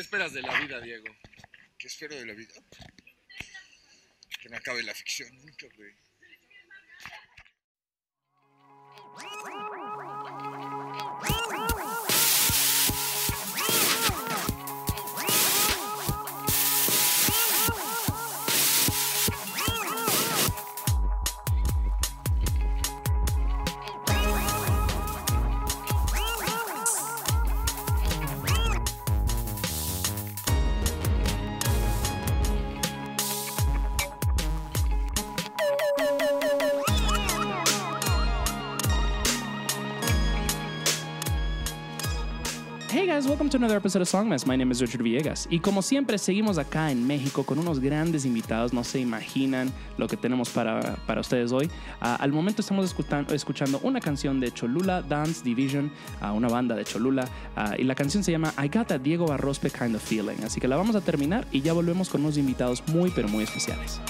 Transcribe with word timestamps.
¿Qué 0.00 0.04
esperas 0.04 0.32
de 0.32 0.40
la 0.40 0.58
vida, 0.58 0.80
Diego? 0.80 1.14
¿Qué 1.76 1.86
espero 1.86 2.16
de 2.16 2.24
la 2.24 2.32
vida? 2.32 2.54
Que 4.40 4.48
me 4.48 4.56
acabe 4.56 4.82
la 4.82 4.94
ficción 4.94 5.28
nunca, 5.36 5.66
güey. 5.76 5.94
To 43.50 43.56
another 43.56 43.76
episode 43.76 44.00
of 44.00 44.08
Songmas. 44.08 44.46
My 44.46 44.54
name 44.54 44.70
is 44.70 44.80
Richard 44.80 45.02
Villegas. 45.02 45.48
Y 45.50 45.58
como 45.58 45.82
siempre, 45.82 46.18
seguimos 46.18 46.56
acá 46.56 46.92
en 46.92 47.04
México 47.04 47.42
con 47.42 47.58
unos 47.58 47.80
grandes 47.80 48.24
invitados. 48.24 48.72
No 48.72 48.84
se 48.84 49.00
imaginan 49.00 49.72
lo 49.98 50.06
que 50.06 50.16
tenemos 50.16 50.50
para, 50.50 50.94
para 51.06 51.20
ustedes 51.20 51.50
hoy. 51.50 51.68
Ah, 52.00 52.16
al 52.20 52.30
momento 52.30 52.62
estamos 52.62 52.84
escuchando, 52.84 53.34
escuchando 53.34 53.80
una 53.82 53.98
canción 53.98 54.38
de 54.38 54.52
Cholula 54.52 55.02
Dance 55.02 55.42
Division, 55.42 55.90
ah, 56.20 56.32
una 56.32 56.48
banda 56.48 56.76
de 56.76 56.84
Cholula. 56.84 57.28
ah, 57.56 57.74
y 57.76 57.82
la 57.82 57.96
canción 57.96 58.22
se 58.22 58.30
llama 58.30 58.54
I 58.56 58.68
Got 58.68 58.86
That 58.86 59.00
Diego 59.00 59.26
Barrospe 59.26 59.70
Kind 59.70 59.96
of 59.96 60.02
Feeling. 60.02 60.44
Así 60.44 60.60
que 60.60 60.68
la 60.68 60.76
vamos 60.76 60.94
a 60.94 61.00
terminar 61.00 61.44
y 61.50 61.60
ya 61.60 61.72
volvemos 61.72 62.08
con 62.08 62.20
unos 62.20 62.38
invitados 62.38 62.84
muy, 62.86 63.10
pero 63.10 63.28
muy 63.28 63.42
especiales. 63.42 64.00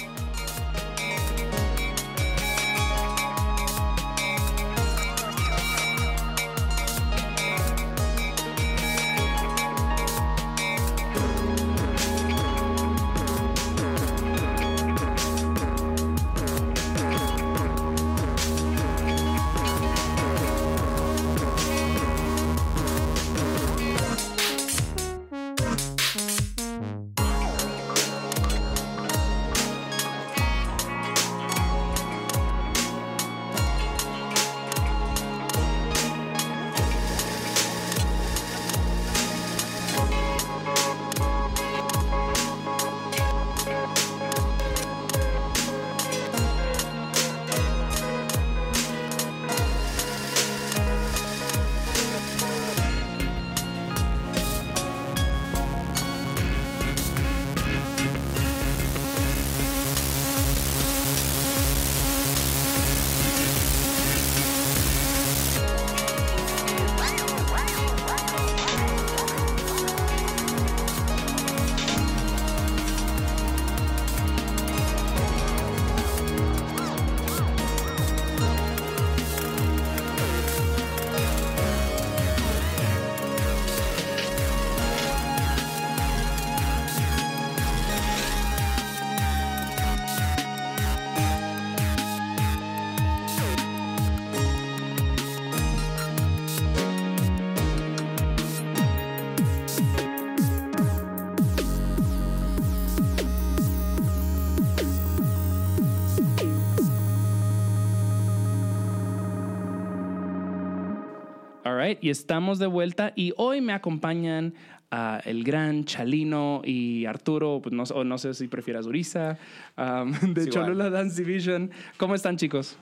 Right, 111.90 112.04
y 112.04 112.10
estamos 112.10 112.58
de 112.58 112.66
vuelta 112.66 113.12
y 113.16 113.32
hoy 113.36 113.60
me 113.60 113.72
acompañan 113.72 114.54
ah, 114.90 115.20
el 115.24 115.44
gran 115.44 115.84
Chalino 115.84 116.62
y 116.64 117.04
Arturo, 117.06 117.60
pues 117.62 117.72
no, 117.72 117.82
o 117.84 118.04
no 118.04 118.18
sé 118.18 118.34
si 118.34 118.48
prefieras 118.48 118.86
Uriza, 118.86 119.38
um, 119.76 120.10
de 120.34 120.42
igual. 120.42 120.48
Cholula 120.50 120.90
Dance 120.90 121.22
Division. 121.22 121.70
¿Cómo 121.96 122.14
están 122.14 122.36
chicos? 122.36 122.76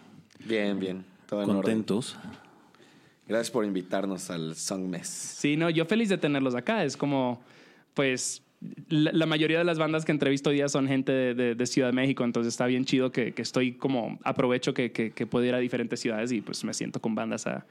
Bien, 0.44 0.78
bien. 0.78 1.04
Todo 1.28 1.42
en 1.42 1.50
orden. 1.50 1.62
Contentos. 1.62 2.16
Gracias 3.26 3.50
por 3.50 3.64
invitarnos 3.66 4.30
al 4.30 4.54
Songmes. 4.56 5.06
Sí, 5.08 5.56
no, 5.56 5.68
yo 5.68 5.84
feliz 5.84 6.08
de 6.08 6.16
tenerlos 6.16 6.54
acá. 6.54 6.82
Es 6.84 6.96
como, 6.96 7.42
pues, 7.92 8.42
la, 8.88 9.12
la 9.12 9.26
mayoría 9.26 9.58
de 9.58 9.64
las 9.64 9.78
bandas 9.78 10.06
que 10.06 10.12
entrevisto 10.12 10.48
hoy 10.48 10.56
día 10.56 10.68
son 10.70 10.88
gente 10.88 11.12
de, 11.12 11.34
de- 11.34 11.54
de 11.54 11.66
Ciudad 11.66 11.88
de 11.88 11.92
México, 11.92 12.24
entonces 12.24 12.54
está 12.54 12.64
bien 12.66 12.86
chido 12.86 13.12
que, 13.12 13.34
que 13.34 13.42
estoy 13.42 13.72
como, 13.74 14.18
aprovecho 14.24 14.72
que, 14.72 14.92
que, 14.92 15.10
que 15.10 15.26
puedo 15.26 15.44
ir 15.44 15.54
a 15.54 15.58
diferentes 15.58 16.00
ciudades 16.00 16.32
y 16.32 16.40
pues 16.40 16.64
me 16.64 16.72
siento 16.72 17.00
con 17.00 17.14
bandas 17.14 17.46
a, 17.46 17.66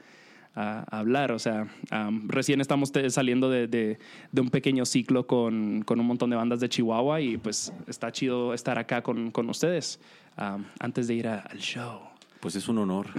a- 0.58 0.84
a 0.90 1.00
hablar. 1.00 1.32
O 1.32 1.40
sea, 1.40 1.68
am, 1.92 2.28
recién 2.28 2.60
estamos 2.62 2.92
saliendo 3.10 3.50
de, 3.50 3.68
de- 3.68 4.00
de 4.32 4.42
un 4.42 4.50
pequeño 4.50 4.86
ciclo 4.86 5.28
con, 5.28 5.84
con 5.84 6.00
un 6.00 6.06
montón 6.08 6.30
de 6.32 6.36
bandas 6.36 6.60
de 6.60 6.68
Chihuahua 6.70 7.22
y 7.22 7.38
pues 7.38 7.72
está 7.88 8.12
chido 8.12 8.54
estar 8.54 8.78
acá 8.80 9.02
con, 9.04 9.30
con 9.32 9.50
ustedes 9.50 10.00
am, 10.36 10.66
antes 10.80 11.08
de 11.08 11.14
ir 11.14 11.28
a- 11.28 11.42
al 11.42 11.60
show. 11.60 12.00
Pues 12.40 12.56
es 12.56 12.68
un 12.68 12.78
honor. 12.80 13.08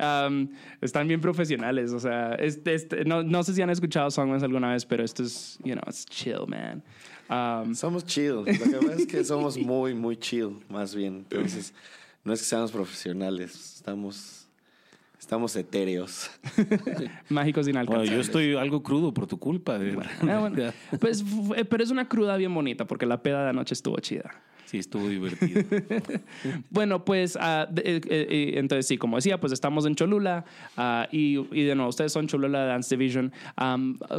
Um, 0.00 0.48
están 0.80 1.06
bien 1.08 1.20
profesionales, 1.20 1.92
o 1.92 2.00
sea, 2.00 2.34
este, 2.34 2.74
este- 2.74 3.04
no, 3.04 3.22
no 3.22 3.42
sé 3.42 3.54
si 3.54 3.62
han 3.62 3.70
escuchado 3.70 4.10
Songmas 4.10 4.42
alguna 4.42 4.72
vez, 4.72 4.84
pero 4.84 5.04
esto 5.04 5.22
es, 5.22 5.58
you 5.64 5.72
know, 5.74 5.82
it's 5.86 6.04
chill, 6.06 6.46
man. 6.46 6.82
Um, 7.30 7.74
Somos 7.74 8.04
chill. 8.04 8.36
Lo 8.36 8.44
que 8.44 8.54
pasa 8.58 8.94
es 8.94 9.06
que 9.06 9.24
somos 9.24 9.56
muy, 9.58 9.94
muy 9.94 10.16
chill, 10.16 10.58
más 10.68 10.94
bien. 10.94 11.26
Entonces, 11.30 11.72
no 12.24 12.32
es 12.32 12.40
que 12.40 12.46
seamos 12.46 12.72
profesionales, 12.72 13.76
estamos, 13.76 14.41
estamos 15.22 15.54
etéreos. 15.56 16.30
mágicos 17.28 17.66
Bueno, 17.66 17.80
inalcanzables. 17.80 18.10
yo 18.10 18.20
estoy 18.20 18.54
algo 18.56 18.82
crudo 18.82 19.14
por 19.14 19.26
tu 19.28 19.38
culpa. 19.38 19.78
de- 19.78 19.96
Ah, 20.28 20.38
bueno. 20.40 20.72
Pues, 21.00 21.24
pero 21.70 21.82
es 21.84 21.90
una 21.90 22.08
cruda 22.08 22.36
bien 22.36 22.52
bonita 22.52 22.86
porque 22.86 23.06
la 23.06 23.22
peda 23.22 23.44
de 23.44 23.50
anoche 23.50 23.72
estuvo 23.74 23.96
chida. 24.00 24.30
Sí, 24.64 24.78
estuvo 24.78 25.06
divertido. 25.08 25.62
Bueno, 26.70 27.04
pues 27.04 27.38
ah, 27.40 27.68
de- 27.70 27.82
eh, 27.82 28.00
eh, 28.08 28.52
entonces 28.56 28.86
sí, 28.86 28.96
como 28.98 29.16
decía, 29.16 29.38
pues 29.38 29.52
estamos 29.52 29.86
en 29.86 29.94
Cholula 29.94 30.44
ah, 30.76 31.06
y, 31.12 31.38
y 31.56 31.62
de 31.64 31.74
nuevo, 31.76 31.90
ustedes 31.90 32.10
son 32.12 32.26
Cholula 32.26 32.64
Dance 32.64 32.96
Division. 32.96 33.32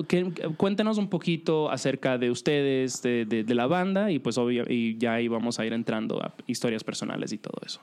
Que- 0.08 0.32
cuéntenos 0.56 0.98
un 1.00 1.10
poquito 1.10 1.70
acerca 1.70 2.18
de 2.18 2.30
ustedes, 2.32 3.02
de, 3.02 3.26
de- 3.26 3.44
de 3.44 3.56
la 3.56 3.68
banda 3.68 4.10
y 4.12 4.20
pues 4.20 4.38
obvio, 4.38 4.64
y 4.70 4.98
ya 4.98 5.16
ahí 5.16 5.28
vamos 5.28 5.60
a 5.60 5.66
ir 5.66 5.74
entrando 5.74 6.24
a 6.24 6.34
historias 6.48 6.84
personales 6.84 7.34
y 7.34 7.40
todo 7.40 7.60
eso. 7.66 7.82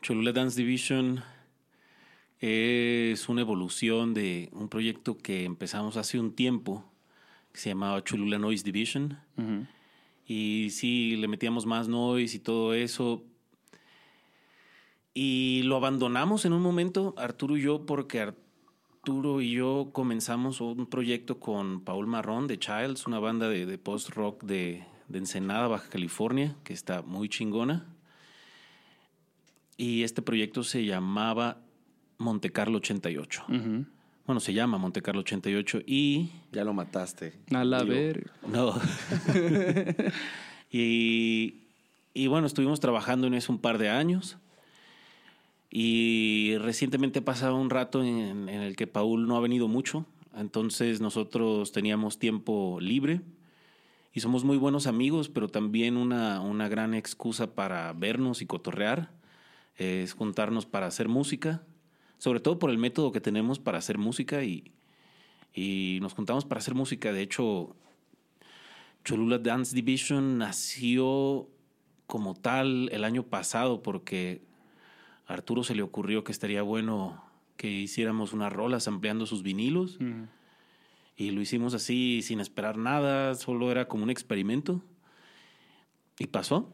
Cholula 0.00 0.32
Dance 0.32 0.60
Division 0.60 1.22
es 2.42 3.28
una 3.28 3.42
evolución 3.42 4.14
de 4.14 4.50
un 4.52 4.68
proyecto 4.68 5.16
que 5.16 5.44
empezamos 5.44 5.96
hace 5.96 6.18
un 6.18 6.34
tiempo 6.34 6.84
que 7.52 7.60
se 7.60 7.68
llamaba 7.68 8.02
Cholula 8.02 8.36
Noise 8.36 8.64
Division. 8.64 9.16
Y 10.26 10.70
sí, 10.70 11.16
le 11.16 11.28
metíamos 11.28 11.66
más 11.66 11.86
noise 11.86 12.36
y 12.36 12.40
todo 12.40 12.74
eso. 12.74 13.22
Y 15.14 15.62
lo 15.64 15.76
abandonamos 15.76 16.44
en 16.44 16.52
un 16.52 16.62
momento, 16.62 17.14
Arturo 17.16 17.56
y 17.56 17.62
yo, 17.62 17.86
porque 17.86 18.20
Arturo 18.20 19.40
y 19.40 19.52
yo 19.52 19.90
comenzamos 19.92 20.60
un 20.60 20.86
proyecto 20.86 21.38
con 21.38 21.84
Paul 21.84 22.08
Marrón 22.08 22.48
de 22.48 22.58
Childs, 22.58 23.06
una 23.06 23.20
banda 23.20 23.48
de, 23.48 23.66
de 23.66 23.78
post-rock 23.78 24.42
de, 24.42 24.84
de 25.06 25.18
Ensenada, 25.18 25.68
Baja 25.68 25.88
California, 25.88 26.56
que 26.64 26.72
está 26.72 27.02
muy 27.02 27.28
chingona. 27.28 27.86
Y 29.76 30.02
este 30.02 30.22
proyecto 30.22 30.64
se 30.64 30.84
llamaba 30.84 31.60
Monte 32.22 32.50
Carlo 32.50 32.78
88. 32.78 33.44
Bueno, 34.24 34.40
se 34.40 34.54
llama 34.54 34.78
Monte 34.78 35.02
Carlo 35.02 35.20
88 35.20 35.80
y 35.86 36.30
Ya 36.52 36.64
lo 36.64 36.72
mataste. 36.72 37.34
A 37.52 37.64
la 37.64 37.82
ver. 37.82 38.30
No. 38.46 38.74
y, 40.70 41.54
y 42.14 42.26
bueno, 42.28 42.46
estuvimos 42.46 42.80
trabajando 42.80 43.26
en 43.26 43.34
eso 43.34 43.52
un 43.52 43.58
par 43.58 43.78
de 43.78 43.90
años. 43.90 44.38
Y 45.70 46.56
recientemente 46.58 47.18
ha 47.18 47.24
pasado 47.24 47.56
un 47.56 47.70
rato 47.70 48.02
en, 48.02 48.48
en 48.48 48.62
el 48.62 48.76
que 48.76 48.86
Paul 48.86 49.26
no 49.26 49.36
ha 49.36 49.40
venido 49.40 49.68
mucho. 49.68 50.06
Entonces 50.36 51.00
nosotros 51.00 51.72
teníamos 51.72 52.18
tiempo 52.18 52.78
libre. 52.80 53.20
Y 54.14 54.20
somos 54.20 54.44
muy 54.44 54.58
buenos 54.58 54.86
amigos, 54.86 55.28
pero 55.28 55.48
también 55.48 55.96
una, 55.96 56.40
una 56.40 56.68
gran 56.68 56.94
excusa 56.94 57.54
para 57.54 57.92
vernos 57.94 58.42
y 58.42 58.46
cotorrear. 58.46 59.10
Es 59.76 60.12
juntarnos 60.12 60.66
para 60.66 60.86
hacer 60.86 61.08
música. 61.08 61.62
Sobre 62.22 62.38
todo 62.38 62.60
por 62.60 62.70
el 62.70 62.78
método 62.78 63.10
que 63.10 63.20
tenemos 63.20 63.58
para 63.58 63.78
hacer 63.78 63.98
música. 63.98 64.44
Y, 64.44 64.70
y 65.52 65.98
nos 66.00 66.14
juntamos 66.14 66.44
para 66.44 66.60
hacer 66.60 66.76
música. 66.76 67.12
De 67.12 67.20
hecho, 67.20 67.74
Cholula 69.04 69.38
Dance 69.38 69.74
Division 69.74 70.38
nació 70.38 71.48
como 72.06 72.34
tal 72.34 72.90
el 72.92 73.02
año 73.02 73.24
pasado 73.24 73.82
porque 73.82 74.40
a 75.26 75.32
Arturo 75.32 75.64
se 75.64 75.74
le 75.74 75.82
ocurrió 75.82 76.22
que 76.22 76.30
estaría 76.30 76.62
bueno 76.62 77.24
que 77.56 77.68
hiciéramos 77.68 78.32
unas 78.32 78.52
rolas 78.52 78.86
ampliando 78.86 79.26
sus 79.26 79.42
vinilos 79.42 79.98
y 81.16 81.32
lo 81.32 81.40
hicimos 81.40 81.74
así 81.74 82.22
sin 82.22 82.38
esperar 82.38 82.76
nada, 82.76 83.34
solo 83.34 83.72
era 83.72 83.88
como 83.88 84.04
un 84.04 84.10
experimento 84.10 84.80
y 86.20 86.28
pasó. 86.28 86.72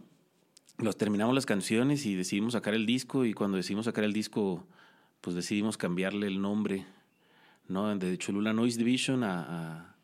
Los 0.77 0.99
terminamos 0.99 1.35
las 1.35 1.47
canciones 1.47 2.05
y 2.05 2.17
decidimos 2.17 2.53
sacar 2.53 2.75
el 2.75 2.85
disco 2.85 3.25
y 3.25 3.33
cuando 3.33 3.57
decidimos 3.57 3.87
sacar 3.87 4.05
el 4.05 4.13
disco 4.13 4.67
pues 5.21 5.37
decidimos 5.37 5.77
cambiarle 5.77 6.27
el 6.27 6.41
nombre, 6.41 6.87
¿no? 7.67 7.95
De 7.97 8.17
Cholula 8.19 8.53
Noise 8.53 8.79
Division 8.79 9.25
a, 9.25 9.43
a, 9.43 9.97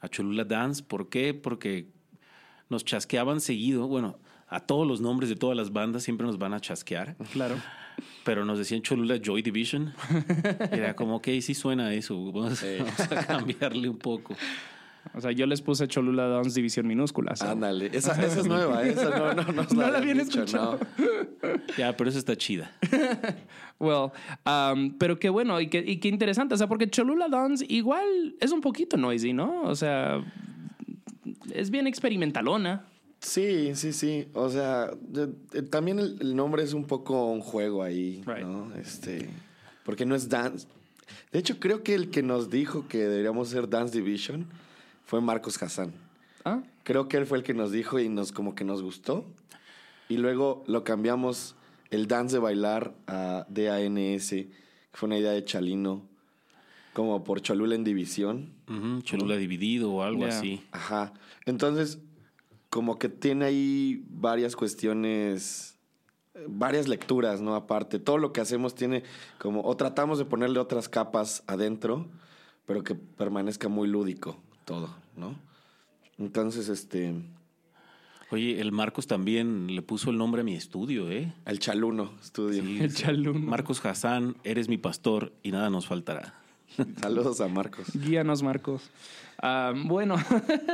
a 0.00 0.08
Cholula 0.08 0.44
Dance. 0.44 0.82
¿Por 0.82 1.08
qué? 1.08 1.34
Porque 1.34 1.88
nos 2.68 2.84
chasqueaban 2.84 3.40
seguido. 3.40 3.86
Bueno, 3.88 4.18
a 4.48 4.60
todos 4.60 4.86
los 4.86 5.00
nombres 5.00 5.28
de 5.28 5.36
todas 5.36 5.56
las 5.56 5.72
bandas 5.72 6.02
siempre 6.02 6.26
nos 6.26 6.38
van 6.38 6.54
a 6.54 6.60
chasquear. 6.60 7.16
Claro. 7.32 7.56
Pero 8.24 8.44
nos 8.44 8.58
decían 8.58 8.82
Cholula 8.82 9.18
Joy 9.22 9.42
Division. 9.42 9.94
Era 10.72 10.94
como, 10.94 11.16
ok, 11.16 11.28
sí 11.40 11.54
suena 11.54 11.92
eso. 11.92 12.32
Vamos, 12.32 12.62
vamos 12.78 13.00
a 13.00 13.26
cambiarle 13.26 13.88
un 13.88 13.98
poco. 13.98 14.34
O 15.14 15.20
sea, 15.20 15.32
yo 15.32 15.46
les 15.46 15.60
puse 15.62 15.88
Cholula 15.88 16.28
Dance 16.28 16.54
División 16.54 16.86
Minúscula. 16.86 17.34
Ándale. 17.40 17.90
Esa, 17.92 18.12
esa 18.24 18.40
es 18.40 18.46
nueva, 18.46 18.86
¿eh? 18.86 18.90
Esa 18.90 19.10
no, 19.10 19.34
no, 19.34 19.52
no, 19.52 19.62
No 19.64 19.90
la 19.90 19.98
habían 19.98 20.20
escuchado. 20.20 20.78
no. 20.98 21.48
Ya, 21.76 21.96
pero 21.96 22.10
eso 22.10 22.18
está 22.18 22.36
chida. 22.36 22.70
Well, 23.82 24.10
um, 24.44 24.98
pero 24.98 25.18
qué 25.18 25.30
bueno 25.30 25.58
y 25.58 25.68
qué, 25.68 25.82
y 25.84 25.96
qué 26.00 26.08
interesante. 26.08 26.54
O 26.54 26.58
sea, 26.58 26.66
porque 26.68 26.90
Cholula 26.90 27.28
Dance 27.30 27.64
igual 27.66 28.36
es 28.38 28.52
un 28.52 28.60
poquito 28.60 28.98
noisy, 28.98 29.32
¿no? 29.32 29.62
O 29.62 29.74
sea, 29.74 30.22
es 31.54 31.70
bien 31.70 31.86
experimentalona. 31.86 32.84
Sí, 33.20 33.70
sí, 33.74 33.94
sí. 33.94 34.28
O 34.34 34.50
sea, 34.50 34.90
de- 35.00 35.28
de- 35.52 35.62
también 35.62 35.98
el, 35.98 36.18
el 36.20 36.36
nombre 36.36 36.62
es 36.62 36.74
un 36.74 36.84
poco 36.84 37.26
un 37.30 37.40
juego 37.40 37.82
ahí, 37.82 38.22
Right. 38.26 38.42
¿no? 38.44 38.70
Este, 38.76 39.30
porque 39.84 40.04
no 40.04 40.14
es 40.14 40.28
dance. 40.28 40.66
De 41.32 41.38
hecho, 41.38 41.58
creo 41.58 41.82
que 41.82 41.94
el 41.94 42.10
que 42.10 42.22
nos 42.22 42.50
dijo 42.50 42.86
que 42.86 42.98
deberíamos 42.98 43.48
ser 43.48 43.68
Dance 43.68 43.96
Division 43.96 44.46
fue 45.10 45.20
Marcos 45.20 45.60
Hassan. 45.60 45.92
¿Ah? 46.44 46.62
Creo 46.84 47.08
que 47.08 47.16
él 47.16 47.26
fue 47.26 47.38
el 47.38 47.42
que 47.42 47.52
nos 47.52 47.72
dijo 47.72 47.98
y 47.98 48.08
nos 48.08 48.30
como 48.30 48.54
que 48.54 48.62
nos 48.62 48.80
gustó. 48.80 49.24
Y 50.08 50.18
luego 50.18 50.62
lo 50.68 50.84
cambiamos 50.84 51.56
el 51.90 52.06
dance 52.06 52.36
de 52.36 52.38
bailar 52.38 52.94
a 53.08 53.44
DANS, 53.48 54.30
que 54.30 54.52
fue 54.92 55.08
una 55.08 55.18
idea 55.18 55.32
de 55.32 55.44
Chalino, 55.44 56.06
como 56.92 57.24
por 57.24 57.40
Cholula 57.40 57.74
en 57.74 57.82
división. 57.82 58.54
Cholula 59.02 59.34
dividido 59.36 59.90
o 59.90 60.04
algo 60.04 60.26
así. 60.26 60.62
Ajá. 60.70 61.12
Entonces, 61.44 61.98
como 62.68 62.96
que 63.00 63.08
tiene 63.08 63.46
ahí 63.46 64.04
varias 64.10 64.54
cuestiones, 64.54 65.76
varias 66.46 66.86
lecturas, 66.86 67.40
¿no? 67.40 67.56
Aparte, 67.56 67.98
todo 67.98 68.18
lo 68.18 68.32
que 68.32 68.42
hacemos 68.42 68.76
tiene 68.76 69.02
como, 69.40 69.62
o 69.64 69.76
tratamos 69.76 70.18
de 70.20 70.24
ponerle 70.24 70.60
otras 70.60 70.88
capas 70.88 71.42
adentro, 71.48 72.06
pero 72.64 72.84
que 72.84 72.94
permanezca 72.94 73.66
muy 73.66 73.88
lúdico 73.88 74.40
todo, 74.70 74.94
¿no? 75.16 75.34
Entonces, 76.16 76.68
este, 76.68 77.12
Oye, 78.30 78.60
el 78.60 78.70
Marcos 78.70 79.08
también 79.08 79.74
le 79.74 79.82
puso 79.82 80.10
el 80.10 80.16
nombre 80.16 80.42
a 80.42 80.44
mi 80.44 80.54
estudio, 80.54 81.10
¿eh? 81.10 81.32
el 81.44 81.58
Chaluno 81.58 82.12
Estudio. 82.22 82.62
Sí, 82.62 82.78
El 82.80 82.94
Chalún. 82.94 83.44
Marcos 83.44 83.84
Hassan, 83.84 84.36
eres 84.44 84.68
mi 84.68 84.78
pastor 84.78 85.32
y 85.42 85.50
nada 85.50 85.70
nos 85.70 85.88
faltará. 85.88 86.34
Saludos 87.00 87.40
a 87.40 87.48
Marcos. 87.48 87.88
Guíanos, 87.94 88.44
Marcos. 88.44 88.88
Ah, 89.42 89.72
bueno, 89.74 90.14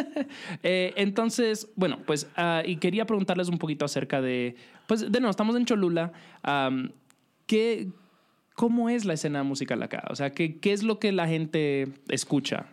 Eh, 0.62 0.92
entonces, 0.96 1.70
bueno, 1.76 2.00
pues, 2.04 2.28
ah, 2.36 2.62
y 2.66 2.76
quería 2.76 3.06
preguntarles 3.06 3.48
un 3.48 3.56
poquito 3.56 3.86
acerca 3.86 4.20
de, 4.20 4.56
pues, 4.86 5.00
de 5.00 5.20
nuevo, 5.20 5.30
estamos 5.30 5.56
en 5.56 5.64
Cholula. 5.64 6.12
¿qué, 7.46 7.88
¿Cómo 8.54 8.90
es 8.90 9.06
la 9.06 9.14
escena 9.14 9.42
musical 9.42 9.82
acá? 9.82 10.04
O 10.10 10.16
sea, 10.16 10.32
¿qué, 10.32 10.58
qué 10.58 10.74
es 10.74 10.82
lo 10.82 10.98
que 10.98 11.12
la 11.12 11.26
gente 11.26 11.88
escucha? 12.08 12.66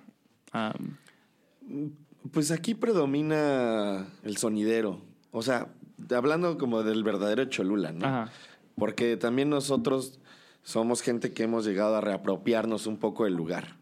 Pues 2.32 2.52
aquí 2.52 2.74
predomina 2.74 4.08
el 4.24 4.38
sonidero. 4.38 5.02
O 5.32 5.42
sea, 5.42 5.68
hablando 6.16 6.58
como 6.58 6.84
del 6.84 7.04
verdadero 7.04 7.46
Cholula, 7.46 7.92
¿no? 7.92 8.06
Ajá. 8.06 8.32
Porque 8.76 9.18
también 9.18 9.50
nosotros 9.50 10.20
somos 10.64 11.02
gente 11.02 11.34
que 11.34 11.44
hemos 11.44 11.66
llegado 11.66 11.96
a 11.96 12.02
reapropiarnos 12.02 12.88
un 12.88 12.98
poco 12.98 13.26
del 13.26 13.36
lugar, 13.36 13.76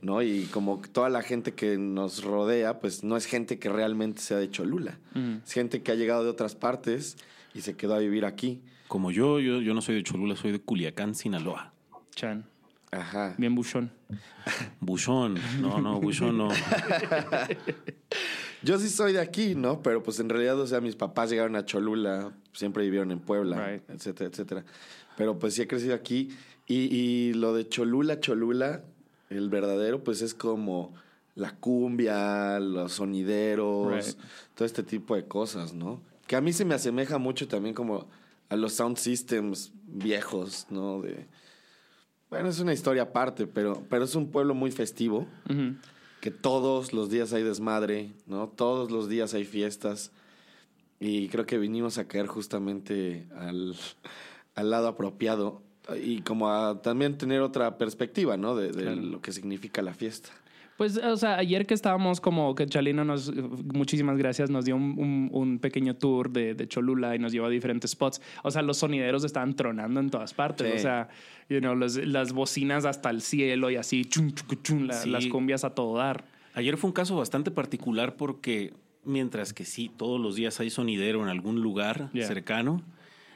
¿no? 0.00 0.22
Y 0.22 0.44
como 0.46 0.80
toda 0.80 1.10
la 1.10 1.22
gente 1.22 1.52
que 1.52 1.76
nos 1.76 2.24
rodea, 2.24 2.80
pues 2.80 3.04
no 3.04 3.16
es 3.16 3.26
gente 3.26 3.58
que 3.58 3.68
realmente 3.68 4.20
sea 4.22 4.38
de 4.38 4.50
Cholula. 4.50 4.98
Es 5.44 5.52
gente 5.52 5.82
que 5.82 5.92
ha 5.92 5.96
llegado 5.96 6.24
de 6.24 6.30
otras 6.30 6.54
partes 6.54 7.16
y 7.54 7.60
se 7.60 7.76
quedó 7.76 7.94
a 7.94 7.98
vivir 7.98 8.24
aquí. 8.24 8.62
Como 8.88 9.10
yo, 9.10 9.40
yo, 9.40 9.60
yo 9.60 9.74
no 9.74 9.82
soy 9.82 9.96
de 9.96 10.02
Cholula, 10.02 10.36
soy 10.36 10.52
de 10.52 10.60
Culiacán, 10.60 11.14
Sinaloa. 11.14 11.72
Chan, 12.14 12.46
Ajá. 12.92 13.34
bien 13.38 13.54
buchón. 13.54 13.90
Buchón. 14.80 15.38
No, 15.60 15.80
no, 15.80 15.98
Buchón 16.00 16.36
no. 16.38 16.48
Yo 18.62 18.78
sí 18.78 18.88
soy 18.88 19.14
de 19.14 19.20
aquí, 19.20 19.54
¿no? 19.54 19.82
Pero 19.82 20.02
pues 20.02 20.20
en 20.20 20.28
realidad, 20.28 20.60
o 20.60 20.66
sea, 20.66 20.80
mis 20.80 20.94
papás 20.94 21.30
llegaron 21.30 21.56
a 21.56 21.64
Cholula, 21.64 22.32
siempre 22.52 22.84
vivieron 22.84 23.10
en 23.10 23.18
Puebla, 23.18 23.66
Right. 23.66 23.82
etcétera, 23.90 24.30
etcétera. 24.30 24.64
Pero 25.16 25.38
pues 25.38 25.54
sí 25.54 25.62
he 25.62 25.66
crecido 25.66 25.94
aquí. 25.94 26.28
Y, 26.66 26.94
y 26.94 27.32
lo 27.34 27.54
de 27.54 27.68
Cholula, 27.68 28.20
Cholula, 28.20 28.84
el 29.30 29.48
verdadero, 29.50 30.04
pues 30.04 30.22
es 30.22 30.34
como 30.34 30.94
la 31.34 31.52
cumbia, 31.56 32.60
los 32.60 32.92
sonideros, 32.92 34.06
Right. 34.06 34.16
todo 34.54 34.66
este 34.66 34.82
tipo 34.82 35.16
de 35.16 35.24
cosas, 35.26 35.72
¿no? 35.72 36.00
Que 36.26 36.36
a 36.36 36.40
mí 36.40 36.52
se 36.52 36.64
me 36.64 36.74
asemeja 36.74 37.18
mucho 37.18 37.48
también 37.48 37.74
como 37.74 38.06
a 38.48 38.56
los 38.56 38.74
sound 38.74 38.96
systems 38.98 39.72
viejos, 39.86 40.66
¿no? 40.70 41.00
De, 41.00 41.26
bueno, 42.32 42.48
es 42.48 42.58
una 42.60 42.72
historia 42.72 43.02
aparte, 43.02 43.46
pero, 43.46 43.82
pero 43.88 44.04
es 44.04 44.14
un 44.14 44.30
pueblo 44.30 44.54
muy 44.54 44.70
festivo 44.70 45.26
que 46.20 46.30
todos 46.30 46.92
los 46.92 47.10
días 47.10 47.32
hay 47.32 47.42
desmadre, 47.42 48.10
¿no? 48.26 48.48
Todos 48.48 48.90
los 48.90 49.08
días 49.08 49.34
hay 49.34 49.44
fiestas. 49.44 50.10
Y 50.98 51.28
creo 51.28 51.46
que 51.46 51.58
vinimos 51.58 51.98
a 51.98 52.06
caer 52.06 52.26
justamente 52.28 53.26
al, 53.36 53.74
al 54.54 54.70
lado 54.70 54.88
apropiado 54.88 55.60
y 56.00 56.20
como 56.22 56.48
a 56.50 56.80
también 56.80 57.18
tener 57.18 57.40
otra 57.40 57.76
perspectiva, 57.76 58.36
¿no? 58.36 58.54
De, 58.56 58.70
de 58.72 58.82
Claro. 58.84 59.00
lo 59.02 59.20
que 59.20 59.32
significa 59.32 59.82
la 59.82 59.94
fiesta. 59.94 60.30
Pues, 60.82 60.96
o 60.96 61.16
sea, 61.16 61.36
ayer 61.38 61.64
que 61.64 61.74
estábamos 61.74 62.20
como 62.20 62.56
que 62.56 62.66
Chalino 62.66 63.04
nos, 63.04 63.32
muchísimas 63.72 64.18
gracias, 64.18 64.50
nos 64.50 64.64
dio 64.64 64.74
un, 64.74 64.98
un- 64.98 65.28
un 65.32 65.58
pequeño 65.60 65.94
tour 65.94 66.28
de, 66.28 66.54
de 66.54 66.66
Cholula 66.66 67.14
y 67.14 67.20
nos 67.20 67.30
llevó 67.30 67.46
a 67.46 67.50
diferentes 67.50 67.92
spots. 67.92 68.20
O 68.42 68.50
sea, 68.50 68.62
los 68.62 68.78
sonideros 68.78 69.22
estaban 69.22 69.54
tronando 69.54 70.00
en 70.00 70.10
todas 70.10 70.34
partes. 70.34 70.66
Sí. 70.72 70.76
O 70.78 70.80
sea, 70.80 71.08
you 71.48 71.60
know, 71.60 71.76
los- 71.76 72.04
las 72.04 72.32
bocinas 72.32 72.84
hasta 72.84 73.10
el 73.10 73.20
cielo 73.22 73.70
y 73.70 73.76
así, 73.76 74.04
chum, 74.06 74.32
chucu, 74.32 74.56
chum, 74.56 74.86
la- 74.88 74.94
Sí. 74.94 75.08
las 75.10 75.24
cumbias 75.26 75.62
a 75.62 75.70
todo 75.70 75.96
dar. 75.98 76.24
Ayer 76.54 76.76
fue 76.76 76.88
un 76.88 76.94
caso 76.94 77.14
bastante 77.14 77.52
particular 77.52 78.16
porque 78.16 78.74
mientras 79.04 79.52
que 79.52 79.64
sí, 79.64 79.88
todos 79.96 80.20
los 80.20 80.34
días 80.34 80.58
hay 80.58 80.70
sonidero 80.70 81.22
en 81.22 81.28
algún 81.28 81.60
lugar 81.62 82.10
Yeah. 82.12 82.26
cercano, 82.26 82.82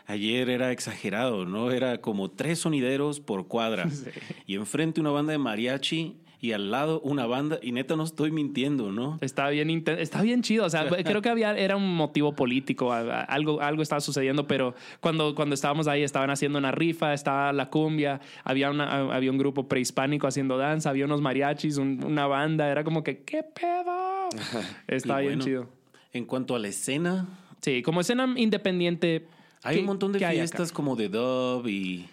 ayer 0.07 0.51
era 0.51 0.73
exagerado, 0.73 1.45
¿no? 1.47 1.71
Era 1.71 2.01
como 2.01 2.29
tres 2.29 2.59
sonideros 2.59 3.21
por 3.21 3.47
cuadra. 3.47 3.85
Sí. 3.91 4.11
Y 4.49 4.57
enfrente 4.57 5.01
una 5.01 5.11
banda 5.11 5.31
de 5.31 5.39
mariachi 5.39 6.17
y 6.41 6.53
al 6.53 6.71
lado 6.71 7.01
una 7.01 7.27
banda, 7.27 7.59
y 7.63 7.73
neta 7.73 7.97
no 7.97 8.05
estoy 8.05 8.31
mintiendo, 8.31 8.93
¿no? 8.93 9.19
Está 9.21 9.49
bien, 9.49 9.83
está 9.87 10.23
bien 10.23 10.43
chido. 10.43 10.65
O 10.67 10.71
sea, 10.71 10.87
creo 11.05 11.23
que 11.23 11.29
había, 11.29 11.57
era 11.57 11.77
un 11.77 11.95
motivo 11.97 12.35
político, 12.35 12.93
algo, 12.93 13.61
algo 13.61 13.83
estaba 13.83 14.01
sucediendo, 14.01 14.47
pero 14.47 14.75
cuando, 15.01 15.35
cuando 15.35 15.55
estábamos 15.55 15.89
ahí 15.89 16.03
estaban 16.03 16.31
haciendo 16.31 16.59
una 16.59 16.73
rifa, 16.73 17.15
estaba 17.15 17.53
la 17.53 17.71
cumbia, 17.71 18.21
había, 18.45 18.71
una, 18.71 19.15
había 19.15 19.31
un 19.31 19.39
grupo 19.39 19.67
prehispánico 19.69 20.27
haciendo 20.27 20.59
danza, 20.59 20.91
había 20.91 21.07
unos 21.07 21.21
mariachis, 21.21 21.79
un- 21.79 22.05
una 22.05 22.27
banda, 22.27 22.69
era 22.71 22.85
como 22.85 23.03
que, 23.03 23.23
¿qué 23.23 23.43
pedo? 23.43 24.29
Está 24.87 25.19
bien 25.19 25.39
bueno, 25.39 25.45
chido. 25.45 25.69
En 26.13 26.25
cuanto 26.25 26.55
a 26.55 26.59
la 26.59 26.69
escena, 26.69 27.27
Sí, 27.63 27.83
como 27.83 28.01
escena 28.01 28.33
independiente. 28.37 29.27
hay 29.63 29.77
¿qué- 29.77 29.81
un 29.81 29.87
montón 29.87 30.13
de 30.13 30.19
fiestas 30.19 30.71
como 30.73 30.95
de 30.97 31.09
dub 31.09 31.67
y, 31.67 32.07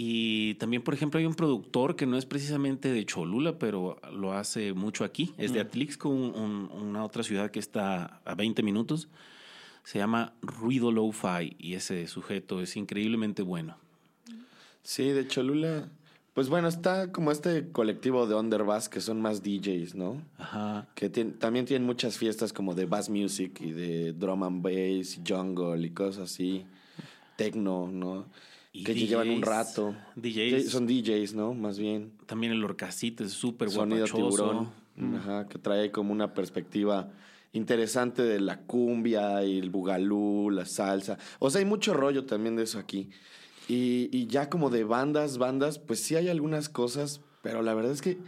Y 0.00 0.54
también, 0.54 0.82
por 0.82 0.94
ejemplo, 0.94 1.18
hay 1.18 1.26
un 1.26 1.34
productor 1.34 1.96
que 1.96 2.06
no 2.06 2.16
es 2.16 2.24
precisamente 2.24 2.92
de 2.92 3.04
Cholula, 3.04 3.58
pero 3.58 3.98
lo 4.12 4.32
hace 4.32 4.72
mucho 4.72 5.02
aquí. 5.02 5.34
Es 5.38 5.52
de 5.52 5.58
Atlixco, 5.58 6.08
un- 6.08 6.36
un- 6.36 6.70
una 6.70 7.04
otra 7.04 7.24
ciudad 7.24 7.50
que 7.50 7.58
está 7.58 8.20
a 8.24 8.36
20 8.36 8.62
minutos. 8.62 9.08
Se 9.82 9.98
llama 9.98 10.34
Ruido 10.40 10.92
Lo-Fi 10.92 11.56
y 11.58 11.74
ese 11.74 12.06
sujeto 12.06 12.60
es 12.62 12.76
increíblemente 12.76 13.42
bueno. 13.42 13.76
Sí, 14.84 15.10
de 15.10 15.26
Cholula. 15.26 15.88
Pues 16.32 16.48
bueno, 16.48 16.68
está 16.68 17.10
como 17.10 17.32
este 17.32 17.72
colectivo 17.72 18.28
de 18.28 18.36
Underbass 18.36 18.88
que 18.88 19.00
son 19.00 19.20
más 19.20 19.42
DJs, 19.42 19.96
¿no? 19.96 20.22
Ajá. 20.38 20.86
Que 20.94 21.10
tien- 21.10 21.36
también 21.40 21.64
tienen 21.64 21.84
muchas 21.84 22.16
fiestas 22.18 22.52
como 22.52 22.76
de 22.76 22.86
bass 22.86 23.10
music 23.10 23.60
y 23.60 23.72
de 23.72 24.12
drum 24.12 24.44
and 24.44 24.62
bass, 24.62 25.18
jungle 25.26 25.84
y 25.84 25.90
cosas 25.90 26.30
así. 26.30 26.64
Techno, 27.36 27.88
¿no? 27.92 28.26
Que 28.84 28.94
llevan 28.94 29.28
un 29.30 29.40
DJs. 29.40 29.48
rato. 29.48 29.94
DJs. 30.16 30.70
Son 30.70 30.86
DJs, 30.86 31.34
¿no? 31.34 31.54
Más 31.54 31.78
bien. 31.78 32.12
También 32.26 32.52
el 32.52 32.64
Orcasito 32.64 33.24
es 33.24 33.32
súper 33.32 33.70
Sonido 33.70 34.06
guapachoso. 34.06 34.70
tiburón. 34.96 35.16
Ajá, 35.16 35.46
que 35.48 35.58
trae 35.58 35.90
como 35.92 36.12
una 36.12 36.34
perspectiva 36.34 37.10
interesante 37.52 38.22
de 38.22 38.40
la 38.40 38.60
cumbia 38.62 39.44
y 39.44 39.58
el 39.58 39.70
bugalú, 39.70 40.50
la 40.50 40.66
salsa. 40.66 41.18
O 41.38 41.50
sea, 41.50 41.60
hay 41.60 41.64
mucho 41.64 41.94
rollo 41.94 42.24
también 42.24 42.56
de 42.56 42.64
eso 42.64 42.78
aquí. 42.78 43.10
Y, 43.68 44.08
y 44.12 44.26
ya 44.26 44.48
como 44.50 44.70
de 44.70 44.84
bandas, 44.84 45.38
bandas, 45.38 45.78
pues 45.78 46.00
sí 46.00 46.16
hay 46.16 46.28
algunas 46.28 46.68
cosas, 46.68 47.20
pero 47.42 47.62
la 47.62 47.74
verdad 47.74 47.92
es 47.92 48.02
que 48.02 48.18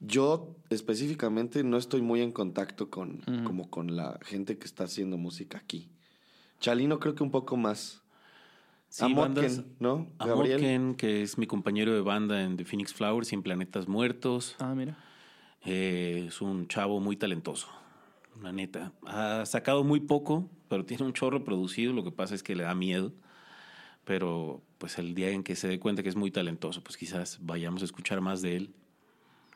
yo 0.00 0.56
específicamente 0.70 1.62
no 1.62 1.76
estoy 1.78 2.02
muy 2.02 2.20
en 2.20 2.32
contacto 2.32 2.90
con, 2.90 3.18
como 3.44 3.70
con 3.70 3.96
la 3.96 4.18
gente 4.22 4.58
que 4.58 4.66
está 4.66 4.84
haciendo 4.84 5.16
música 5.16 5.58
aquí. 5.58 5.88
Chalino 6.60 6.98
creo 6.98 7.14
que 7.14 7.22
un 7.22 7.30
poco 7.30 7.56
más. 7.56 8.01
Sí, 8.92 9.14
bandas- 9.14 9.64
¿no? 9.80 10.06
Gabriel. 10.18 10.58
Amotken, 10.58 10.94
que 10.96 11.22
es 11.22 11.38
mi 11.38 11.46
compañero 11.46 11.94
de 11.94 12.02
banda 12.02 12.42
en 12.42 12.58
The 12.58 12.64
Phoenix 12.66 12.92
Flowers 12.92 13.32
y 13.32 13.36
en 13.36 13.42
Planetas 13.42 13.88
Muertos. 13.88 14.54
Ah, 14.58 14.74
mira. 14.74 14.98
Eh, 15.64 16.26
es 16.28 16.42
un 16.42 16.68
chavo 16.68 17.00
muy 17.00 17.16
talentoso, 17.16 17.68
la 18.42 18.52
neta. 18.52 18.92
Ha 19.06 19.46
sacado 19.46 19.82
muy 19.82 20.00
poco, 20.00 20.50
pero 20.68 20.84
tiene 20.84 21.04
un 21.04 21.14
chorro 21.14 21.42
producido. 21.42 21.92
Lo 21.94 22.04
que 22.04 22.10
pasa 22.10 22.34
es 22.34 22.42
que 22.42 22.54
le 22.54 22.64
da 22.64 22.74
miedo. 22.74 23.12
Pero 24.04 24.62
pues 24.78 24.98
el 24.98 25.14
día 25.14 25.30
en 25.30 25.42
que 25.44 25.54
se 25.56 25.68
dé 25.68 25.78
cuenta 25.78 26.02
que 26.02 26.08
es 26.08 26.16
muy 26.16 26.30
talentoso, 26.30 26.82
pues 26.82 26.96
quizás 26.96 27.38
vayamos 27.40 27.82
a 27.82 27.84
escuchar 27.84 28.20
más 28.20 28.42
de 28.42 28.56
él. 28.56 28.74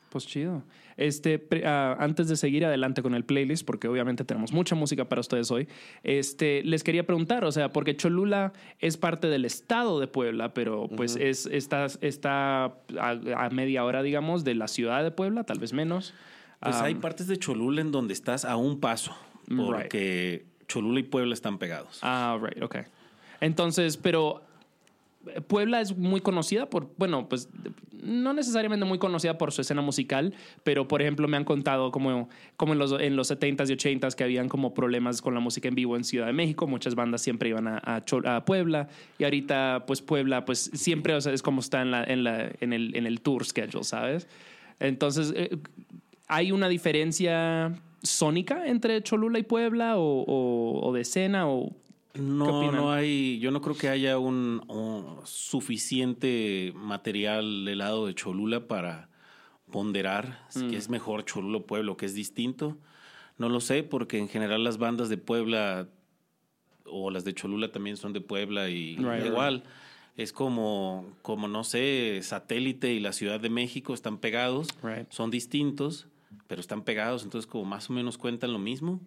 Pues 0.09 0.25
chido. 0.25 0.63
Este, 0.95 1.37
pre- 1.37 1.63
ah, 1.67 1.95
antes 1.99 2.27
de 2.27 2.35
seguir 2.37 2.65
adelante 2.65 3.03
con 3.03 3.13
el 3.13 3.23
playlist, 3.25 3.65
porque 3.65 3.87
obviamente 3.87 4.23
tenemos 4.23 4.51
mucha 4.53 4.73
música 4.73 5.05
para 5.09 5.19
ustedes 5.21 5.51
hoy, 5.51 5.67
este, 6.03 6.63
les 6.63 6.83
quería 6.83 7.05
preguntar, 7.05 7.43
o 7.45 7.51
sea, 7.51 7.71
porque 7.71 7.95
Cholula 7.95 8.53
es 8.79 8.97
parte 8.97 9.27
del 9.27 9.45
estado 9.45 9.99
de 9.99 10.07
Puebla, 10.07 10.53
pero 10.53 10.87
pues 10.87 11.15
es, 11.17 11.45
está, 11.45 11.85
está 12.01 12.63
a, 12.65 12.73
a 13.37 13.49
media 13.51 13.83
hora, 13.83 14.01
digamos, 14.01 14.43
de 14.43 14.55
la 14.55 14.67
ciudad 14.67 15.03
de 15.03 15.11
Puebla, 15.11 15.43
tal 15.43 15.59
vez 15.59 15.73
menos. 15.73 16.13
Pues 16.61 16.75
Ah, 16.77 16.85
hay 16.85 16.95
partes 16.95 17.27
de 17.27 17.37
Cholula 17.37 17.81
en 17.81 17.91
donde 17.91 18.13
estás 18.13 18.43
a 18.45 18.55
un 18.55 18.79
paso, 18.79 19.15
Right. 19.47 19.59
porque 19.65 20.45
Cholula 20.67 21.01
y 21.01 21.03
Puebla 21.03 21.33
están 21.35 21.59
pegados. 21.59 21.99
Ah, 22.01 22.39
right, 22.41 22.63
ok. 22.63 22.77
Entonces, 23.39 23.97
pero 23.97 24.41
Puebla 25.47 25.81
es 25.81 25.97
muy 25.97 26.21
conocida 26.21 26.69
por, 26.69 26.91
bueno, 26.97 27.27
pues 27.29 27.49
no 28.01 28.33
necesariamente 28.33 28.85
muy 28.85 28.99
conocida 28.99 29.37
por 29.37 29.51
su 29.51 29.61
escena 29.61 29.81
musical, 29.81 30.33
pero 30.63 30.87
por 30.87 31.01
ejemplo 31.01 31.27
me 31.27 31.37
han 31.37 31.43
contado 31.43 31.91
como, 31.91 32.29
como 32.55 32.73
en, 32.73 32.79
los, 32.79 32.93
en 32.99 33.15
los 33.15 33.29
70s 33.31 33.69
y 33.69 33.73
80s 33.73 34.15
que 34.15 34.23
habían 34.23 34.49
como 34.49 34.73
problemas 34.73 35.21
con 35.21 35.33
la 35.33 35.39
música 35.39 35.67
en 35.67 35.75
vivo 35.75 35.95
en 35.95 36.03
Ciudad 36.03 36.27
de 36.27 36.33
México, 36.33 36.67
muchas 36.67 36.95
bandas 36.95 37.21
siempre 37.21 37.49
iban 37.49 37.67
a, 37.67 37.81
a 37.83 38.03
a 38.25 38.45
Puebla 38.45 38.87
y 39.17 39.23
ahorita 39.23 39.83
pues 39.85 40.01
Puebla 40.01 40.45
pues 40.45 40.71
siempre 40.73 41.13
o 41.15 41.21
sea, 41.21 41.33
es 41.33 41.41
como 41.41 41.61
está 41.61 41.81
en, 41.81 41.91
la, 41.91 42.03
en, 42.03 42.23
la, 42.23 42.49
en, 42.59 42.73
el, 42.73 42.95
en 42.95 43.05
el 43.05 43.21
tour 43.21 43.45
schedule, 43.45 43.83
¿sabes? 43.83 44.27
Entonces, 44.79 45.33
eh, 45.35 45.57
¿hay 46.27 46.51
una 46.51 46.69
diferencia 46.69 47.73
sónica 48.03 48.67
entre 48.67 49.01
Cholula 49.01 49.39
y 49.39 49.43
Puebla 49.43 49.97
o, 49.97 50.23
o, 50.23 50.87
o 50.87 50.93
de 50.93 51.01
escena 51.01 51.49
o 51.49 51.75
No, 52.13 52.71
no 52.71 52.91
hay, 52.91 53.37
yo 53.39 53.51
no 53.51 53.61
creo 53.61 53.77
que 53.77 53.89
haya 53.89 54.17
un, 54.17 54.61
suficiente 55.25 56.73
material 56.75 57.65
del 57.65 57.77
lado 57.79 58.07
de 58.07 58.15
Cholula 58.15 58.67
para 58.67 59.09
ponderar 59.71 60.45
si 60.49 60.65
Mm. 60.65 60.69
que 60.71 60.77
es 60.77 60.89
mejor 60.89 61.25
Cholula 61.25 61.57
o 61.57 61.65
Puebla 61.65 61.91
o 61.91 61.97
que 61.97 62.05
es 62.05 62.13
distinto. 62.13 62.77
No 63.37 63.49
lo 63.49 63.59
sé, 63.59 63.83
porque 63.83 64.17
en 64.17 64.29
general 64.29 64.63
las 64.63 64.77
bandas 64.77 65.09
de 65.09 65.17
Puebla 65.17 65.87
o 66.85 67.11
las 67.11 67.23
de 67.23 67.33
Cholula 67.33 67.71
también 67.71 67.97
son 67.97 68.13
de 68.13 68.21
Puebla 68.21 68.69
y 68.69 68.95
Right, 68.95 69.25
igual. 69.25 69.63
Es 70.15 70.33
como, 70.33 71.05
como, 71.21 71.47
no 71.47 71.63
sé, 71.63 72.19
Satélite 72.23 72.93
y 72.93 72.99
la 72.99 73.13
Ciudad 73.13 73.39
de 73.39 73.49
México 73.49 73.93
están 73.93 74.17
pegados, 74.17 74.69
Right. 74.81 75.11
son 75.11 75.29
distintos, 75.29 76.07
pero 76.47 76.61
están 76.61 76.81
pegados, 76.83 77.23
entonces 77.23 77.45
como 77.47 77.65
más 77.65 77.89
o 77.89 77.93
menos 77.93 78.17
cuentan 78.17 78.51
lo 78.53 78.57
mismo. 78.59 78.99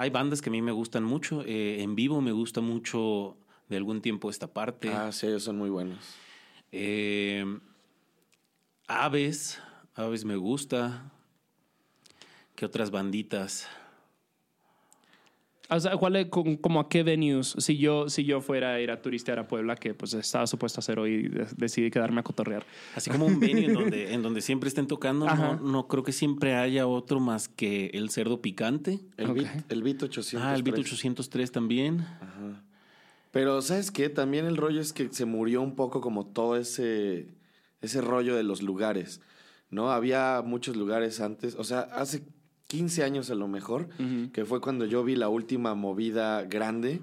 Hay 0.00 0.10
bandas 0.10 0.40
que 0.40 0.48
a 0.48 0.52
mí 0.52 0.62
me 0.62 0.70
gustan 0.70 1.02
mucho, 1.02 1.42
eh, 1.44 1.82
en 1.82 1.96
vivo 1.96 2.20
me 2.20 2.30
gusta 2.30 2.60
mucho 2.60 3.36
de 3.68 3.76
algún 3.76 4.00
tiempo 4.00 4.30
esta 4.30 4.46
parte. 4.46 4.88
Ah, 4.90 5.10
sí, 5.10 5.26
ellos 5.26 5.42
son 5.42 5.58
muy 5.58 5.70
buenos. 5.70 6.14
Eh, 6.70 7.44
Aves, 8.86 9.60
Aves 9.96 10.24
me 10.24 10.36
gusta. 10.36 11.10
¿Qué 12.54 12.64
otras 12.64 12.92
banditas? 12.92 13.66
O 15.70 15.78
sea, 15.78 15.96
¿cuál 15.98 16.16
es, 16.16 16.26
como, 16.28 16.58
como 16.60 16.80
a 16.80 16.88
qué 16.88 17.02
venues? 17.02 17.54
Si 17.58 17.76
yo, 17.76 18.08
si 18.08 18.24
yo 18.24 18.40
fuera 18.40 18.72
a 18.74 18.80
ir 18.80 18.90
a 18.90 19.02
turistear 19.02 19.38
a 19.38 19.46
Puebla, 19.46 19.76
que 19.76 19.92
pues 19.92 20.14
estaba 20.14 20.46
supuesto 20.46 20.78
a 20.78 20.80
hacer 20.80 20.98
hoy, 20.98 21.30
decidí 21.56 21.90
quedarme 21.90 22.20
a 22.20 22.22
cotorrear. 22.22 22.64
Así 22.94 23.10
como 23.10 23.26
un 23.26 23.38
venue 23.38 23.66
en 23.66 23.74
donde, 23.74 24.14
en 24.14 24.22
donde 24.22 24.40
siempre 24.40 24.68
estén 24.68 24.86
tocando, 24.86 25.26
no, 25.26 25.30
Ajá. 25.32 25.60
no 25.62 25.86
creo 25.86 26.02
que 26.02 26.12
siempre 26.12 26.54
haya 26.54 26.86
otro 26.86 27.20
más 27.20 27.48
que 27.48 27.90
el 27.92 28.08
cerdo 28.08 28.40
picante. 28.40 29.00
El, 29.18 29.30
Ok. 29.30 29.36
Beat, 29.36 29.72
el 29.72 29.82
Beat 29.82 30.02
803. 30.04 30.42
Ah, 30.42 30.54
el 30.54 30.62
Beat 30.62 30.78
803 30.78 31.52
también. 31.52 32.06
Pero, 33.30 33.60
¿sabes 33.60 33.90
qué? 33.90 34.08
También 34.08 34.46
el 34.46 34.56
rollo 34.56 34.80
es 34.80 34.94
que 34.94 35.08
se 35.12 35.26
murió 35.26 35.60
un 35.60 35.76
poco 35.76 36.00
como 36.00 36.26
todo 36.26 36.56
ese, 36.56 37.28
ese 37.82 38.00
rollo 38.00 38.34
de 38.36 38.42
los 38.42 38.62
lugares, 38.62 39.20
¿no? 39.70 39.92
Había 39.92 40.42
muchos 40.44 40.76
lugares 40.76 41.20
antes, 41.20 41.54
o 41.56 41.64
sea, 41.64 41.80
hace 41.80 42.22
15 42.68 43.02
años 43.02 43.30
a 43.30 43.34
lo 43.34 43.48
mejor, 43.48 43.88
que 44.32 44.44
fue 44.44 44.60
cuando 44.60 44.84
yo 44.84 45.02
vi 45.02 45.16
la 45.16 45.28
última 45.28 45.74
movida 45.74 46.42
grande. 46.42 47.00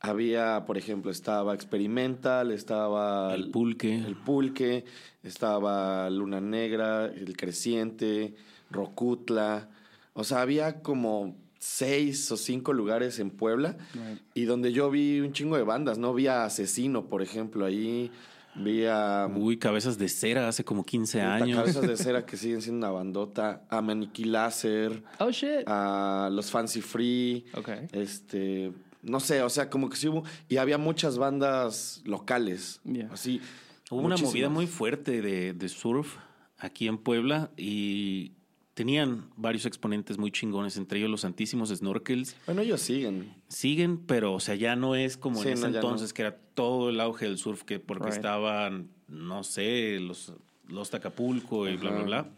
Había, 0.00 0.64
por 0.64 0.78
ejemplo, 0.78 1.10
estaba 1.10 1.54
Experimental, 1.54 2.50
estaba 2.50 3.34
El 3.34 3.50
pulque. 3.50 3.96
el 3.96 4.16
Pulque, 4.16 4.84
estaba 5.22 6.08
Luna 6.10 6.40
Negra, 6.40 7.06
El 7.06 7.36
Creciente, 7.36 8.34
Rocutla. 8.70 9.68
O 10.14 10.24
sea, 10.24 10.40
había 10.40 10.80
como 10.82 11.36
seis 11.58 12.30
o 12.32 12.36
cinco 12.36 12.72
lugares 12.72 13.20
en 13.20 13.30
Puebla 13.30 13.76
y 14.34 14.44
donde 14.44 14.72
yo 14.72 14.90
vi 14.90 15.20
un 15.20 15.32
chingo 15.32 15.56
de 15.56 15.62
bandas, 15.62 15.98
¿no? 15.98 16.12
Vi 16.14 16.26
a 16.26 16.44
Asesino, 16.44 17.06
por 17.06 17.22
ejemplo, 17.22 17.64
ahí. 17.64 18.10
Vi 18.54 18.84
a 18.86 19.28
Uy, 19.34 19.58
cabezas 19.58 19.96
de 19.98 20.08
cera 20.08 20.46
hace 20.48 20.64
como 20.64 20.84
15 20.84 21.18
puta, 21.18 21.34
años. 21.34 21.58
Cabezas 21.58 21.86
de 21.88 21.96
Cera 21.96 22.26
que 22.26 22.36
siguen 22.36 22.60
siendo 22.60 22.86
una 22.86 22.92
bandota. 22.92 23.64
A 23.70 23.80
Maniquí 23.80 24.24
Láser, 24.24 25.02
Oh, 25.18 25.30
shit. 25.30 25.62
a 25.66 26.28
Los 26.30 26.50
Fancy 26.50 26.82
Free. 26.82 27.46
Ok. 27.54 27.68
Este, 27.92 28.72
no 29.02 29.20
sé, 29.20 29.42
o 29.42 29.48
sea, 29.48 29.70
como 29.70 29.88
que 29.88 29.96
sí 29.96 30.08
hubo. 30.08 30.24
Y 30.48 30.58
había 30.58 30.76
muchas 30.78 31.16
bandas 31.18 32.02
locales. 32.04 32.80
Yeah. 32.84 33.08
Así. 33.12 33.40
Hubo 33.90 34.00
una 34.00 34.16
movida 34.16 34.48
muy 34.48 34.66
fuerte 34.66 35.20
de, 35.22 35.52
de 35.54 35.68
surf 35.68 36.16
aquí 36.58 36.88
en 36.88 36.98
Puebla 36.98 37.50
y 37.56 38.32
tenían 38.74 39.30
varios 39.36 39.66
exponentes 39.66 40.18
muy 40.18 40.30
chingones, 40.30 40.76
entre 40.76 40.98
ellos 40.98 41.10
los 41.10 41.20
Santísimos 41.22 41.68
Snorkels. 41.70 42.36
Bueno, 42.46 42.62
ellos 42.62 42.80
siguen. 42.80 43.34
Siguen, 43.48 43.98
pero 43.98 44.32
o 44.34 44.40
sea, 44.40 44.54
ya 44.54 44.76
no 44.76 44.94
es 44.94 45.16
como 45.16 45.42
Sí, 45.42 45.48
en 45.48 45.54
ese 45.54 45.68
no, 45.68 45.74
entonces 45.76 46.10
no. 46.10 46.14
que 46.14 46.22
era 46.22 46.36
todo 46.54 46.90
el 46.90 47.00
auge 47.00 47.26
del 47.26 47.38
surf, 47.38 47.62
que 47.64 47.78
porque 47.80 48.04
Right. 48.06 48.14
estaban, 48.16 48.88
no 49.08 49.42
sé, 49.44 49.98
los, 50.00 50.32
los 50.68 50.90
Tacapulco 50.90 51.68
y 51.68 51.76
bla, 51.76 51.90
bla, 51.90 52.02
bla. 52.02 52.30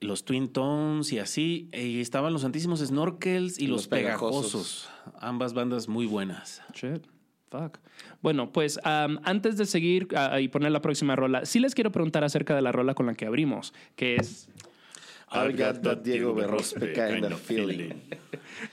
Los 0.00 0.24
Twin 0.26 0.48
Tones 0.48 1.12
y 1.12 1.18
así. 1.18 1.70
Y 1.72 2.00
estaban 2.00 2.32
los 2.32 2.42
Santísimos 2.42 2.80
Snorkels 2.80 3.58
y, 3.58 3.64
Y 3.64 3.66
los, 3.68 3.76
los 3.82 3.88
Pegajosos. 3.88 4.42
pegajosos. 4.52 4.90
Ambas 5.18 5.54
bandas 5.54 5.88
muy 5.88 6.04
buenas. 6.06 6.62
Shit. 6.74 7.06
Fuck. 7.50 7.78
Bueno, 8.20 8.52
pues 8.52 8.78
um, 8.84 9.18
antes 9.22 9.56
de 9.56 9.64
seguir 9.64 10.08
ah, 10.16 10.40
y 10.40 10.48
poner 10.48 10.72
la 10.72 10.82
próxima 10.82 11.14
rola, 11.16 11.46
sí 11.46 11.60
les 11.60 11.74
quiero 11.74 11.90
preguntar 11.92 12.22
acerca 12.24 12.54
de 12.54 12.60
la 12.62 12.72
rola 12.72 12.94
con 12.94 13.06
la 13.06 13.14
que 13.14 13.24
abrimos, 13.26 13.72
que 13.96 14.16
es. 14.16 14.48
I 15.34 15.52
got 15.52 15.82
that 15.82 15.98
Diego 16.02 16.34
Berrospe 16.34 16.92
kind 16.92 17.24
of 17.24 17.40
feeling. 17.40 17.94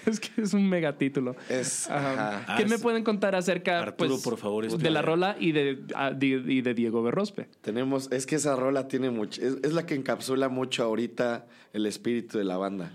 Es 0.05 0.19
que 0.19 0.41
es 0.41 0.53
un 0.53 0.69
megatítulo. 0.69 1.35
Es. 1.49 1.89
Ajá. 1.89 2.37
ajá. 2.37 2.55
¿Qué 2.57 2.63
Ah, 2.63 2.67
me 2.67 2.75
es- 2.75 2.81
pueden 2.81 3.03
contar 3.03 3.35
acerca 3.35 3.79
Arturo, 3.79 4.11
pues, 4.11 4.21
por 4.23 4.37
favor, 4.37 4.67
de 4.67 4.89
la 4.91 5.01
rola 5.01 5.35
y 5.39 5.51
de, 5.53 5.79
ah, 5.95 6.11
de- 6.11 6.27
y 6.27 6.61
de 6.61 6.73
Diego 6.73 7.01
Berrospe? 7.01 7.47
Tenemos, 7.61 8.11
es 8.11 8.25
que 8.25 8.35
esa 8.35 8.55
rola 8.55 8.87
tiene 8.87 9.09
mucho, 9.09 9.41
es, 9.41 9.57
es 9.63 9.73
la 9.73 9.85
que 9.85 9.95
encapsula 9.95 10.49
mucho 10.49 10.83
ahorita 10.83 11.47
el 11.73 11.85
espíritu 11.87 12.37
de 12.37 12.43
la 12.43 12.57
banda. 12.57 12.91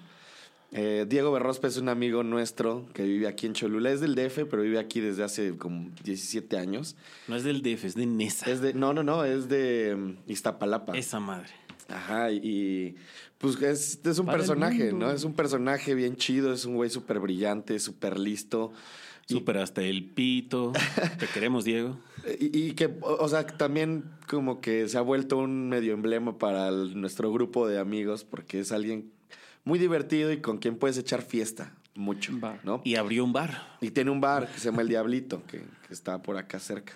Eh, 0.72 1.06
Diego 1.08 1.32
Berrospe 1.32 1.68
es 1.68 1.76
un 1.76 1.88
amigo 1.88 2.22
nuestro 2.22 2.86
que 2.92 3.02
vive 3.04 3.26
aquí 3.28 3.46
en 3.46 3.54
Cholula. 3.54 3.90
Es 3.90 4.00
del 4.00 4.14
DF, 4.14 4.44
pero 4.48 4.62
vive 4.62 4.78
aquí 4.78 5.00
desde 5.00 5.24
hace 5.24 5.56
como 5.56 5.90
17 6.04 6.58
años. 6.58 6.96
No 7.28 7.36
es 7.36 7.44
del 7.44 7.62
DF, 7.62 7.84
es 7.86 7.94
de 7.94 8.06
Nesa. 8.06 8.50
Es 8.50 8.60
de, 8.60 8.74
no, 8.74 8.92
no, 8.92 9.02
no, 9.02 9.24
es 9.24 9.48
de 9.48 9.96
mm, 9.96 10.30
Iztapalapa. 10.30 10.96
Esa 10.96 11.20
madre. 11.20 11.48
Ajá, 11.88 12.32
y 12.32 12.96
pues 13.38 13.60
es, 13.62 14.00
es 14.04 14.18
un 14.18 14.26
Para 14.26 14.38
personaje. 14.38 14.92
¿no? 14.92 15.10
Es 15.10 15.24
un 15.24 15.34
personaje 15.34 15.94
bien 15.94 16.16
chido, 16.16 16.52
es 16.52 16.64
un 16.64 16.74
güey 16.74 16.90
súper 16.90 17.20
brillante, 17.20 17.78
súper 17.78 18.18
listo. 18.18 18.72
Súper 19.28 19.58
hasta 19.58 19.82
el 19.82 20.04
pito. 20.04 20.72
Te 21.18 21.26
queremos, 21.26 21.64
Diego. 21.64 21.98
Y, 22.38 22.66
y 22.66 22.72
que, 22.72 22.96
o 23.00 23.28
sea, 23.28 23.44
también 23.44 24.04
como 24.28 24.60
que 24.60 24.88
se 24.88 24.98
ha 24.98 25.00
vuelto 25.00 25.38
un 25.38 25.68
medio 25.68 25.94
emblema 25.94 26.38
para 26.38 26.68
el- 26.68 27.00
nuestro 27.00 27.32
grupo 27.32 27.66
de 27.66 27.80
amigos 27.80 28.22
porque 28.22 28.60
es 28.60 28.70
alguien 28.70 29.10
muy 29.64 29.80
divertido 29.80 30.30
y 30.32 30.40
con 30.40 30.58
quien 30.58 30.76
puedes 30.76 30.96
echar 30.96 31.22
fiesta 31.22 31.74
mucho, 31.96 32.38
Va. 32.38 32.60
¿no? 32.62 32.82
Y 32.84 32.94
abrió 32.94 33.24
un 33.24 33.32
bar. 33.32 33.76
Y 33.80 33.90
tiene 33.90 34.12
un 34.12 34.20
bar 34.20 34.46
que 34.52 34.60
se 34.60 34.66
llama 34.70 34.82
El 34.82 34.88
Diablito, 34.90 35.42
que, 35.48 35.58
que 35.58 35.92
está 35.92 36.22
por 36.22 36.36
acá 36.36 36.60
cerca. 36.60 36.92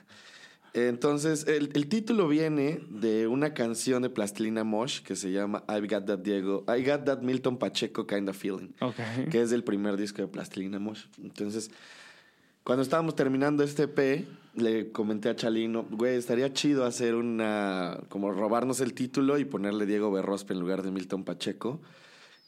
Entonces, 0.72 1.46
el, 1.48 1.70
el 1.74 1.88
título 1.88 2.28
viene 2.28 2.80
de 2.90 3.26
una 3.26 3.54
canción 3.54 4.02
de 4.02 4.10
Plastilina 4.10 4.62
Mosh 4.64 5.00
que 5.02 5.16
se 5.16 5.32
llama 5.32 5.64
I've 5.68 5.88
Got 5.88 6.06
That 6.06 6.18
Diego, 6.20 6.64
I 6.68 6.84
Got 6.84 7.04
That 7.04 7.22
Milton 7.22 7.58
Pacheco 7.58 8.06
Kind 8.06 8.28
of 8.28 8.36
Feeling, 8.36 8.70
Ok. 8.80 9.28
que 9.30 9.42
es 9.42 9.50
del 9.50 9.64
primer 9.64 9.96
disco 9.96 10.22
de 10.22 10.28
Plastilina 10.28 10.78
Mosh. 10.78 11.06
Entonces, 11.22 11.70
cuando 12.62 12.82
estábamos 12.82 13.16
terminando 13.16 13.64
este 13.64 13.84
EP, 13.84 14.26
le 14.54 14.90
comenté 14.92 15.28
a 15.28 15.34
Chalino, 15.36 15.86
güey, 15.90 16.16
estaría 16.16 16.52
chido 16.52 16.84
hacer 16.84 17.14
una, 17.14 17.98
como 18.08 18.30
robarnos 18.30 18.80
el 18.80 18.94
título 18.94 19.38
y 19.38 19.44
ponerle 19.44 19.86
Diego 19.86 20.10
Berrospe 20.12 20.52
en 20.54 20.60
lugar 20.60 20.82
de 20.82 20.90
Milton 20.90 21.24
Pacheco 21.24 21.80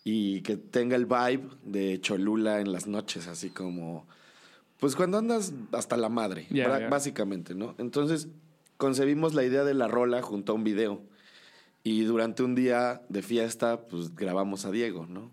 y 0.04 0.42
que 0.42 0.56
tenga 0.56 0.96
el 0.96 1.06
vibe 1.06 1.48
de 1.64 2.00
Cholula 2.00 2.60
en 2.60 2.72
las 2.72 2.86
noches, 2.86 3.26
así 3.28 3.50
como, 3.50 4.06
pues 4.82 4.96
cuando 4.96 5.16
andas 5.16 5.52
hasta 5.70 5.96
la 5.96 6.08
madre, 6.08 6.48
básicamente, 6.90 7.54
¿no? 7.54 7.76
Entonces 7.78 8.26
concebimos 8.78 9.32
la 9.32 9.44
idea 9.44 9.62
de 9.62 9.74
la 9.74 9.86
rola 9.86 10.22
junto 10.22 10.50
a 10.50 10.54
un 10.56 10.64
video 10.64 11.00
y 11.84 12.02
durante 12.02 12.42
un 12.42 12.56
día 12.56 13.00
de 13.08 13.22
fiesta, 13.22 13.82
pues 13.82 14.16
grabamos 14.16 14.64
a 14.64 14.72
Diego, 14.72 15.06
¿no? 15.06 15.30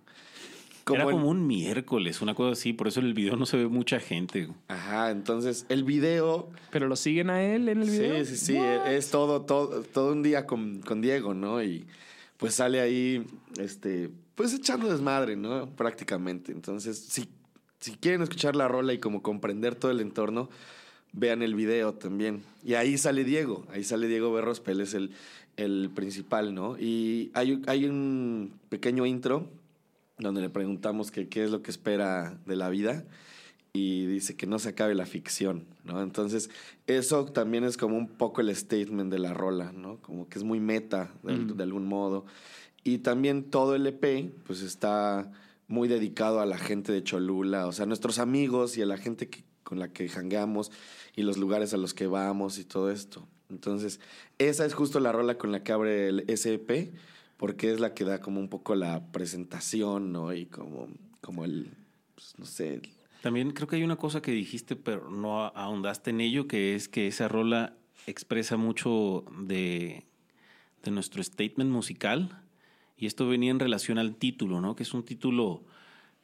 Era 0.94 1.06
como 1.06 1.29
un 1.29 1.48
miércoles, 1.48 2.22
una 2.22 2.36
cosa 2.36 2.51
así. 2.51 2.74
Por 2.74 2.89
eso 2.89 3.00
en 3.00 3.08
el 3.08 3.15
video 3.15 3.38
no 3.38 3.48
se 3.48 3.58
ve 3.58 3.68
mucha 3.68 4.00
gente. 4.00 4.50
Ajá, 4.68 5.10
entonces 5.10 5.65
el 5.70 5.84
video 5.84 6.51
Pero 6.70 6.88
lo 6.88 6.96
siguen 6.96 7.32
a 7.32 7.41
él 7.41 7.70
en 7.70 7.82
el 7.82 7.89
video. 7.89 8.24
Sí, 8.24 8.36
sí, 8.36 8.46
sí. 8.46 8.58
Es 8.86 9.10
todo, 9.10 9.41
todo, 9.41 9.82
todo 9.82 10.12
un 10.12 10.22
día 10.22 10.46
con, 10.46 10.82
con 10.82 11.01
Diego, 11.01 11.34
¿no? 11.34 11.63
Y 11.63 11.88
pues 12.38 12.53
sale 12.53 12.82
ahí, 12.82 13.25
este, 13.60 14.12
pues 14.36 14.53
echando 14.53 14.91
desmadre, 14.91 15.36
¿no? 15.36 15.75
Prácticamente. 15.75 16.51
Entonces, 16.51 17.00
si, 17.00 17.27
si 17.79 17.91
quieren 17.93 18.21
escuchar 18.21 18.55
la 18.55 18.67
rola 18.67 18.93
y 18.93 19.00
como 19.00 19.21
comprender 19.21 19.75
todo 19.75 19.91
el 19.91 20.00
entorno, 20.01 20.50
vean 21.13 21.41
el 21.41 21.55
video 21.55 21.93
también. 21.93 22.43
Y 22.63 22.74
ahí 22.75 22.98
sale 22.98 23.24
Diego, 23.24 23.65
ahí 23.71 23.83
sale 23.83 24.07
Diego 24.07 24.31
Berrospe, 24.31 24.71
él 24.71 24.81
es 24.81 24.93
el, 24.93 25.12
el 25.57 25.89
principal, 25.93 26.53
¿no? 26.53 26.77
Y 26.77 27.31
hay, 27.33 27.62
hay 27.67 27.86
un 27.86 28.53
pequeño 28.69 29.05
intro 29.05 29.48
donde 30.17 30.41
le 30.41 30.50
preguntamos 30.50 31.12
que 31.12 31.29
qué 31.29 31.43
es 31.45 31.51
lo 31.51 31.62
que 31.62 31.71
espera 31.71 32.38
de 32.45 32.55
la 32.57 32.69
vida 32.69 33.05
y 33.71 34.05
dice 34.07 34.36
que 34.36 34.48
no 34.48 34.59
se 34.59 34.69
acabe 34.69 34.93
la 34.95 35.05
ficción, 35.05 35.65
¿no? 35.86 36.01
Entonces, 36.01 36.50
eso 36.88 37.25
también 37.25 37.63
es 37.63 37.77
como 37.77 37.98
un 37.98 38.07
poco 38.09 38.41
el 38.41 38.53
statement 38.55 39.12
de 39.12 39.19
la 39.19 39.33
rola, 39.33 39.71
¿no? 39.71 39.98
Como 40.01 40.27
que 40.27 40.38
es 40.39 40.43
muy 40.43 40.59
meta 40.59 41.12
de, 41.24 41.33
Mm. 41.38 41.55
de 41.55 41.63
algún 41.63 41.86
modo. 41.88 42.25
Y 42.83 43.00
también 43.00 43.43
todo 43.43 43.75
el 43.75 43.86
EP, 43.88 44.31
pues 44.45 44.62
está 44.62 45.31
muy 45.69 45.88
dedicado 45.88 46.41
a 46.41 46.45
la 46.45 46.57
gente 46.57 46.91
de 46.91 47.03
Cholula, 47.03 47.67
o 47.67 47.71
sea, 47.71 47.85
nuestros 47.85 48.19
amigos 48.19 48.77
y 48.77 48.81
a 48.81 48.85
la 48.85 48.97
gente 48.97 49.29
con 49.63 49.79
la 49.79 49.93
que 49.93 50.09
jangueamos 50.09 50.71
y 51.15 51.21
los 51.21 51.38
lugares 51.38 51.73
a 51.73 51.77
los 51.77 51.93
que 51.93 52.07
vamos 52.07 52.57
y 52.57 52.65
todo 52.65 52.89
esto. 52.91 53.27
Entonces, 53.49 53.99
esa 54.39 54.65
es 54.65 54.73
justo 54.73 54.99
la 54.99 55.11
rola 55.11 55.38
con 55.38 55.51
la 55.51 55.63
que 55.63 55.71
abre 55.71 56.09
el 56.09 56.25
SP, 56.25 56.91
porque 57.38 57.71
es 57.71 57.79
la 57.79 57.93
que 57.93 58.03
da 58.03 58.19
como 58.19 58.39
un 58.39 58.49
poco 58.49 58.73
la 58.73 59.11
presentación, 59.11 60.11
¿no? 60.11 60.33
Y 60.33 60.47
como, 60.47 60.87
como 61.22 61.46
el, 61.46 61.72
pues, 62.15 62.33
no 62.37 62.46
sé, 62.46 62.81
También 63.22 63.51
creo 63.51 63.67
que 63.67 63.75
hay 63.75 63.83
una 63.83 63.96
cosa 63.96 64.22
que 64.22 64.31
dijiste, 64.31 64.75
pero 64.75 65.09
no 65.09 65.46
ahondaste 65.46 66.09
en 66.09 66.22
ello, 66.22 66.48
que 66.48 66.75
es 66.75 66.89
que 66.89 67.07
esa 67.07 67.27
rola 67.27 67.77
expresa 68.07 68.57
mucho 68.57 69.24
de 69.39 70.03
nuestro 70.89 71.22
statement 71.22 71.70
musical. 71.70 72.38
Y 73.00 73.05
esto 73.05 73.27
venía 73.27 73.51
en 73.51 73.59
relación 73.59 73.98
al 73.98 74.16
título, 74.16 74.59
¿no? 74.62 74.75
Que 74.75 74.83
es 74.83 74.94
un 74.94 75.03
título 75.03 75.64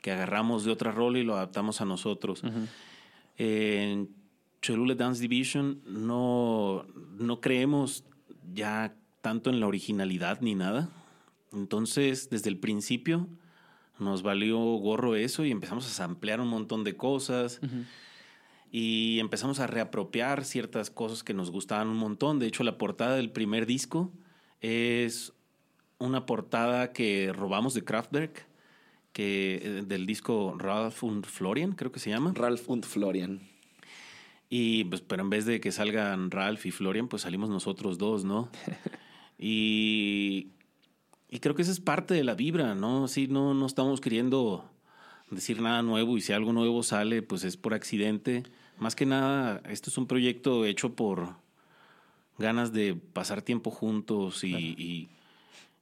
que 0.01 0.11
agarramos 0.11 0.65
de 0.65 0.71
otra 0.71 0.91
rola 0.91 1.17
y 1.17 1.23
lo 1.23 1.35
adaptamos 1.35 1.81
a 1.81 1.85
nosotros. 1.85 2.43
En 3.37 4.09
Cholula 4.61 4.95
Dance 4.95 5.21
Division 5.21 5.81
no, 5.87 6.85
no 7.17 7.39
creemos 7.39 8.03
ya 8.53 8.95
tanto 9.21 9.49
en 9.49 9.59
la 9.59 9.67
originalidad 9.67 10.41
ni 10.41 10.53
nada. 10.53 10.89
Entonces, 11.53 12.29
desde 12.29 12.49
el 12.49 12.57
principio 12.57 13.27
nos 13.97 14.21
valió 14.21 14.59
gorro 14.59 15.15
eso 15.15 15.45
y 15.45 15.51
empezamos 15.51 15.87
a 15.87 15.89
samplear 15.89 16.41
un 16.41 16.49
montón 16.49 16.83
de 16.83 16.97
cosas 16.97 17.61
y 18.69 19.19
empezamos 19.19 19.59
a 19.59 19.67
reapropiar 19.67 20.43
ciertas 20.43 20.89
cosas 20.89 21.23
que 21.23 21.33
nos 21.33 21.49
gustaban 21.49 21.87
un 21.87 21.97
montón. 21.97 22.39
De 22.39 22.47
hecho, 22.47 22.63
la 22.63 22.77
portada 22.77 23.15
del 23.15 23.31
primer 23.31 23.65
disco 23.65 24.11
es 24.59 25.31
una 25.99 26.25
portada 26.25 26.91
que 26.93 27.31
robamos 27.33 27.73
de 27.73 27.83
Kraftwerk, 27.83 28.45
que 29.13 29.61
eh, 29.63 29.83
del 29.85 30.05
disco 30.05 30.55
Ralph 30.57 31.03
und 31.03 31.25
Florian, 31.25 31.73
creo 31.73 31.91
que 31.91 31.99
se 31.99 32.09
llama. 32.09 32.33
Ralph 32.35 32.69
und 32.69 32.85
Florian. 32.85 33.41
Y 34.49 34.83
pues, 34.85 35.01
pero 35.01 35.23
en 35.23 35.29
vez 35.29 35.45
de 35.45 35.59
que 35.59 35.71
salgan 35.71 36.31
Ralph 36.31 36.65
y 36.65 36.71
Florian, 36.71 37.07
pues 37.07 37.23
salimos 37.23 37.49
nosotros 37.49 37.97
dos, 37.97 38.25
¿no? 38.25 38.49
y, 39.39 40.49
y 41.29 41.39
creo 41.39 41.55
que 41.55 41.63
esa 41.63 41.71
es 41.71 41.79
parte 41.79 42.13
de 42.13 42.23
la 42.23 42.35
vibra, 42.35 42.75
¿no? 42.75 43.07
Sí, 43.07 43.27
no, 43.27 43.53
no 43.53 43.65
estamos 43.65 44.01
queriendo 44.01 44.69
decir 45.31 45.61
nada 45.61 45.81
nuevo 45.81 46.17
y 46.17 46.21
si 46.21 46.33
algo 46.33 46.53
nuevo 46.53 46.83
sale, 46.83 47.21
pues 47.21 47.43
es 47.43 47.57
por 47.57 47.73
accidente. 47.73 48.43
Más 48.77 48.95
que 48.95 49.05
nada, 49.05 49.61
esto 49.69 49.89
es 49.89 49.97
un 49.97 50.07
proyecto 50.07 50.65
hecho 50.65 50.95
por 50.95 51.35
ganas 52.37 52.73
de 52.73 52.95
pasar 52.95 53.41
tiempo 53.41 53.71
juntos 53.71 54.43
y, 54.43 54.55
y, 54.55 55.09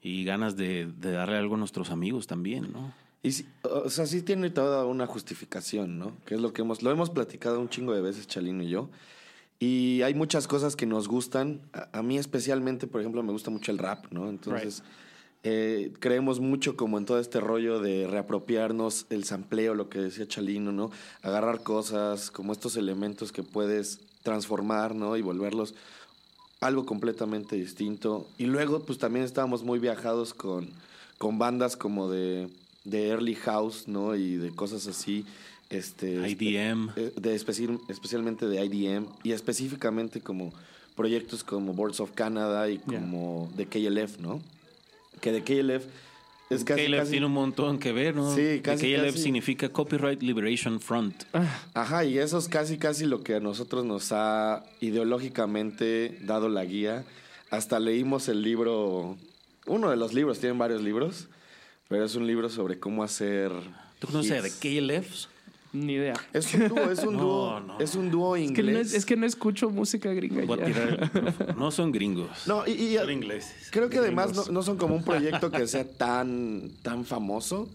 y 0.04 0.26
ganas 0.26 0.58
de, 0.58 0.92
de 1.00 1.12
darle 1.12 1.38
algo 1.38 1.56
a 1.56 1.58
nuestros 1.58 1.90
amigos 1.90 2.28
también, 2.28 2.72
¿no? 2.72 2.94
Y 3.24 3.32
sí, 3.32 3.48
o 3.64 3.90
sea, 3.90 4.06
sí 4.06 4.22
tiene 4.22 4.50
toda 4.50 4.86
una 4.86 5.08
justificación, 5.08 5.98
¿no? 5.98 6.12
Que 6.26 6.36
es 6.36 6.42
lo 6.42 6.52
que 6.52 6.62
hemos, 6.62 6.84
lo 6.84 6.92
hemos 6.92 7.10
platicado 7.10 7.62
un 7.62 7.70
chingo 7.70 7.96
de 7.96 8.02
veces, 8.02 8.28
Chalino 8.28 8.64
y 8.64 8.70
yo. 8.70 8.90
Y 9.60 10.02
hay 10.02 10.14
muchas 10.14 10.46
cosas 10.46 10.76
que 10.76 10.86
nos 10.86 11.08
gustan. 11.08 11.62
A, 11.72 12.00
a 12.00 12.04
mí 12.04 12.18
especialmente, 12.18 12.86
por 12.86 13.00
ejemplo, 13.00 13.24
me 13.24 13.32
gusta 13.32 13.50
mucho 13.50 13.72
el 13.72 13.78
rap, 13.78 14.08
¿no? 14.12 14.30
Entonces, 14.30 14.84
eh, 15.44 15.94
creemos 16.00 16.42
mucho 16.42 16.76
como 16.76 16.98
en 16.98 17.06
todo 17.06 17.20
este 17.20 17.40
rollo 17.40 17.80
de 17.80 18.06
reapropiarnos 18.08 19.06
el 19.10 19.24
sampleo, 19.24 19.74
lo 19.74 19.88
que 19.88 20.00
decía 20.00 20.28
Chalino, 20.28 20.74
¿no? 20.74 20.92
Agarrar 21.22 21.64
cosas, 21.64 22.30
como 22.30 22.52
estos 22.52 22.76
elementos 22.76 23.32
que 23.32 23.44
puedes 23.44 24.02
transformar, 24.22 24.96
¿no? 24.96 25.16
Y 25.16 25.22
volverlos 25.22 25.76
algo 26.64 26.86
completamente 26.86 27.56
distinto. 27.56 28.26
Y 28.38 28.46
luego, 28.46 28.82
pues 28.82 28.98
también 29.00 29.26
estábamos 29.26 29.64
muy 29.64 29.80
viajados 29.80 30.34
con, 30.34 30.68
con 31.18 31.38
bandas 31.38 31.76
como 31.78 32.10
de, 32.10 32.48
de 32.84 33.08
Early 33.10 33.36
House, 33.36 33.88
¿no? 33.88 34.16
Y 34.16 34.36
de 34.36 34.52
cosas 34.52 34.88
así. 34.88 35.26
Este, 35.70 36.30
IDM. 36.30 36.90
eh, 36.96 37.12
De 37.16 37.36
especi- 37.36 37.80
especialmente 37.90 38.46
de 38.48 38.64
IDM. 38.64 39.08
Y 39.24 39.32
específicamente 39.32 40.22
como 40.22 40.54
proyectos 40.96 41.44
como 41.44 41.74
Boards 41.74 42.00
of 42.00 42.12
Canada 42.12 42.70
y 42.70 42.78
como 42.78 43.50
de 43.56 43.66
KLF, 43.66 44.20
¿no? 44.20 44.40
Que 45.22 45.32
de 45.32 45.44
KLF 45.44 45.86
es 46.54 46.64
casi... 46.64 47.10
Tiene 47.10 47.26
un 47.26 47.34
montón 47.34 47.80
que 47.80 47.92
ver, 47.92 48.16
¿no? 48.16 48.36
Sí, 48.36 48.62
casi, 48.62 48.94
KLF 48.94 49.06
casi. 49.06 49.20
significa 49.20 49.70
Copyright 49.70 50.22
Liberation 50.22 50.80
Front. 50.80 51.24
Ajá, 51.74 52.06
y 52.06 52.18
eso 52.18 52.38
es 52.38 52.48
casi, 52.48 52.78
casi 52.78 53.06
lo 53.06 53.24
que 53.24 53.36
a 53.36 53.40
nosotros 53.40 53.86
nos 53.86 54.12
ha 54.12 54.64
ideológicamente 54.80 56.18
dado 56.22 56.50
la 56.50 56.66
guía. 56.66 57.04
Hasta 57.50 57.80
leímos 57.80 58.30
el 58.30 58.42
libro, 58.42 59.18
uno 59.68 59.90
de 59.90 59.98
los 59.98 60.14
libros, 60.14 60.40
tienen 60.40 60.58
varios 60.58 60.82
libros, 60.82 61.28
pero 61.88 62.06
es 62.06 62.16
un 62.16 62.28
libro 62.28 62.50
sobre 62.50 62.80
cómo 62.80 63.04
hacer... 63.04 63.52
¿Tú 64.00 64.08
conoces 64.08 64.46
hits. 64.46 64.60
The 64.60 64.82
KLFs? 64.82 65.30
Ni 65.74 65.94
idea. 65.94 66.14
Es 66.34 66.54
un 66.54 66.68
dúo, 66.70 66.92
es 66.92 67.00
un 67.00 67.14
No, 67.18 67.22
dúo, 67.24 67.60
no. 67.60 67.80
es 67.80 67.96
un 67.96 68.12
dúo 68.12 68.36
Es 68.36 68.52
que, 68.52 68.62
no 68.64 68.70
inglés. 68.70 68.88
es, 68.90 68.94
es 68.94 69.06
que 69.06 69.16
no 69.18 69.26
escucho 69.26 69.70
música 69.72 70.14
gringa. 70.14 70.46
Voy 70.46 70.60
a 70.62 70.66
tirar 70.66 70.88
el 70.90 71.00
micrófono. 71.14 71.54
No 71.60 71.72
son 71.72 71.92
gringos. 71.92 72.30
No, 72.48 72.66
y, 72.68 72.72
y- 72.72 72.96
Son 72.98 73.12
ingleses. 73.12 73.70
creo 73.72 73.90
que 73.90 73.98
además 73.98 74.50
no, 74.52 74.62
son 74.64 74.78
como 74.78 74.96
un 74.96 75.04
proyecto 75.04 75.50
que 75.52 75.68
sea 75.68 75.84
tan, 75.98 76.70
tan 76.84 77.06
famoso 77.06 77.68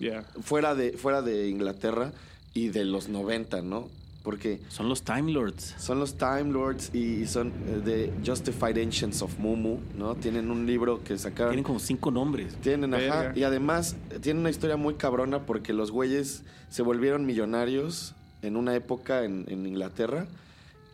fuera, 0.42 0.74
de, 0.74 0.92
fuera 0.92 1.22
de 1.22 1.48
Inglaterra 1.48 2.12
y 2.54 2.68
de 2.68 2.84
los 2.84 3.08
90, 3.08 3.62
¿no? 3.62 3.88
Porque 4.22 4.60
Son 4.68 4.88
los 4.88 5.02
Time 5.02 5.32
Lords. 5.32 5.74
son 5.78 6.00
los 6.00 6.18
Time 6.18 6.52
Lords 6.52 6.90
y, 6.92 6.98
y 7.22 7.26
son 7.26 7.48
eh, 7.66 7.80
de 7.84 8.12
Justified 8.26 8.76
Ancients 8.78 9.22
of 9.22 9.38
Mumu, 9.38 9.78
¿no? 9.96 10.16
Tienen 10.16 10.50
un 10.50 10.66
libro 10.66 11.02
que 11.02 11.16
sacaron. 11.16 11.52
Tienen 11.52 11.64
como 11.64 11.78
cinco 11.78 12.10
nombres. 12.10 12.54
Tienen, 12.60 12.92
ajá. 12.94 13.32
Y 13.34 13.44
además 13.44 13.96
tienen 14.20 14.40
una 14.40 14.50
historia 14.50 14.76
muy 14.76 14.94
cabrona 14.94 15.46
porque 15.46 15.72
los 15.72 15.90
güeyes 15.90 16.42
se 16.68 16.82
volvieron 16.82 17.24
millonarios 17.26 18.14
en 18.42 18.56
una 18.56 18.74
época 18.74 19.24
en, 19.24 19.44
en 19.48 19.64
Inglaterra 19.66 20.26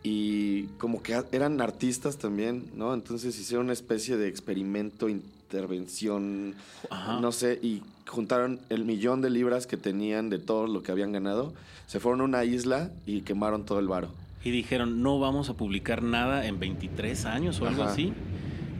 y 0.03 0.63
como 0.77 1.01
que 1.03 1.15
a- 1.15 1.25
eran 1.31 1.59
artistas 1.61 2.17
también, 2.17 2.65
¿no? 2.75 2.93
Entonces 2.93 3.37
hicieron 3.39 3.65
una 3.65 3.73
especie 3.73 4.17
de 4.17 4.27
experimento, 4.27 5.09
intervención, 5.09 6.53
Ajá. 6.89 7.19
no 7.19 7.31
sé, 7.31 7.59
y 7.61 7.81
juntaron 8.07 8.59
el 8.69 8.85
millón 8.85 9.21
de 9.21 9.29
libras 9.29 9.67
que 9.67 9.77
tenían 9.77 10.29
de 10.29 10.39
todo 10.39 10.67
lo 10.67 10.83
que 10.83 10.91
habían 10.91 11.11
ganado, 11.11 11.53
se 11.87 11.99
fueron 11.99 12.21
a 12.21 12.23
una 12.25 12.43
isla 12.45 12.91
y 13.05 13.21
quemaron 13.21 13.65
todo 13.65 13.79
el 13.79 13.87
varo. 13.87 14.09
Y 14.43 14.51
dijeron, 14.51 15.01
no 15.01 15.19
vamos 15.19 15.49
a 15.49 15.55
publicar 15.55 16.03
nada 16.03 16.45
en 16.45 16.59
23 16.59 17.25
años 17.25 17.59
o 17.61 17.67
algo 17.67 17.83
Ajá. 17.83 17.93
así. 17.93 18.13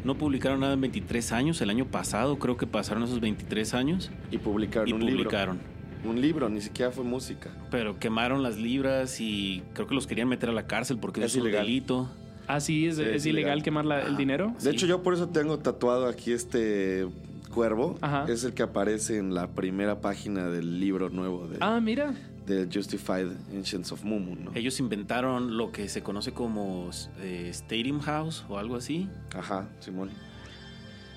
No 0.04 0.16
publicaron 0.16 0.60
nada 0.60 0.74
en 0.74 0.82
23 0.82 1.32
años. 1.32 1.60
El 1.62 1.72
año 1.72 1.86
pasado 1.86 2.38
creo 2.38 2.56
que 2.58 2.68
pasaron 2.68 3.02
esos 3.04 3.20
23 3.20 3.74
años 3.74 4.12
Y 4.30 4.38
publicaron 4.38 4.88
y 4.88 4.94
un 4.94 5.00
publicaron. 5.02 5.58
libro. 5.58 5.76
Un 6.12 6.22
libro, 6.22 6.50
ni 6.50 6.62
siquiera 6.62 6.92
fue 6.92 7.04
música. 7.04 7.50
Pero 7.72 7.98
quemaron 7.98 8.44
las 8.44 8.58
libras 8.58 9.20
y 9.20 9.64
creo 9.74 9.88
que 9.88 9.96
los 9.96 10.06
querían 10.06 10.28
meter 10.28 10.50
a 10.50 10.54
la 10.54 10.68
cárcel 10.68 11.00
porque 11.00 11.24
Es 11.26 11.36
es, 11.36 11.42
un 11.42 11.52
delito. 11.52 12.08
Ah, 12.46 12.60
sí, 12.60 12.86
es, 12.86 12.98
Sí, 12.98 13.02
es 13.02 13.08
es 13.08 13.26
ilegal 13.26 13.40
ilegal. 13.58 13.64
quemar 13.64 13.86
la- 13.86 14.02
el 14.04 14.16
dinero. 14.16 14.54
De 14.60 14.62
Sí. 14.62 14.70
hecho, 14.70 14.86
yo 14.86 15.02
por 15.02 15.16
eso 15.16 15.30
tengo 15.30 15.58
tatuado 15.58 16.06
aquí 16.08 16.32
este 16.32 17.08
cuervo. 17.56 17.98
Ajá. 18.02 18.26
Es 18.32 18.44
el 18.44 18.54
que 18.54 18.62
aparece 18.64 19.18
en 19.18 19.34
la 19.34 19.48
primera 19.48 20.02
página 20.02 20.48
del 20.50 20.80
libro 20.80 21.10
nuevo 21.10 21.48
de, 21.48 21.58
Ah, 21.62 21.80
mira. 21.82 22.14
de 22.46 22.68
Justified 22.72 23.28
Ancients 23.56 23.92
of 23.92 24.04
Mumu, 24.04 24.36
¿no? 24.36 24.52
Ellos 24.54 24.80
inventaron 24.80 25.58
lo 25.58 25.72
que 25.72 25.90
se 25.90 26.04
conoce 26.04 26.32
como 26.34 26.90
eh, 27.22 27.48
Stadium 27.50 28.00
House 28.02 28.46
o 28.50 28.60
algo 28.60 28.76
así. 28.76 29.10
Ajá, 29.34 29.68
Simón. 29.80 30.10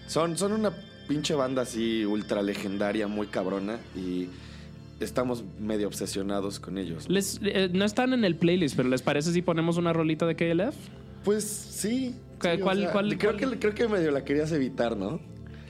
Son, 0.06 0.38
son 0.38 0.52
una 0.52 0.72
pinche 1.06 1.34
banda 1.34 1.62
así 1.62 2.04
ultra 2.06 2.40
legendaria, 2.42 3.08
muy 3.08 3.26
cabrona 3.26 3.78
y 3.96 4.28
estamos 5.00 5.44
medio 5.60 5.86
obsesionados 5.86 6.58
con 6.60 6.78
ellos. 6.78 7.08
¿no? 7.08 7.14
Les, 7.14 7.38
eh, 7.42 7.68
no 7.72 7.84
están 7.84 8.12
en 8.12 8.24
el 8.24 8.36
playlist, 8.36 8.76
pero 8.76 8.88
¿les 8.88 9.02
parece 9.02 9.32
si 9.32 9.42
ponemos 9.42 9.76
una 9.76 9.92
rolita 9.92 10.26
de 10.26 10.34
KLF? 10.36 10.74
Pues 11.24 11.44
sí. 11.44 12.14
¿Cuál- 12.40 12.56
sí, 12.56 12.60
o 12.62 12.64
cuál- 12.64 12.78
sea, 12.78 12.92
cuál- 12.92 13.18
creo, 13.18 13.32
cuál? 13.36 13.50
Que, 13.52 13.58
creo 13.58 13.74
que 13.74 13.88
medio 13.88 14.10
la 14.10 14.24
querías 14.24 14.50
evitar, 14.52 14.96
¿no? 14.96 15.20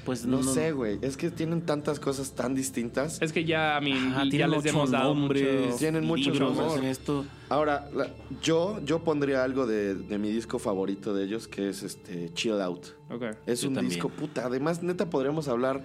Pues 0.09 0.25
No, 0.25 0.43
sé, 0.43 0.73
güey. 0.73 0.99
Es 1.03 1.17
que 1.19 1.31
tienen 1.31 1.61
tantas 1.63 2.01
cosas 2.01 2.33
tan 2.35 2.55
distintas. 2.55 3.21
Es 3.21 3.33
que 3.33 3.45
ya, 3.45 3.77
a 3.77 3.81
mí, 3.83 3.93
Ajá, 3.93 4.25
ya 4.31 4.49
les 4.49 4.65
hemos 4.65 4.91
dado 4.91 5.15
nombres, 5.15 5.67
mucho- 5.67 5.77
Tienen 5.77 6.05
muchos 6.07 6.33
libros, 6.33 6.57
nombres. 6.57 6.99
esto. 6.99 7.27
Ahora, 7.51 7.89
la- 7.95 8.09
yo, 8.43 8.81
yo 8.85 9.05
pondría 9.05 9.45
algo 9.45 9.67
de, 9.67 9.95
de 9.95 10.19
mi 10.19 10.31
disco 10.31 10.59
favorito 10.59 11.13
de 11.15 11.25
ellos, 11.25 11.47
que 11.47 11.69
es 11.69 11.83
este 11.83 12.33
Chill 12.33 12.61
Out. 12.61 12.87
Ok. 13.11 13.23
Es 13.47 13.61
Yo 13.61 13.69
un 13.69 13.75
también. 13.75 13.91
disco 13.95 14.09
puta. 14.09 14.47
Además, 14.47 14.83
neta, 14.83 15.11
podríamos 15.11 15.47
hablar 15.49 15.85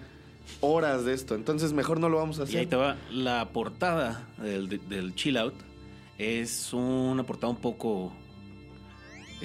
horas 0.62 1.04
de 1.06 1.14
esto. 1.14 1.36
Entonces, 1.36 1.74
mejor 1.74 2.00
no 2.00 2.08
lo 2.10 2.18
vamos 2.18 2.40
a 2.40 2.44
Y 2.44 2.46
ahí 2.48 2.56
hacer. 2.56 2.70
te 2.70 2.76
va. 2.78 2.96
La 3.12 3.50
portada 3.50 4.28
del, 4.42 4.70
del 4.88 5.16
Chill 5.16 5.36
Out 5.38 5.54
es 6.18 6.72
una 6.74 7.24
portada 7.24 7.52
un 7.52 7.58
poco 7.60 8.14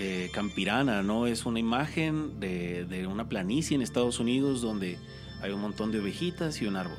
eh, 0.00 0.30
campirana, 0.32 1.02
¿no? 1.02 1.26
Es 1.26 1.44
una 1.44 1.58
imagen 1.58 2.38
de, 2.38 2.84
de 2.84 3.06
una 3.08 3.28
planicie 3.28 3.74
en 3.74 3.82
Estados 3.82 4.20
Unidos 4.20 4.62
donde 4.62 4.96
hay 5.42 5.50
un 5.50 5.60
montón 5.60 5.90
de 5.90 5.98
ovejitas 6.00 6.62
y 6.62 6.66
un 6.66 6.76
árbol. 6.76 6.98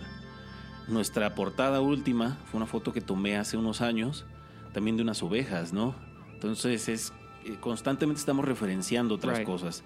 Nuestra 0.90 1.34
portada 1.34 1.80
última 1.82 2.38
fue 2.52 2.58
una 2.58 2.66
foto 2.66 2.92
que 2.92 3.00
tomé 3.02 3.38
hace 3.38 3.56
unos 3.58 3.80
años, 3.82 4.26
también 4.74 4.98
de 4.98 5.04
unas 5.04 5.24
ovejas, 5.24 5.72
¿no? 5.72 5.96
Entonces 6.34 6.90
es 6.90 7.14
eh, 7.46 7.56
constantemente 7.62 8.20
estamos 8.20 8.44
referenciando 8.46 9.16
otras 9.16 9.38
Right. 9.40 9.48
cosas. 9.48 9.84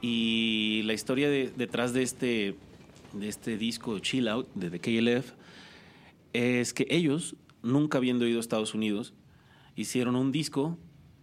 Y 0.00 0.82
la 0.84 0.92
historia 0.94 1.28
de- 1.30 1.52
detrás 1.56 1.92
de 1.92 2.02
este, 2.02 2.56
de 3.12 3.28
este 3.28 3.56
disco 3.56 3.98
Chill 4.00 4.28
Out 4.28 4.48
de 4.54 4.70
The 4.70 4.80
KLF 4.80 5.32
es 6.32 6.72
que 6.74 6.86
ellos, 6.90 7.36
nunca 7.62 7.98
habiendo 7.98 8.26
ido 8.26 8.38
a 8.38 8.40
Estados 8.40 8.74
Unidos, 8.74 9.14
hicieron 9.74 10.16
un 10.16 10.32
disco 10.32 10.76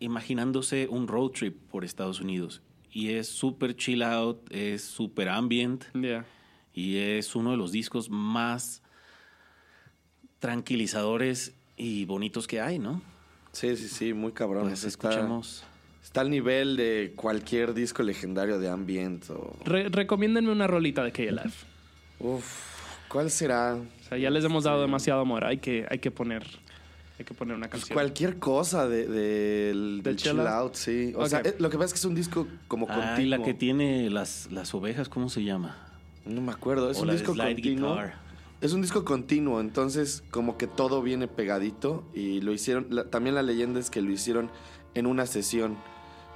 imaginándose 0.04 0.88
un 0.90 1.08
road 1.08 1.32
trip 1.32 1.58
por 1.72 1.84
Estados 1.86 2.20
Unidos. 2.22 2.62
Y 2.92 3.10
es 3.14 3.28
súper 3.28 3.76
chill 3.76 4.04
out, 4.04 4.40
es 4.52 4.84
súper 4.84 5.30
ambient 5.30 5.86
Yeah. 5.96 6.26
y 6.74 6.98
es 6.98 7.36
uno 7.36 7.52
de 7.52 7.58
los 7.58 7.72
discos 7.72 8.10
más 8.10 8.84
tranquilizadores 10.40 11.56
y 11.78 12.06
bonitos 12.06 12.48
que 12.48 12.62
hay, 12.62 12.80
¿no? 12.80 13.02
Sí, 13.52 13.76
sí, 13.78 13.88
sí, 13.88 14.14
muy 14.14 14.32
cabrón. 14.32 14.64
Pues 14.68 14.84
está, 14.84 15.10
escuchemos. 15.10 15.64
está 16.04 16.22
al 16.22 16.30
nivel 16.30 16.76
de 16.76 17.14
cualquier 17.16 17.74
disco 17.74 18.04
legendario 18.04 18.60
de 18.60 18.70
ambient. 18.70 19.30
O... 19.30 19.56
Re- 19.66 19.90
recomiéndenme 19.90 20.52
una 20.52 20.68
rolita 20.68 21.04
de 21.04 21.12
KLF. 21.12 21.64
Uf, 22.20 22.46
¿cuál 23.08 23.30
será? 23.32 23.76
O 23.76 24.04
sea, 24.10 24.18
ya 24.18 24.30
les 24.30 24.44
hemos 24.44 24.64
dado 24.66 24.82
demasiado 24.82 25.22
amor. 25.22 25.46
Hay 25.46 25.58
que, 25.58 25.86
hay 25.90 26.00
que 26.00 26.12
poner, 26.12 26.46
hay 27.24 27.28
que 27.28 27.34
poner 27.34 27.56
una 27.56 27.70
Pues 27.70 27.82
canción. 27.84 27.96
cualquier 27.96 28.38
cosa 28.38 28.88
de, 28.90 29.08
del- 29.08 29.96
del 29.98 30.04
¿Del 30.04 30.16
chill 30.18 30.40
out? 30.42 30.48
out, 30.48 30.76
sí. 30.76 31.14
O 31.16 31.26
sea, 31.28 31.40
eh, 31.40 31.56
lo 31.58 31.70
que 31.70 31.78
pasa 31.78 31.86
es 31.88 31.94
que 31.94 32.00
es 32.00 32.06
un 32.06 32.16
disco 32.16 32.48
como 32.68 32.86
continuo. 32.86 33.38
la 33.38 33.44
que 33.44 33.54
tiene 33.54 34.10
las, 34.10 34.52
las 34.52 34.74
ovejas, 34.76 35.08
¿cómo 35.08 35.30
se 35.30 35.44
llama? 35.44 35.78
No 36.26 36.42
me 36.42 36.52
acuerdo, 36.52 36.90
es 36.92 36.98
O 36.98 37.02
un 37.02 37.08
la 37.08 37.14
de 37.14 37.20
disco 37.20 37.34
slide 37.34 37.54
continuo. 37.56 37.92
guitar. 37.94 38.16
Es 38.60 38.74
un 38.74 38.82
disco 38.82 39.04
continuo, 39.06 39.60
entonces 39.62 40.24
como 40.32 40.58
que 40.58 40.68
todo 40.68 41.02
viene 41.02 41.28
pegadito 41.28 42.06
y 42.14 42.42
lo 42.42 42.52
hicieron, 42.54 42.88
la- 42.90 43.06
también 43.06 43.36
la 43.36 43.42
leyenda 43.44 43.80
es 43.80 43.90
que 43.90 44.02
lo 44.02 44.12
hicieron 44.12 44.50
en 44.94 45.06
una 45.06 45.26
sesión, 45.26 45.78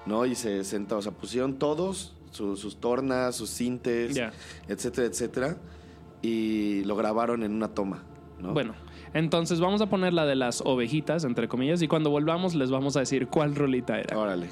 ¿no? 0.06 0.26
Y 0.26 0.36
se 0.36 0.64
sentaron, 0.64 1.00
o 1.00 1.02
sea, 1.02 1.12
pusieron 1.12 1.58
todos 1.60 2.14
su- 2.32 2.56
sus 2.58 2.78
tornas, 2.80 3.36
sus 3.36 3.50
sintes, 3.50 4.16
Ya. 4.16 4.32
etcétera, 4.70 5.08
etcétera, 5.08 5.58
y 6.22 6.84
lo 6.86 6.96
grabaron 6.96 7.44
en 7.44 7.52
una 7.54 7.70
toma, 7.70 8.04
¿no? 8.40 8.54
Bueno, 8.54 8.74
entonces 9.14 9.60
vamos 9.60 9.82
a 9.82 9.88
poner 9.88 10.14
la 10.14 10.26
de 10.26 10.36
las 10.36 10.62
ovejitas, 10.66 11.24
entre 11.24 11.48
comillas, 11.48 11.82
y 11.82 11.88
cuando 11.88 12.10
volvamos 12.10 12.56
les 12.56 12.72
vamos 12.72 12.96
a 12.98 13.02
decir 13.02 13.28
cuál 13.28 13.56
rolita 13.56 14.00
era. 14.00 14.18
Órale. 14.18 14.48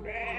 Red. 0.00 0.31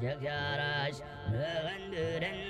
ஜகாராஜ் 0.00 1.00
மகந்துடன் 1.32 2.40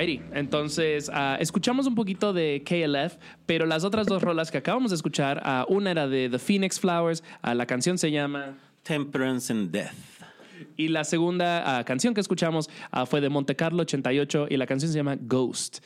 Alrighty, 0.00 0.22
entonces 0.32 1.10
ah, 1.12 1.36
escuchamos 1.40 1.86
un 1.86 1.94
poquito 1.94 2.32
de 2.32 2.62
KLF, 2.64 3.18
pero 3.44 3.66
las 3.66 3.84
otras 3.84 4.06
dos 4.06 4.22
rolas 4.22 4.50
que 4.50 4.56
acabamos 4.56 4.92
de 4.92 4.94
escuchar, 4.94 5.42
ah, 5.44 5.66
una 5.68 5.90
era 5.90 6.08
de 6.08 6.30
The 6.30 6.38
Phoenix 6.38 6.80
Flowers, 6.80 7.22
ah, 7.42 7.54
la 7.54 7.66
canción 7.66 7.98
se 7.98 8.10
llama 8.10 8.56
Temperance 8.82 9.52
and 9.52 9.70
Death. 9.70 9.92
y 10.78 10.88
la 10.88 11.04
segunda 11.04 11.84
canción 11.84 12.14
que 12.14 12.22
escuchamos 12.22 12.70
fue 13.06 13.20
de 13.20 13.28
Monte 13.28 13.56
Carlo 13.56 13.82
88 13.82 14.46
y 14.48 14.56
la 14.56 14.66
canción 14.66 14.90
se 14.90 14.96
llama 14.96 15.18
Ghost. 15.20 15.84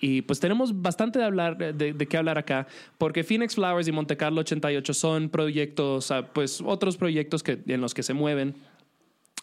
Y 0.00 0.22
pues 0.22 0.38
tenemos 0.38 0.80
bastante 0.80 1.18
de 1.18 1.24
hablar 1.24 1.56
de, 1.56 1.92
de 1.92 2.06
qué 2.06 2.16
hablar 2.16 2.38
acá 2.38 2.68
porque 2.96 3.24
Phoenix 3.24 3.56
Flowers 3.56 3.88
y 3.88 3.92
Monte 3.92 4.16
Carlo 4.16 4.40
88 4.42 4.94
son 4.94 5.28
proyectos, 5.30 6.12
pues 6.32 6.60
otros 6.64 6.96
proyectos 6.96 7.42
que, 7.42 7.60
en 7.66 7.80
los 7.80 7.92
que 7.92 8.04
se 8.04 8.14
mueven. 8.14 8.54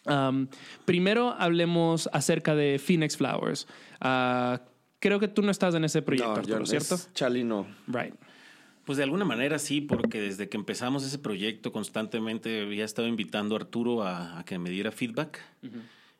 Am, 0.06 0.48
primero 0.84 1.30
hablemos 1.38 2.08
acerca 2.12 2.54
de 2.54 2.78
Phoenix 2.78 3.16
Flowers. 3.16 3.66
Ah, 4.00 4.60
creo 4.98 5.18
que 5.20 5.28
tú 5.28 5.42
no 5.42 5.50
estás 5.50 5.74
en 5.74 5.84
ese 5.84 6.02
proyecto, 6.02 6.32
No, 6.32 6.38
Arturo, 6.38 6.58
yo- 6.60 6.66
¿cierto? 6.66 6.94
es 6.96 7.12
Chalino. 7.14 7.66
Right. 7.86 8.14
Pues 8.84 8.98
de 8.98 9.04
alguna 9.04 9.24
manera 9.24 9.58
sí, 9.58 9.80
porque 9.80 10.20
desde 10.20 10.48
que 10.50 10.58
empezamos 10.58 11.04
ese 11.04 11.18
proyecto 11.18 11.72
constantemente 11.72 12.60
había 12.62 12.84
estado 12.84 13.08
invitando 13.08 13.54
a 13.54 13.58
Arturo 13.60 14.02
a, 14.02 14.38
a 14.40 14.44
que 14.44 14.58
me 14.58 14.68
diera 14.68 14.92
feedback 14.92 15.40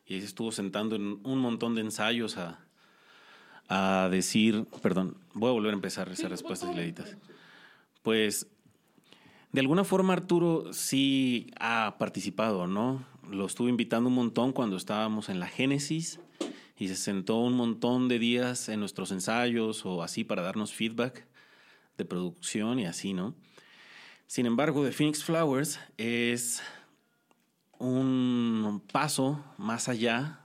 y 0.07 0.15
ahí 0.15 0.19
se 0.21 0.25
estuvo 0.27 0.51
sentando 0.51 0.95
en 0.95 1.19
un 1.23 1.37
montón 1.39 1.75
de 1.75 1.81
ensayos 1.81 2.37
a, 2.37 2.59
a 3.67 4.07
decir, 4.09 4.65
perdón, 4.81 5.15
voy 5.33 5.49
a 5.49 5.53
volver 5.53 5.71
a 5.71 5.75
empezar 5.75 6.09
esa 6.09 6.27
respuesta 6.27 6.67
si 6.67 6.73
le 6.73 6.83
editas. 6.83 7.15
Pues 8.01 8.47
de 9.51 9.59
alguna 9.61 9.83
forma 9.83 10.13
Arturo 10.13 10.73
sí 10.73 11.51
ha 11.59 11.95
participado, 11.99 12.65
¿no? 12.67 13.05
Lo 13.29 13.45
estuve 13.45 13.69
invitando 13.69 14.09
un 14.09 14.15
montón 14.15 14.53
cuando 14.53 14.77
estábamos 14.77 15.29
en 15.29 15.39
la 15.39 15.47
Génesis 15.47 16.19
y 16.77 16.87
se 16.87 16.95
sentó 16.95 17.37
un 17.37 17.53
montón 17.53 18.07
de 18.07 18.19
días 18.19 18.69
en 18.69 18.79
nuestros 18.79 19.11
ensayos 19.11 19.85
o 19.85 20.03
así 20.03 20.23
para 20.23 20.41
darnos 20.41 20.73
feedback 20.73 21.25
de 21.97 22.05
producción 22.05 22.79
y 22.79 22.85
así, 22.85 23.13
¿no? 23.13 23.35
Sin 24.27 24.45
embargo, 24.45 24.83
The 24.83 24.91
Phoenix 24.91 25.23
Flowers 25.23 25.79
es 25.97 26.61
un 27.77 28.81
paso 28.91 29.43
más 29.57 29.87
allá 29.87 30.39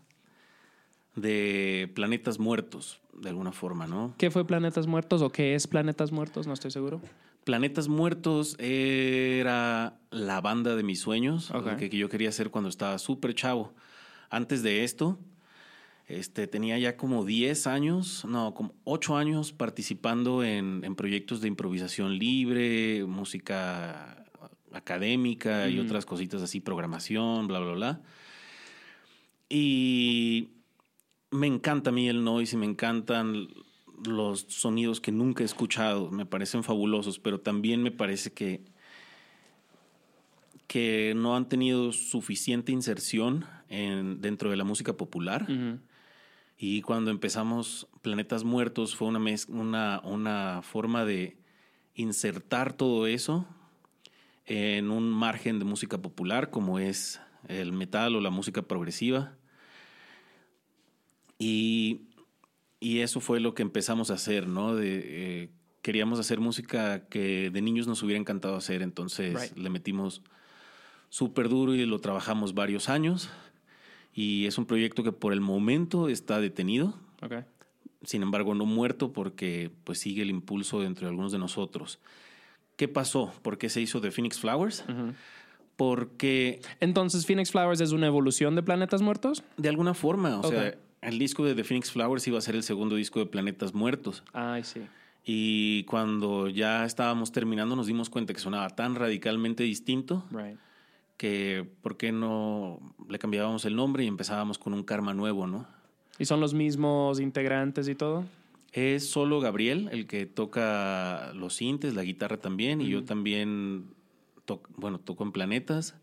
de 1.16 1.90
planetas 1.94 2.38
muertos, 2.38 3.00
de 3.12 3.28
alguna 3.28 3.52
forma, 3.52 3.86
¿no? 3.86 4.14
¿Qué 4.18 4.30
fue 4.30 4.46
Planetas 4.46 4.86
Muertos 4.86 5.22
o 5.22 5.30
qué 5.30 5.54
es 5.54 5.66
Planetas 5.66 6.12
Muertos? 6.12 6.46
No 6.46 6.52
estoy 6.52 6.70
seguro. 6.70 7.00
Planetas 7.44 7.88
Muertos 7.88 8.56
era 8.58 9.98
la 10.10 10.40
banda 10.40 10.76
de 10.76 10.82
mis 10.82 11.00
sueños, 11.00 11.52
que 11.78 11.88
yo 11.96 12.08
quería 12.08 12.28
hacer 12.28 12.50
cuando 12.50 12.68
estaba 12.68 12.98
súper 12.98 13.34
chavo. 13.34 13.72
Antes 14.28 14.62
de 14.62 14.84
esto, 14.84 15.18
este, 16.06 16.46
tenía 16.46 16.78
ya 16.78 16.96
como 16.96 17.24
10 17.24 17.66
años, 17.66 18.24
no, 18.24 18.54
como 18.54 18.74
8 18.84 19.16
años 19.16 19.52
participando 19.52 20.44
en, 20.44 20.82
en 20.84 20.94
proyectos 20.94 21.40
de 21.40 21.48
improvisación 21.48 22.18
libre, 22.18 23.04
música 23.06 24.20
académica 24.72 25.68
y 25.68 25.78
otras 25.78 26.06
cositas 26.06 26.42
así, 26.42 26.60
programación, 26.60 27.46
bla, 27.46 27.60
bla, 27.60 27.72
bla. 27.72 28.00
Y 29.48 30.50
me 31.30 31.46
encanta 31.46 31.90
a 31.90 31.92
mí 31.92 32.08
el 32.08 32.22
noise 32.22 32.56
y 32.56 32.58
me 32.58 32.66
encantan 32.66 33.48
los 34.04 34.40
sonidos 34.48 35.00
que 35.00 35.12
nunca 35.12 35.42
he 35.42 35.46
escuchado. 35.46 36.10
Me 36.10 36.26
parecen 36.26 36.62
fabulosos, 36.64 37.18
pero 37.18 37.40
también 37.40 37.82
me 37.82 37.90
parece 37.90 38.32
que, 38.32 38.62
que 40.66 41.14
no 41.16 41.36
han 41.36 41.48
tenido 41.48 41.92
suficiente 41.92 42.72
inserción 42.72 43.44
en, 43.68 44.20
dentro 44.20 44.50
de 44.50 44.56
la 44.56 44.64
música 44.64 44.96
popular. 44.96 45.46
Y 46.56 46.82
cuando 46.82 47.10
empezamos 47.10 47.88
Planetas 48.02 48.44
Muertos 48.44 48.94
fue 48.94 49.08
una, 49.08 49.18
mez- 49.18 49.48
una, 49.48 50.00
una 50.04 50.60
forma 50.62 51.04
de 51.04 51.38
insertar 51.94 52.72
todo 52.74 53.06
eso 53.06 53.46
en 54.46 54.90
un 54.90 55.10
margen 55.10 55.58
de 55.58 55.64
música 55.64 55.98
popular 55.98 56.50
como 56.50 56.78
es 56.78 57.20
el 57.48 57.72
metal 57.72 58.14
o 58.16 58.20
la 58.20 58.30
música 58.30 58.62
progresiva. 58.62 59.36
Y, 61.38 62.02
y 62.80 63.00
eso 63.00 63.20
fue 63.20 63.38
lo 63.40 63.54
que 63.54 63.62
empezamos 63.62 64.10
a 64.10 64.14
hacer, 64.14 64.48
¿no? 64.48 64.74
De, 64.74 65.02
eh, 65.04 65.50
queríamos 65.82 66.18
hacer 66.18 66.40
música 66.40 67.06
que 67.08 67.50
de 67.50 67.62
niños 67.62 67.86
nos 67.86 68.02
hubiera 68.02 68.18
encantado 68.20 68.56
hacer, 68.56 68.82
entonces 68.82 69.34
Right. 69.50 69.56
le 69.56 69.70
metimos 69.70 70.22
súper 71.08 71.48
duro 71.48 71.74
y 71.74 71.84
lo 71.86 71.98
trabajamos 72.00 72.54
varios 72.54 72.88
años. 72.88 73.30
Y 74.12 74.46
es 74.46 74.58
un 74.58 74.66
proyecto 74.66 75.02
que 75.04 75.12
por 75.12 75.32
el 75.32 75.40
momento 75.40 76.08
está 76.08 76.40
detenido, 76.40 76.94
Ok. 77.22 77.44
sin 78.02 78.22
embargo 78.22 78.54
no 78.54 78.66
muerto 78.66 79.12
porque 79.12 79.70
pues 79.84 79.98
sigue 80.00 80.22
el 80.22 80.30
impulso 80.30 80.80
dentro 80.80 81.06
de 81.06 81.10
algunos 81.10 81.32
de 81.32 81.38
nosotros. 81.38 82.00
¿Qué 82.76 82.88
pasó? 82.88 83.32
¿Por 83.42 83.56
qué 83.58 83.68
se 83.68 83.80
hizo 83.80 84.00
The 84.00 84.10
Phoenix 84.10 84.38
Flowers? 84.40 84.84
Porque 85.76 86.60
Entonces, 86.80 87.24
Phoenix 87.26 87.50
Flowers 87.52 87.80
es 87.80 87.92
una 87.92 88.06
evolución 88.06 88.54
de 88.54 88.62
Planetas 88.62 89.00
Muertos. 89.02 89.42
de 89.56 89.68
alguna 89.68 89.94
forma, 89.94 90.38
o 90.40 90.44
sea, 90.48 90.74
el 91.02 91.18
disco 91.18 91.44
de 91.44 91.54
The 91.54 91.64
Phoenix 91.64 91.90
Flowers 91.90 92.26
iba 92.28 92.38
a 92.38 92.42
ser 92.42 92.54
el 92.54 92.62
segundo 92.62 92.96
disco 92.96 93.18
de 93.20 93.26
Planetas 93.26 93.74
Muertos. 93.74 94.22
Ay, 94.32 94.64
sí. 94.64 94.80
Y 95.24 95.84
cuando 95.84 96.48
ya 96.48 96.84
estábamos 96.84 97.30
terminando 97.32 97.76
nos 97.76 97.86
dimos 97.86 98.08
cuenta 98.10 98.32
que 98.32 98.40
sonaba 98.40 98.70
tan 98.70 98.94
radicalmente 98.94 99.62
distinto 99.62 100.24
Right. 100.30 100.58
que 101.18 101.68
por 101.82 101.96
qué 101.98 102.10
no 102.12 102.80
le 103.08 103.18
cambiábamos 103.18 103.64
el 103.66 103.76
nombre 103.76 104.04
y 104.04 104.06
empezábamos 104.06 104.58
con 104.58 104.72
un 104.72 104.82
karma 104.82 105.12
nuevo, 105.12 105.46
¿no? 105.46 105.66
¿Y 106.18 106.24
son 106.24 106.40
los 106.40 106.54
mismos 106.54 107.20
integrantes 107.20 107.86
y 107.88 107.94
todo? 107.94 108.24
Es 108.72 109.10
solo 109.10 109.40
Gabriel 109.40 109.88
el 109.92 110.06
que 110.06 110.26
toca 110.26 111.32
los 111.34 111.54
sintes, 111.54 111.94
la 111.94 112.02
guitarra 112.04 112.36
también, 112.38 112.80
y 112.80 112.88
yo 112.88 113.04
también, 113.04 113.86
to- 114.44 114.62
bueno, 114.76 115.00
toco 115.00 115.24
en 115.24 115.32
Planetas. 115.32 115.96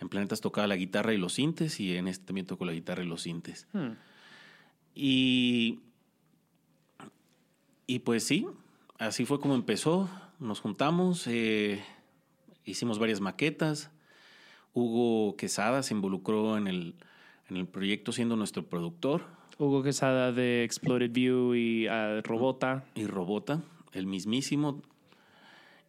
En 0.00 0.08
Planetas 0.08 0.40
tocaba 0.40 0.66
la 0.66 0.76
guitarra 0.76 1.12
y 1.14 1.18
los 1.18 1.32
sintes, 1.34 1.80
y 1.80 1.96
en 1.96 2.06
este 2.08 2.24
también 2.26 2.46
toco 2.46 2.64
la 2.64 2.72
guitarra 2.72 3.02
y 3.02 3.06
los 3.06 3.22
sintes. 3.22 3.66
Hmm. 3.72 3.92
Y, 4.94 5.80
y 7.86 8.00
pues 8.00 8.24
sí, 8.24 8.46
así 8.98 9.24
fue 9.24 9.40
como 9.40 9.54
empezó. 9.54 10.08
Nos 10.38 10.60
juntamos, 10.60 11.26
eh, 11.26 11.82
hicimos 12.64 12.98
varias 12.98 13.20
maquetas. 13.20 13.90
Hugo 14.74 15.36
Quesada 15.36 15.82
se 15.82 15.94
involucró 15.94 16.56
en 16.56 16.66
el, 16.66 16.94
en 17.48 17.56
el 17.56 17.66
proyecto 17.66 18.12
siendo 18.12 18.36
nuestro 18.36 18.66
productor 18.66 19.42
Hugo 19.58 19.82
Quesada 19.82 20.32
de 20.32 20.64
Exploded 20.64 21.12
View 21.12 21.54
y 21.54 21.86
ah, 21.86 22.20
Robota. 22.24 22.84
y 22.94 23.06
Robota, 23.06 23.62
el 23.92 24.06
mismísimo. 24.06 24.82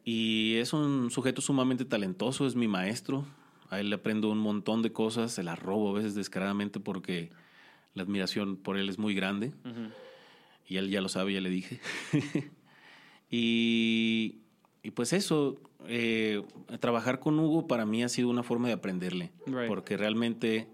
Y 0.04 0.56
es 0.56 0.74
un 0.74 1.10
sujeto 1.12 1.41
sumamente 1.41 1.86
talentoso, 1.86 2.45
es 2.45 2.56
mi 2.56 2.68
maestro. 2.68 3.26
A 3.70 3.80
él 3.80 3.89
le 3.89 3.95
aprendo 3.95 4.30
un 4.30 4.38
montón 4.38 4.82
de 4.82 4.91
cosas, 4.91 5.32
se 5.32 5.43
las 5.43 5.58
robo 5.58 5.89
a 5.89 5.93
veces 5.93 6.14
descaradamente 6.14 6.80
porque 6.80 7.32
la 7.93 8.03
admiración 8.03 8.57
por 8.57 8.77
él 8.77 8.89
es 8.89 8.97
muy 8.97 9.13
grande. 9.13 9.53
Y 10.67 10.77
él 10.77 10.89
ya 10.89 11.01
lo 11.01 11.09
sabe, 11.09 11.33
ya 11.33 11.41
le 11.41 11.49
dije. 11.49 11.79
y, 13.29 14.39
y 14.81 14.91
pues 14.91 15.13
eso, 15.13 15.61
eh, 15.87 16.43
trabajar 16.79 17.19
con 17.19 17.39
Hugo 17.39 17.67
para 17.67 17.85
mí 17.85 18.03
ha 18.03 18.09
sido 18.09 18.29
una 18.29 18.43
forma 18.43 18.67
de 18.67 18.73
aprenderle. 18.73 19.31
Right. 19.45 19.67
Porque 19.67 19.97
realmente 19.97 20.67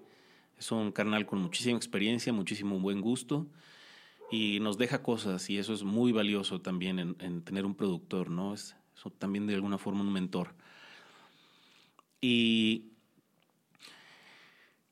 es 0.58 0.72
un 0.72 0.92
carnal 0.92 1.26
con 1.26 1.40
muchísima 1.40 1.78
experiencia, 1.78 2.32
muchísimo 2.34 2.80
buen 2.80 3.02
gusto. 3.02 3.48
Y 4.32 4.60
nos 4.60 4.78
deja 4.78 5.02
cosas 5.02 5.50
y 5.50 5.58
eso 5.58 5.74
es 5.74 5.84
muy 5.84 6.12
valioso 6.12 6.62
también 6.62 7.00
en, 7.00 7.16
en 7.20 7.42
tener 7.42 7.66
un 7.66 7.74
productor, 7.74 8.30
¿no? 8.30 8.54
Es, 8.54 8.76
eso 8.96 9.10
también 9.10 9.48
de 9.48 9.56
alguna 9.56 9.78
forma 9.78 10.02
un 10.02 10.14
mentor. 10.14 10.54
Y, 12.22 12.92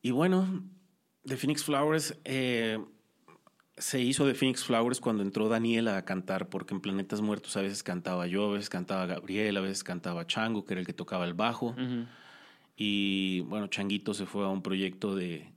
y 0.02 0.12
bueno, 0.12 0.64
The 1.28 1.36
Phoenix 1.38 1.64
Flowers 1.64 2.18
eh, 2.24 2.80
se 3.78 4.00
hizo 4.02 4.26
The 4.26 4.34
Phoenix 4.34 4.64
Flowers 4.64 5.00
cuando 5.02 5.24
entró 5.24 5.50
Daniela 5.50 5.98
a 5.98 6.06
cantar, 6.06 6.50
porque 6.50 6.74
en 6.74 6.82
Planetas 6.82 7.22
Muertos 7.22 7.56
a 7.58 7.62
veces 7.62 7.84
cantaba 7.84 8.26
yo, 8.28 8.50
a 8.50 8.54
veces 8.54 8.70
cantaba 8.70 9.06
Gabriel, 9.06 9.58
a 9.58 9.62
veces 9.62 9.84
cantaba 9.84 10.26
Chango, 10.26 10.66
que 10.66 10.74
era 10.74 10.82
el 10.82 10.88
que 10.88 10.94
tocaba 10.94 11.26
el 11.26 11.34
bajo. 11.34 11.76
Y 12.76 13.42
bueno, 13.42 13.68
Changuito 13.68 14.14
se 14.14 14.26
fue 14.26 14.46
a 14.46 14.48
un 14.50 14.62
proyecto 14.62 15.16
de, 15.16 15.48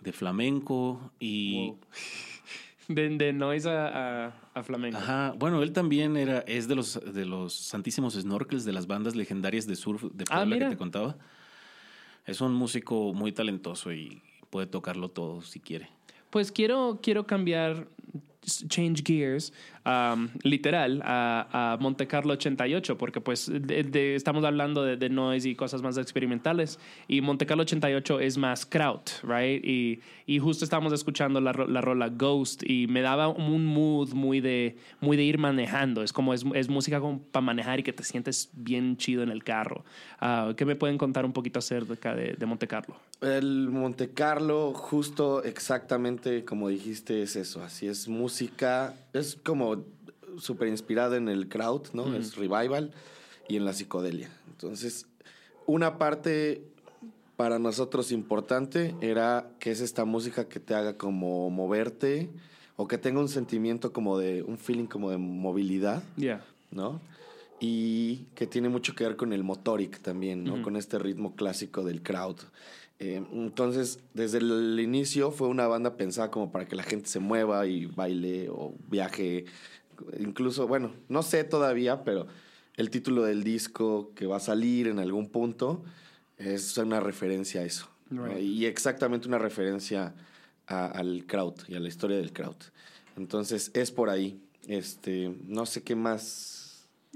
de 0.00 0.12
flamenco 0.12 1.12
y... 1.18 1.68
Wow. 1.68 1.78
De, 2.88 3.08
de 3.10 3.32
noise 3.32 3.68
a, 3.68 4.26
a- 4.28 4.34
a 4.54 4.62
flamenco. 4.62 4.96
Ajá, 4.96 5.34
bueno, 5.36 5.60
él 5.64 5.72
también 5.72 6.16
era, 6.16 6.38
es 6.46 6.68
de 6.68 6.76
los, 6.76 7.00
de 7.12 7.26
los 7.26 7.52
santísimos 7.52 8.14
snorkels 8.14 8.64
de 8.64 8.72
las 8.72 8.86
bandas 8.86 9.16
legendarias 9.16 9.66
de 9.66 9.74
surf 9.74 10.04
de 10.12 10.24
Ah, 10.30 10.36
Puebla 10.36 10.58
que 10.60 10.66
te 10.66 10.76
contaba. 10.76 11.16
Es 12.26 12.40
un 12.40 12.54
músico 12.54 13.12
muy 13.12 13.32
talentoso 13.32 13.92
y 13.92 14.22
puede 14.56 14.66
tocarlo 14.68 15.10
todo 15.10 15.42
si 15.42 15.60
quiere. 15.60 15.90
Pues 16.30 16.50
quiero, 16.50 17.00
quiero 17.02 17.26
cambiar, 17.26 17.88
change 18.68 19.02
gears, 19.04 19.52
um, 19.84 20.28
literal, 20.42 21.00
a, 21.04 21.72
a 21.74 21.76
Monte 21.78 22.06
Carlo 22.06 22.32
88, 22.34 22.96
porque 22.96 23.20
pues 23.20 23.46
de- 23.52 23.82
de- 23.84 24.14
estamos 24.14 24.44
hablando 24.44 24.82
de, 24.84 24.96
de 24.96 25.08
noise 25.08 25.48
y 25.48 25.54
cosas 25.54 25.82
más 25.82 25.98
experimentales. 25.98 26.78
Y 27.08 27.20
Monte 27.20 27.46
Carlo 27.46 27.62
88 27.62 28.20
es 28.20 28.38
más 28.38 28.64
kraut, 28.66 29.10
right? 29.22 29.64
Y, 29.64 30.00
y 30.26 30.38
justo 30.38 30.64
estábamos 30.64 30.92
escuchando 30.92 31.40
la, 31.40 31.52
la 31.52 31.80
rola 31.80 32.08
Ghost 32.08 32.62
y 32.68 32.86
me 32.86 33.00
daba 33.02 33.28
un 33.28 33.66
mood 33.66 34.12
muy 34.12 34.40
de, 34.40 34.76
muy 35.00 35.16
de 35.16 35.24
ir 35.24 35.38
manejando. 35.38 36.02
Es 36.02 36.12
como, 36.12 36.34
es, 36.34 36.44
es 36.54 36.68
música 36.68 37.00
para 37.32 37.44
manejar 37.44 37.80
y 37.80 37.82
que 37.82 37.92
te 37.92 38.02
sientes 38.04 38.50
bien 38.54 38.96
chido 38.96 39.22
en 39.22 39.30
el 39.30 39.42
carro. 39.44 39.84
Ah, 40.20 40.52
¿Qué 40.56 40.64
me 40.64 40.76
pueden 40.76 40.98
contar 40.98 41.24
un 41.24 41.32
poquito 41.32 41.58
acerca 41.58 42.14
de 42.14 42.46
Monte 42.46 42.66
Carlo? 42.66 42.96
El 43.22 43.70
Monte 43.70 44.10
Carlo, 44.10 44.72
justo 44.74 45.42
exactamente 45.42 46.44
como 46.44 46.68
dijiste, 46.68 47.22
es 47.22 47.34
eso. 47.36 47.62
Así 47.62 47.86
es 47.88 48.08
música, 48.08 48.35
es 49.12 49.38
como 49.44 49.84
súper 50.38 50.68
inspirada 50.68 51.16
en 51.16 51.28
el 51.28 51.48
crowd, 51.48 51.88
¿no? 51.92 52.14
Es 52.14 52.36
revival 52.36 52.92
y 53.48 53.56
en 53.56 53.64
la 53.64 53.72
psicodelia. 53.72 54.30
Entonces, 54.50 55.06
una 55.66 55.98
parte 55.98 56.62
para 57.36 57.58
nosotros 57.58 58.12
importante 58.12 58.94
era 59.00 59.50
que 59.58 59.70
es 59.70 59.80
esta 59.80 60.04
música 60.04 60.48
que 60.48 60.60
te 60.60 60.74
haga 60.74 60.96
como 60.96 61.50
moverte 61.50 62.30
o 62.76 62.88
que 62.88 62.98
tenga 62.98 63.20
un 63.20 63.28
sentimiento 63.28 63.92
como 63.92 64.18
de, 64.18 64.42
un 64.42 64.58
feeling 64.58 64.86
como 64.86 65.10
de 65.10 65.18
movilidad. 65.18 66.02
Yeah. 66.16 66.42
¿no? 66.70 67.00
Y 67.58 68.26
que 68.34 68.46
tiene 68.46 68.68
mucho 68.68 68.94
que 68.94 69.04
ver 69.04 69.16
con 69.16 69.32
el 69.32 69.42
motoric 69.42 70.00
también, 70.00 70.44
¿no? 70.44 70.62
Con 70.62 70.76
este 70.76 70.98
ritmo 70.98 71.34
clásico 71.34 71.82
del 71.84 72.02
crowd. 72.02 72.36
Eh, 72.98 73.22
entonces, 73.32 74.00
desde 74.14 74.38
el 74.38 74.80
inicio 74.80 75.30
fue 75.30 75.48
una 75.48 75.66
banda 75.66 75.96
pensada 75.96 76.30
como 76.30 76.50
para 76.50 76.66
que 76.66 76.76
la 76.76 76.82
gente 76.82 77.08
se 77.08 77.20
mueva 77.20 77.66
y 77.66 77.86
baile 77.86 78.48
o 78.50 78.74
viaje. 78.88 79.44
Incluso, 80.18 80.66
bueno, 80.66 80.92
no 81.08 81.22
sé 81.22 81.44
todavía, 81.44 82.04
pero 82.04 82.26
el 82.76 82.90
título 82.90 83.22
del 83.22 83.44
disco 83.44 84.12
que 84.14 84.26
va 84.26 84.36
a 84.36 84.40
salir 84.40 84.86
en 84.88 84.98
algún 84.98 85.28
punto 85.28 85.84
es 86.38 86.76
una 86.78 87.00
referencia 87.00 87.60
a 87.60 87.64
eso. 87.64 87.88
Y 88.40 88.64
exactamente 88.66 89.26
una 89.28 89.38
referencia 89.38 90.14
a- 90.66 90.86
al 90.86 91.24
crowd 91.26 91.54
y 91.68 91.74
a 91.74 91.80
la 91.80 91.88
historia 91.88 92.16
del 92.16 92.32
crowd. 92.32 92.56
Entonces, 93.16 93.70
es 93.74 93.90
por 93.90 94.10
ahí. 94.10 94.40
Este, 94.68 95.34
no 95.46 95.64
sé 95.66 95.82
qué 95.82 95.94
más. 95.96 96.62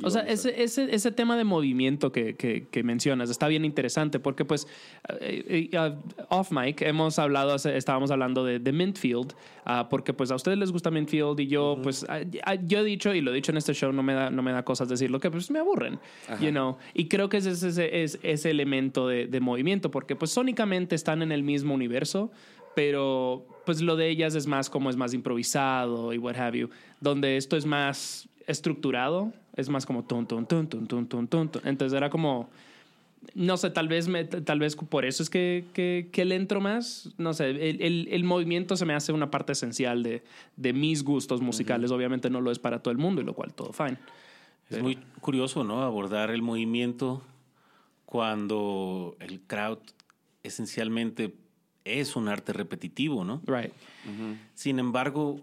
O 0.03 0.11
sea, 0.11 0.22
ese, 0.22 0.62
ese, 0.62 0.95
ese 0.95 1.12
tema 1.12 1.36
de 1.36 1.45
movimiento 1.45 2.11
que, 2.11 2.34
que, 2.34 2.66
que 2.70 2.82
mencionas 2.82 3.28
está 3.30 3.49
bien 3.49 3.64
interesante 3.64 4.18
porque 4.18 4.45
pues 4.45 4.66
eh, 5.20 5.68
uh, 5.74 6.34
off 6.34 6.51
mic 6.53 6.80
hemos 6.82 7.18
hablado, 7.18 7.55
estábamos 7.57 8.11
hablando 8.11 8.45
de, 8.45 8.59
de 8.59 8.72
Mintfield 8.72 9.34
ah, 9.64 9.88
porque 9.91 10.14
pues 10.14 10.30
a 10.30 10.36
ustedes 10.36 10.59
les 10.59 10.72
gusta 10.72 10.91
Mintfield 10.91 11.38
y 11.41 11.49
yo 11.49 11.78
pues 11.82 12.07
ah, 12.09 12.20
ah, 12.45 12.55
yo 12.55 12.78
he 12.78 12.84
dicho 12.84 13.14
y 13.14 13.20
lo 13.20 13.30
he 13.30 13.34
dicho 13.34 13.53
en 13.53 13.59
este 13.59 13.74
show, 13.74 13.93
no 13.93 14.03
me 14.03 14.14
da, 14.14 14.30
no 14.30 14.43
me 14.43 14.53
da 14.53 14.64
cosas 14.64 14.88
decirlo 14.88 15.20
que 15.20 15.30
pues 15.30 15.51
me 15.51 15.59
aburren, 15.59 15.99
you 16.41 16.51
know, 16.51 16.78
y 16.95 17.09
creo 17.09 17.28
que 17.28 17.36
ese 17.36 17.51
es 17.51 17.62
ese, 17.62 18.03
es 18.03 18.18
ese 18.22 18.51
elemento 18.51 19.07
de, 19.07 19.26
de 19.26 19.41
movimiento 19.41 19.91
porque 19.91 20.16
pues 20.16 20.30
sónicamente 20.30 20.95
están 20.95 21.20
en 21.22 21.32
el 21.32 21.43
mismo 21.43 21.74
universo, 21.74 22.30
pero 22.74 23.47
pues 23.66 23.82
lo 23.82 23.97
de 23.97 24.09
ellas 24.09 24.34
es 24.34 24.47
más 24.47 24.70
como 24.70 24.88
es 24.88 24.97
más 24.97 25.12
improvisado 25.12 26.14
y 26.14 26.18
what 26.18 26.36
have 26.36 26.59
you, 26.59 26.70
donde 27.01 27.36
esto 27.36 27.57
es 27.57 27.66
más 27.66 28.28
estructurado, 28.47 29.32
es 29.57 29.68
más 29.68 29.86
como 29.86 30.05
tun, 30.05 30.26
tun, 30.26 30.46
tun, 30.46 30.68
tun, 30.68 30.86
tun, 30.86 31.07
tun, 31.07 31.28
tun, 31.28 31.48
tun. 31.48 31.62
Entonces 31.64 31.96
era 31.96 32.11
como, 32.11 32.48
no 33.34 33.57
sé, 33.57 33.70
tal 33.70 33.88
vez, 33.88 34.09
me, 34.09 34.24
tal 34.24 34.59
vez 34.59 34.76
por 34.76 35.05
eso 35.05 35.22
es 35.22 35.30
que, 35.30 35.64
que, 35.72 36.09
que 36.12 36.24
le 36.24 36.36
entro 36.36 36.61
más. 36.61 37.11
No 37.18 37.34
sé, 37.34 37.51
el, 37.51 37.82
el, 37.82 38.09
el, 38.11 38.24
movimiento 38.24 38.76
se 38.76 38.86
me 38.86 38.94
hace 38.94 39.12
una 39.12 39.30
parte 39.30 39.53
esencial 39.53 40.03
de, 40.03 40.22
de 40.57 40.72
mis 40.72 41.03
gustos 41.03 41.40
musicales. 41.40 41.90
Obviamente 41.90 42.30
no 42.30 42.40
lo 42.40 42.51
es 42.51 42.59
para 42.59 42.82
todo 42.82 42.92
el 42.92 42.98
mundo, 42.98 43.20
y 43.20 43.24
lo 43.24 43.34
cual 43.34 43.53
todo 43.53 43.72
fine. 43.72 43.92
Es 43.92 44.76
Pero... 44.76 44.82
muy 44.84 44.98
curioso, 45.20 45.64
¿no? 45.64 45.82
Abordar 45.82 46.30
el 46.30 46.42
movimiento 46.42 47.22
cuando 48.07 49.16
el 49.20 49.40
crowd 49.40 49.78
esencialmente 50.42 51.34
es 51.84 52.16
un 52.16 52.28
arte 52.28 52.53
repetitivo, 52.53 53.24
¿no? 53.24 53.42
Right. 53.46 53.72
Uh 54.07 54.11
-huh. 54.11 54.38
Sin 54.55 54.78
embargo, 54.78 55.40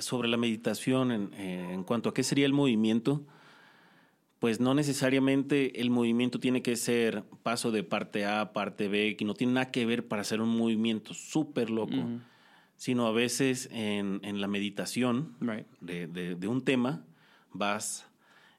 sobre 0.00 0.28
la 0.28 0.36
meditación 0.36 1.12
en, 1.12 1.34
eh, 1.34 1.72
en 1.72 1.84
cuanto 1.84 2.08
a 2.08 2.14
qué 2.14 2.22
sería 2.22 2.46
el 2.46 2.52
movimiento, 2.52 3.24
pues 4.38 4.60
no 4.60 4.74
necesariamente 4.74 5.80
el 5.80 5.90
movimiento 5.90 6.38
tiene 6.38 6.62
que 6.62 6.76
ser 6.76 7.24
paso 7.42 7.70
de 7.70 7.82
parte 7.82 8.26
A 8.26 8.40
a 8.42 8.52
parte 8.52 8.88
B, 8.88 9.16
que 9.16 9.24
no 9.24 9.34
tiene 9.34 9.54
nada 9.54 9.70
que 9.70 9.86
ver 9.86 10.06
para 10.06 10.22
hacer 10.22 10.40
un 10.40 10.56
movimiento 10.56 11.14
súper 11.14 11.70
loco, 11.70 11.94
uh 11.94 12.04
-huh. 12.04 12.20
sino 12.76 13.06
a 13.06 13.12
veces 13.12 13.68
en, 13.72 14.20
en 14.22 14.40
la 14.40 14.46
meditación 14.48 15.34
right. 15.40 15.66
de, 15.80 16.06
de, 16.06 16.34
de, 16.34 16.48
un 16.48 16.62
tema 16.62 17.04
vas 17.52 18.06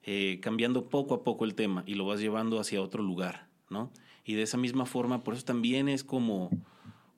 eh, 0.03 0.39
cambiando 0.41 0.89
poco 0.89 1.13
a 1.13 1.23
poco 1.23 1.45
el 1.45 1.53
tema 1.53 1.83
y 1.85 1.93
lo 1.93 2.05
vas 2.05 2.19
llevando 2.19 2.59
hacia 2.59 2.81
otro 2.81 3.03
lugar, 3.03 3.47
¿no? 3.69 3.91
Y 4.25 4.33
de 4.33 4.41
esa 4.41 4.57
misma 4.57 4.85
forma, 4.85 5.23
por 5.23 5.35
eso 5.35 5.45
también 5.45 5.87
es 5.87 6.03
como, 6.03 6.49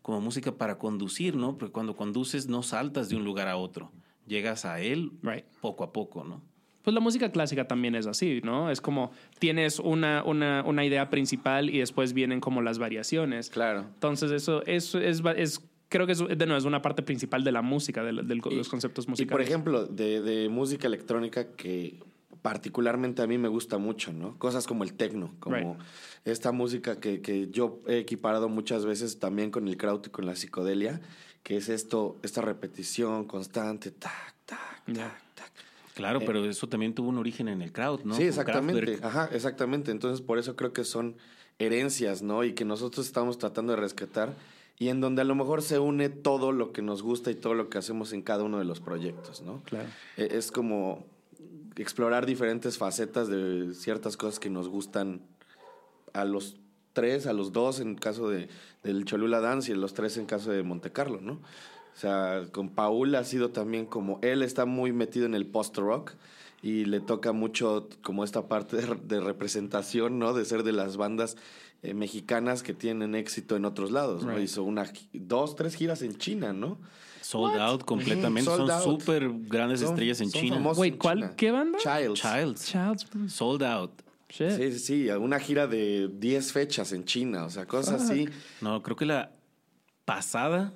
como 0.09 0.21
música 0.21 0.51
para 0.51 0.79
conducir, 0.79 1.35
¿no? 1.35 1.55
Porque 1.55 1.71
cuando 1.71 1.95
conduces 1.95 2.47
no 2.47 2.63
saltas 2.63 3.09
de 3.09 3.15
un 3.15 3.23
lugar 3.23 3.47
a 3.47 3.57
otro, 3.57 3.91
llegas 4.25 4.65
a 4.65 4.81
él 4.81 5.11
right. 5.21 5.45
poco 5.61 5.83
a 5.83 5.93
poco, 5.93 6.23
¿no? 6.23 6.41
Pues 6.81 6.95
la 6.95 6.99
música 6.99 7.31
clásica 7.31 7.67
también 7.67 7.93
es 7.93 8.07
así, 8.07 8.41
¿no? 8.43 8.71
Es 8.71 8.81
como 8.81 9.11
tienes 9.37 9.77
una, 9.77 10.23
una, 10.23 10.63
una 10.65 10.83
idea 10.83 11.11
principal 11.11 11.69
y 11.69 11.77
después 11.77 12.13
vienen 12.13 12.39
como 12.39 12.63
las 12.63 12.79
variaciones. 12.79 13.51
Claro. 13.51 13.81
Entonces 13.81 14.31
eso, 14.31 14.65
eso 14.65 14.97
es, 14.97 15.21
es 15.35 15.69
creo 15.89 16.07
que 16.07 16.13
es, 16.13 16.19
de 16.27 16.45
nuevo, 16.47 16.57
es 16.57 16.65
una 16.65 16.81
parte 16.81 17.03
principal 17.03 17.43
de 17.43 17.51
la 17.51 17.61
música, 17.61 18.03
de, 18.03 18.13
de, 18.13 18.33
y, 18.33 18.55
los 18.55 18.67
conceptos 18.67 19.07
musicales. 19.07 19.29
Y 19.29 19.31
por 19.31 19.41
ejemplo, 19.41 19.85
de, 19.85 20.21
de, 20.21 20.49
música 20.49 20.87
electrónica 20.87 21.51
que 21.51 21.99
particularmente 22.41 23.21
a 23.21 23.27
mí 23.27 23.37
me 23.37 23.47
gusta 23.47 23.77
mucho, 23.77 24.13
¿no? 24.13 24.37
Cosas 24.37 24.65
como 24.67 24.83
el 24.83 24.93
techno, 24.93 25.33
como 25.39 25.55
Right. 25.55 25.67
esta 26.25 26.51
música 26.51 26.99
que, 26.99 27.21
que 27.21 27.49
yo 27.49 27.79
he 27.87 27.97
equiparado 27.97 28.49
muchas 28.49 28.85
veces 28.85 29.19
también 29.19 29.51
con 29.51 29.67
el 29.67 29.77
kraut 29.77 30.07
y 30.07 30.09
con 30.09 30.25
la 30.25 30.35
psicodelia, 30.35 31.01
que 31.43 31.57
es 31.57 31.69
esto, 31.69 32.17
esta 32.23 32.41
repetición 32.41 33.25
constante, 33.25 33.91
tac, 33.91 34.35
tac, 34.45 34.57
tac, 34.85 34.95
Ya. 34.95 35.17
tac. 35.35 35.51
Claro, 35.95 36.21
Eh, 36.21 36.23
pero 36.25 36.45
eso 36.45 36.67
también 36.69 36.93
tuvo 36.95 37.09
un 37.09 37.17
origen 37.17 37.49
en 37.49 37.61
el 37.61 37.73
crowd, 37.73 38.01
¿no? 38.05 38.15
Sí, 38.15 38.23
exactamente. 38.23 38.81
Kraftwerk. 38.97 39.03
Ajá, 39.05 39.29
exactamente. 39.35 39.91
Entonces, 39.91 40.21
por 40.21 40.37
eso 40.39 40.55
creo 40.55 40.71
que 40.71 40.85
son 40.85 41.15
herencias, 41.59 42.21
¿no? 42.21 42.43
Y 42.45 42.53
que 42.53 42.63
nosotros 42.63 43.05
estamos 43.05 43.37
tratando 43.37 43.73
de 43.73 43.81
rescatar 43.81 44.33
y 44.77 44.87
en 44.87 45.01
donde 45.01 45.21
a 45.23 45.25
lo 45.25 45.35
mejor 45.35 45.61
se 45.61 45.77
une 45.77 46.07
todo 46.07 46.53
lo 46.53 46.71
que 46.71 46.81
nos 46.81 47.01
gusta 47.03 47.31
y 47.31 47.35
todo 47.35 47.53
lo 47.53 47.67
que 47.69 47.77
hacemos 47.79 48.13
en 48.13 48.21
cada 48.21 48.43
uno 48.43 48.59
de 48.59 48.63
los 48.63 48.79
proyectos, 48.79 49.41
¿no? 49.41 49.61
Claro. 49.65 49.89
Eh, 50.15 50.29
Es 50.31 50.51
como 50.53 51.05
explorar 51.81 52.25
diferentes 52.25 52.77
facetas 52.77 53.27
de 53.27 53.73
ciertas 53.73 54.17
cosas 54.17 54.39
que 54.39 54.49
nos 54.49 54.67
gustan 54.67 55.21
a 56.13 56.25
los 56.25 56.57
tres, 56.93 57.27
a 57.27 57.33
los 57.33 57.53
dos 57.53 57.79
en 57.79 57.95
caso 57.95 58.29
de, 58.29 58.49
del 58.83 59.05
Cholula 59.05 59.39
Dance 59.39 59.71
y 59.71 59.75
a 59.75 59.77
los 59.77 59.93
tres 59.93 60.17
en 60.17 60.25
caso 60.25 60.51
de 60.51 60.63
Monte 60.63 60.91
Carlo, 60.91 61.21
¿no? 61.21 61.33
O 61.33 61.99
sea, 61.99 62.43
con 62.51 62.69
Paul 62.69 63.15
ha 63.15 63.23
sido 63.23 63.49
también 63.49 63.85
como, 63.85 64.19
él 64.21 64.41
está 64.41 64.65
muy 64.65 64.93
metido 64.93 65.25
en 65.25 65.35
el 65.35 65.45
post-rock 65.45 66.13
y 66.61 66.85
le 66.85 66.99
toca 66.99 67.31
mucho 67.31 67.89
como 68.01 68.23
esta 68.23 68.47
parte 68.47 68.77
de, 68.77 68.95
de 68.95 69.19
representación, 69.19 70.19
¿no? 70.19 70.33
De 70.33 70.45
ser 70.45 70.63
de 70.63 70.71
las 70.71 70.97
bandas 70.97 71.35
eh, 71.81 71.93
mexicanas 71.93 72.61
que 72.61 72.73
tienen 72.73 73.15
éxito 73.15 73.55
en 73.55 73.63
otros 73.63 73.91
lados, 73.91 74.25
¿no? 74.25 74.33
Right. 74.33 74.43
Hizo 74.43 74.63
una, 74.63 74.91
dos, 75.13 75.55
tres 75.55 75.75
giras 75.75 76.01
en 76.01 76.17
China, 76.17 76.51
¿no? 76.51 76.77
Sold 77.29 77.53
What? 77.53 77.61
out 77.61 77.83
completamente. 77.85 78.49
Sold 78.49 78.69
Son 78.71 78.81
súper 78.99 79.29
grandes 79.29 79.81
Son- 79.81 79.89
estrellas 79.89 80.19
en 80.21 80.31
China. 80.31 80.71
Wait, 80.75 80.97
¿cuál? 80.97 81.19
China. 81.19 81.33
¿Qué 81.35 81.51
banda? 81.51 81.77
Childs. 81.77 82.19
Childs. 82.21 82.65
Child's. 82.65 83.07
Sold 83.33 83.61
out. 83.61 83.91
Shit. 84.29 84.51
Sí, 84.51 84.71
sí, 84.71 84.79
sí, 84.79 85.09
una 85.09 85.39
gira 85.39 85.67
de 85.67 86.09
10 86.11 86.51
fechas 86.51 86.91
en 86.91 87.03
China, 87.05 87.45
o 87.45 87.49
sea, 87.51 87.67
cosas 87.67 88.01
Fuck. 88.01 88.11
así. 88.11 88.29
No, 88.61 88.81
creo 88.81 88.95
que 88.95 89.05
la 89.05 89.31
pasada 90.05 90.73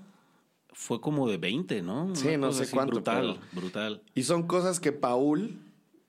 fue 0.74 1.02
como 1.02 1.28
de 1.28 1.38
20, 1.38 1.82
¿no? 1.82 2.16
Sí, 2.16 2.30
Una 2.30 2.38
no 2.38 2.52
sé 2.52 2.68
cuánto, 2.70 2.96
Brutal, 2.96 3.40
brutal. 3.52 4.02
Y 4.16 4.24
son 4.24 4.44
cosas 4.48 4.80
que 4.80 4.92
Paul 4.92 5.60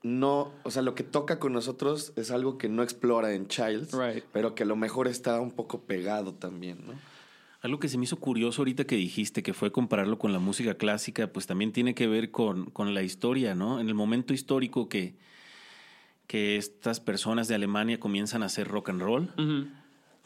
no, 0.03 0.51
o 0.63 0.69
sea, 0.71 0.83
lo 0.83 0.93
que 0.93 1.03
toca 1.03 1.39
con 1.39 1.53
nosotros 1.53 2.13
es 2.15 2.29
algo 2.29 2.59
que 2.59 2.69
no 2.69 2.83
explora 2.83 3.33
en 3.33 3.47
Childs, 3.47 3.91
Right. 3.93 4.23
pero 4.31 4.53
que 4.53 4.61
a 4.63 4.65
lo 4.67 4.75
mejor 4.75 5.07
está 5.07 5.39
un 5.41 5.51
poco 5.51 5.81
pegado 5.81 6.33
también, 6.35 6.77
¿no? 6.85 6.93
Algo 7.65 7.79
que 7.79 7.89
se 7.89 7.97
me 7.97 8.03
hizo 8.03 8.17
curioso 8.17 8.61
ahorita 8.61 8.85
que 8.85 8.95
dijiste, 8.95 9.41
que 9.41 9.55
fue 9.55 9.71
compararlo 9.71 10.19
con 10.19 10.31
la 10.31 10.37
música 10.37 10.75
clásica, 10.75 11.33
pues 11.33 11.47
también 11.47 11.71
tiene 11.71 11.95
que 11.95 12.05
ver 12.05 12.29
con, 12.29 12.65
con 12.69 12.93
la 12.93 13.01
historia, 13.01 13.55
¿no? 13.55 13.79
En 13.79 13.87
el 13.87 13.95
momento 13.95 14.35
histórico 14.35 14.87
que, 14.87 15.15
que 16.27 16.57
estas 16.57 16.99
personas 16.99 17.47
de 17.47 17.55
Alemania 17.55 17.99
comienzan 17.99 18.43
a 18.43 18.45
hacer 18.45 18.67
rock 18.67 18.89
and 18.89 19.01
roll, 19.01 19.33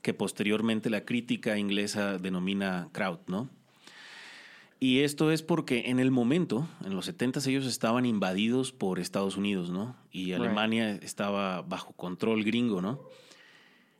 que 0.01 0.13
posteriormente 0.13 0.89
la 0.89 1.05
crítica 1.05 1.57
inglesa 1.57 2.17
denomina 2.17 2.89
kraut, 2.91 3.21
¿no? 3.29 3.49
Y 4.81 4.99
esto 4.99 5.31
es 5.31 5.41
porque 5.41 5.83
en 5.85 6.01
el 6.01 6.11
momento, 6.11 6.67
en 6.83 6.93
los 6.93 7.05
70 7.05 7.39
ellos 7.47 7.65
estaban 7.65 8.05
invadidos 8.05 8.73
por 8.73 8.99
Estados 8.99 9.37
Unidos, 9.37 9.69
¿no? 9.69 9.95
Y 10.11 10.25
Right. 10.33 10.41
Alemania 10.41 10.91
estaba 10.95 11.61
bajo 11.61 11.93
control 11.93 12.43
gringo, 12.43 12.81
¿no? 12.81 12.99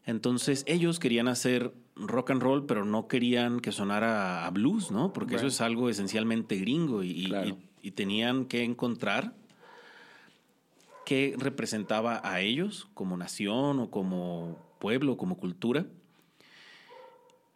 Entonces 0.09 0.63
ellos 0.67 0.97
querían 0.99 1.27
hacer 1.27 1.71
rock 1.95 2.31
and 2.31 2.41
roll, 2.41 2.65
pero 2.65 2.83
no 2.83 3.07
querían 3.07 3.59
que 3.59 3.71
sonara 3.71 4.45
a 4.45 4.49
blues, 4.49 4.89
¿no? 4.91 5.13
Porque 5.13 5.35
eso 5.35 5.47
es 5.47 5.61
algo 5.61 5.89
esencialmente 5.89 6.55
gringo 6.57 7.03
y, 7.03 7.11
y- 7.11 7.25
Claro. 7.27 7.47
y- 7.49 7.87
y 7.87 7.91
tenían 7.91 8.45
que 8.45 8.63
encontrar 8.63 9.33
qué 11.05 11.35
representaba 11.37 12.21
a 12.23 12.41
ellos 12.41 12.87
como 12.93 13.15
nación 13.17 13.79
o 13.79 13.89
como 13.91 14.57
pueblo, 14.79 15.15
como 15.17 15.37
cultura 15.37 15.85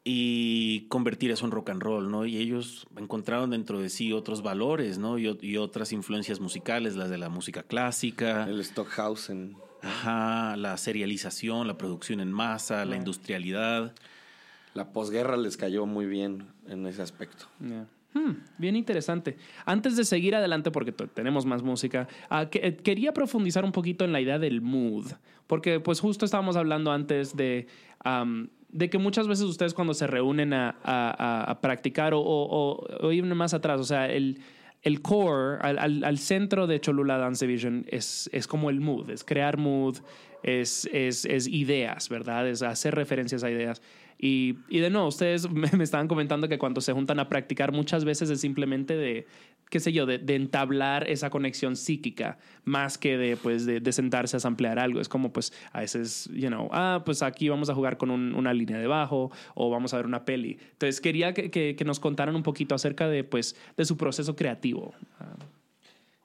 y 0.04 0.82
convertir 0.90 1.32
eso 1.32 1.46
en 1.46 1.52
rock 1.52 1.70
and 1.70 1.82
roll, 1.82 2.12
¿no? 2.12 2.26
Y 2.26 2.38
ellos 2.38 2.86
encontraron 2.98 3.50
dentro 3.52 3.80
de 3.80 3.90
sí 3.90 4.12
otros 4.12 4.42
valores, 4.44 4.98
¿no? 4.98 5.18
Y 5.18 5.58
otras 5.58 5.94
influencias 5.94 6.40
musicales, 6.42 6.96
las 6.96 7.10
de 7.10 7.18
la 7.18 7.30
música 7.30 7.64
clásica, 7.64 8.46
El 8.50 8.64
Stockhausen. 8.64 9.56
Ajá, 9.84 10.56
la 10.58 10.78
serialización, 10.78 11.68
la 11.68 11.78
producción 11.78 12.20
en 12.20 12.32
masa, 12.32 12.86
la 12.86 12.96
industrialidad. 12.96 13.94
La 14.74 14.92
posguerra 14.92 15.38
les 15.38 15.58
cayó 15.58 15.86
muy 15.86 16.06
bien 16.06 16.48
en 16.68 16.86
ese 16.88 17.02
aspecto. 17.02 17.46
Yeah. 17.60 17.86
Hmm, 18.16 18.38
bien 18.58 18.76
interesante. 18.76 19.38
Antes 19.66 19.96
de 19.98 20.04
seguir 20.06 20.36
adelante, 20.36 20.72
porque 20.72 20.92
tenemos 20.92 21.46
más 21.46 21.64
música, 21.64 22.08
ah, 22.30 22.48
que- 22.50 22.60
eh, 22.68 22.76
quería 22.78 23.12
profundizar 23.14 23.66
un 23.66 23.72
poquito 23.72 24.06
en 24.06 24.12
la 24.12 24.22
idea 24.22 24.40
del 24.40 24.62
mood, 24.62 25.12
porque 25.48 25.80
pues 25.80 26.00
justo 26.00 26.24
estábamos 26.26 26.56
hablando 26.56 26.92
antes 26.92 27.36
de, 27.36 27.68
de 28.70 28.90
que 28.90 28.98
muchas 28.98 29.28
veces 29.28 29.46
ustedes 29.46 29.74
cuando 29.74 29.94
se 29.94 30.08
reúnen 30.08 30.54
a, 30.54 30.76
a- 30.84 31.16
a- 31.18 31.44
a 31.52 31.62
practicar 31.62 32.14
o, 32.14 32.20
o, 32.22 32.46
o- 32.82 33.08
o 33.08 33.12
ir 33.12 33.24
más 33.26 33.54
atrás, 33.54 33.80
o 33.80 33.84
sea, 33.84 34.08
el, 34.08 34.40
el 34.84 35.02
core, 35.02 35.58
al, 35.62 35.80
al- 35.80 36.04
al 36.04 36.18
centro 36.20 36.68
de 36.68 36.80
Cholula 36.80 37.18
Dance 37.18 37.46
Division 37.48 37.86
es, 37.90 38.30
es 38.34 38.48
como 38.48 38.70
el 38.70 38.80
mood, 38.82 39.10
es 39.10 39.24
crear 39.24 39.58
mood, 39.58 39.98
es, 40.44 40.90
es, 40.92 41.26
es 41.26 41.48
ideas, 41.48 42.10
¿verdad? 42.10 42.48
Es 42.48 42.62
hacer 42.62 42.94
referencias 42.96 43.44
a 43.44 43.50
ideas. 43.50 43.82
Y, 44.26 44.60
y 44.70 44.80
de 44.80 44.90
nuevo, 44.90 45.10
ustedes 45.10 45.50
me, 45.52 45.68
estaban 45.84 46.08
comentando 46.08 46.48
que 46.48 46.58
cuando 46.58 46.80
se 46.80 46.94
juntan 46.94 47.20
a 47.20 47.28
practicar 47.28 47.74
muchas 47.74 48.06
veces 48.06 48.30
es 48.30 48.40
simplemente 48.40 48.96
de, 48.96 49.28
qué 49.70 49.82
sé 49.82 49.92
yo, 49.92 50.06
de, 50.06 50.22
entablar 50.34 51.10
esa 51.10 51.30
conexión 51.30 51.76
psíquica 51.76 52.38
más 52.64 52.98
que 52.98 53.18
de, 53.18 53.36
pues, 53.36 53.66
de, 53.66 53.92
sentarse 53.92 54.38
a 54.38 54.40
samplear 54.40 54.80
algo. 54.80 55.02
Es 55.02 55.10
como, 55.10 55.34
pues, 55.34 55.52
a 55.74 55.82
veces, 55.82 56.30
you 56.34 56.48
know, 56.48 56.70
ah, 56.72 57.02
pues 57.04 57.22
aquí 57.22 57.50
vamos 57.50 57.70
a 57.70 57.76
jugar 57.76 57.98
con 57.98 58.12
un- 58.12 58.34
una 58.34 58.54
línea 58.54 58.78
de 58.78 58.88
bajo 58.88 59.30
o 59.56 59.70
vamos 59.70 59.94
a 59.94 59.98
ver 59.98 60.06
una 60.06 60.24
peli. 60.24 60.58
Entonces, 60.72 61.02
quería 61.02 61.34
que, 61.34 61.52
que- 61.52 61.84
nos 61.84 62.00
contaran 62.00 62.34
un 62.34 62.44
poquito 62.44 62.76
acerca 62.76 63.10
de, 63.10 63.26
pues, 63.26 63.58
de 63.76 63.84
su 63.84 63.98
proceso 63.98 64.38
creativo. 64.38 64.94
Ah, 65.20 65.36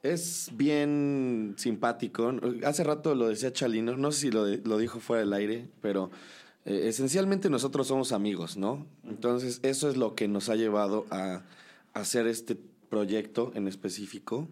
Es 0.05 0.53
bien 0.55 1.55
simpático. 1.57 2.33
Hace 2.65 2.85
rato 2.85 3.17
lo 3.17 3.27
decía 3.27 3.53
Chalino, 3.53 3.97
no 3.97 4.13
sé 4.13 4.21
si 4.21 4.31
lo 4.31 4.79
dijo 4.79 5.01
fuera 5.01 5.25
del 5.25 5.33
aire, 5.33 5.67
pero 5.83 6.13
eh, 6.69 6.89
esencialmente 6.89 7.51
nosotros 7.51 7.87
somos 7.87 8.13
amigos, 8.13 8.57
¿no? 8.57 8.87
Entonces 9.09 9.61
eso 9.63 9.89
es 9.89 9.97
lo 9.97 10.15
que 10.15 10.29
nos 10.29 10.49
ha 10.49 10.55
llevado 10.55 11.07
a, 11.11 11.43
a 11.95 12.01
hacer 12.01 12.27
este 12.27 12.57
proyecto 12.89 13.51
en 13.55 13.69
específico 13.69 14.49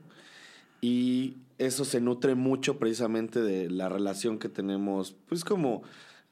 y 0.81 1.37
eso 1.59 1.85
se 1.85 2.01
nutre 2.01 2.35
mucho 2.35 2.79
precisamente 2.79 3.41
de 3.41 3.71
la 3.71 3.89
relación 3.89 4.39
que 4.39 4.49
tenemos, 4.49 5.15
pues 5.29 5.45
como 5.45 5.83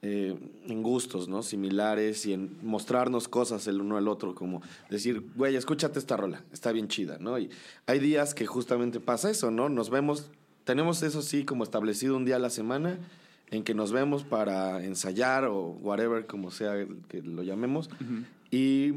eh, 0.07 0.37
en 0.67 0.83
gustos, 0.83 1.29
¿no? 1.29 1.43
Similares 1.43 2.27
y 2.27 2.35
en 2.35 2.59
mostrarnos 2.63 3.27
cosas 3.27 3.67
el 3.69 3.81
uno 3.81 3.97
al 3.97 4.07
otro, 4.07 4.35
como 4.35 4.61
decir, 4.91 5.25
güey, 5.35 5.57
escúchate 5.57 5.99
esta 5.99 6.15
rola, 6.15 6.45
está 6.53 6.73
bien 6.73 6.89
chida, 6.89 7.17
¿no? 7.21 7.39
Y 7.39 7.49
hay 7.87 8.01
días 8.01 8.35
que 8.35 8.45
justamente 8.45 9.01
pasa 9.01 9.31
eso, 9.31 9.51
¿no? 9.51 9.71
Nos 9.71 9.89
vemos, 9.89 10.31
tenemos 10.65 11.03
eso 11.03 11.23
sí 11.23 11.47
como 11.47 11.65
establecido 11.65 12.19
un 12.19 12.27
día 12.27 12.37
a 12.37 12.39
la 12.39 12.51
semana, 12.51 12.99
en 13.51 13.63
que 13.65 13.75
nos 13.75 13.93
vemos 13.93 14.25
para 14.25 14.85
ensayar 14.85 15.45
o 15.45 15.61
whatever, 15.81 16.27
como 16.27 16.51
sea 16.51 16.87
que 17.09 17.23
lo 17.23 17.43
llamemos. 17.43 17.89
Y 18.51 18.95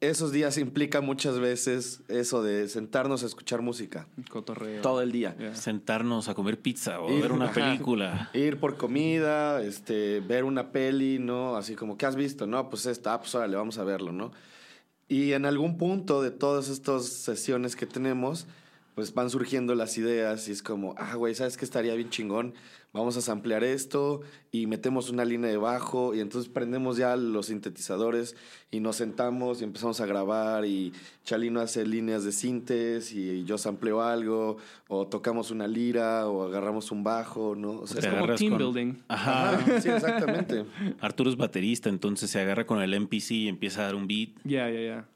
esos 0.00 0.30
días 0.30 0.58
implica 0.58 1.00
muchas 1.00 1.40
veces 1.40 2.02
eso 2.06 2.42
de 2.44 2.68
sentarnos 2.68 3.24
a 3.24 3.26
escuchar 3.26 3.62
música 3.62 4.06
Cotorreo. 4.30 4.80
todo 4.80 5.02
el 5.02 5.10
día. 5.10 5.34
Yeah. 5.36 5.56
Sentarnos 5.56 6.28
a 6.28 6.34
comer 6.34 6.60
pizza 6.60 7.00
o 7.00 7.08
Ir- 7.10 7.22
ver 7.22 7.32
una 7.32 7.46
ajá. 7.46 7.54
película. 7.54 8.30
Ir 8.32 8.60
por 8.60 8.76
comida, 8.76 9.60
este, 9.62 10.20
ver 10.20 10.44
una 10.44 10.70
peli, 10.70 11.18
¿no? 11.18 11.56
Así 11.56 11.74
como, 11.74 11.96
¿qué 11.98 12.06
has 12.06 12.14
visto? 12.14 12.46
No, 12.46 12.70
pues 12.70 12.86
esta, 12.86 13.14
ah, 13.14 13.20
pues 13.20 13.34
órale, 13.34 13.56
vamos 13.56 13.78
a 13.78 13.84
verlo, 13.84 14.12
¿no? 14.12 14.30
Y 15.08 15.32
en 15.32 15.46
algún 15.46 15.78
punto 15.78 16.22
de 16.22 16.30
todas 16.30 16.68
estas 16.68 17.06
sesiones 17.06 17.74
que 17.74 17.86
tenemos, 17.86 18.46
pues 18.94 19.14
van 19.14 19.30
surgiendo 19.30 19.74
las 19.74 19.96
ideas 19.98 20.46
y 20.48 20.52
es 20.52 20.62
como, 20.62 20.94
ah, 20.98 21.14
güey, 21.16 21.34
¿sabes 21.34 21.56
qué 21.56 21.64
estaría 21.64 21.94
bien 21.94 22.10
chingón? 22.10 22.54
Vamos 22.94 23.18
a 23.18 23.20
samplear 23.20 23.64
esto 23.64 24.22
y 24.50 24.66
metemos 24.66 25.10
una 25.10 25.24
línea 25.26 25.50
de 25.50 25.58
bajo 25.58 26.14
y 26.14 26.20
entonces 26.20 26.50
prendemos 26.50 26.96
ya 26.96 27.16
los 27.16 27.46
sintetizadores 27.46 28.34
y 28.70 28.80
nos 28.80 28.96
sentamos 28.96 29.60
y 29.60 29.64
empezamos 29.64 30.00
a 30.00 30.06
grabar 30.06 30.64
y 30.64 30.92
Chalino 31.22 31.60
hace 31.60 31.86
líneas 31.86 32.24
de 32.24 32.32
sintes 32.32 33.12
y 33.12 33.44
yo 33.44 33.58
sampleo 33.58 34.00
algo 34.02 34.56
o 34.88 35.06
tocamos 35.06 35.50
una 35.50 35.66
lira 35.68 36.26
o 36.28 36.44
agarramos 36.44 36.90
un 36.90 37.04
bajo, 37.04 37.54
¿no? 37.54 37.72
O 37.80 37.86
sea, 37.86 38.00
Es 38.00 38.06
como 38.06 38.34
team 38.34 38.52
con- 38.52 38.58
building. 38.58 38.94
Ajá. 39.08 39.50
Ajá, 39.50 39.80
sí, 39.80 39.88
exactamente. 39.90 40.64
Arturo 41.00 41.28
es 41.28 41.36
baterista, 41.36 41.90
entonces 41.90 42.30
se 42.30 42.40
agarra 42.40 42.64
con 42.66 42.80
el 42.80 42.98
MPC 42.98 43.30
y 43.32 43.48
empieza 43.48 43.82
a 43.82 43.84
dar 43.84 43.94
un 43.96 44.06
beat. 44.08 44.30
Ya, 44.44 44.70
ya, 44.70 44.80
ya. 44.80 45.08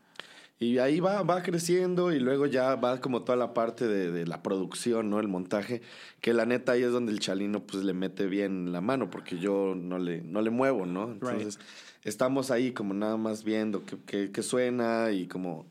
Y 0.62 0.78
ahí 0.78 1.00
va, 1.00 1.22
va 1.22 1.42
creciendo 1.42 2.12
y 2.12 2.20
luego 2.20 2.46
ya 2.46 2.76
va 2.76 3.00
como 3.00 3.22
toda 3.22 3.36
la 3.36 3.52
parte 3.52 3.86
de, 3.88 4.12
de 4.12 4.26
la 4.26 4.42
producción, 4.42 5.10
¿no? 5.10 5.18
El 5.18 5.26
montaje, 5.26 5.82
que 6.20 6.32
la 6.32 6.46
neta 6.46 6.72
ahí 6.72 6.82
es 6.84 6.92
donde 6.92 7.10
el 7.10 7.18
chalino 7.18 7.64
pues 7.64 7.82
le 7.82 7.94
mete 7.94 8.26
bien 8.26 8.70
la 8.70 8.80
mano 8.80 9.10
porque 9.10 9.38
yo 9.38 9.74
no 9.76 9.98
le, 9.98 10.22
no 10.22 10.40
le 10.40 10.50
muevo, 10.50 10.86
¿no? 10.86 11.10
Entonces 11.10 11.58
estamos 12.04 12.50
ahí 12.50 12.72
como 12.72 12.94
nada 12.94 13.16
más 13.16 13.42
viendo 13.42 13.84
qué, 13.84 13.96
qué- 14.06 14.30
qué 14.30 14.42
suena 14.42 15.10
y 15.10 15.26
como 15.26 15.66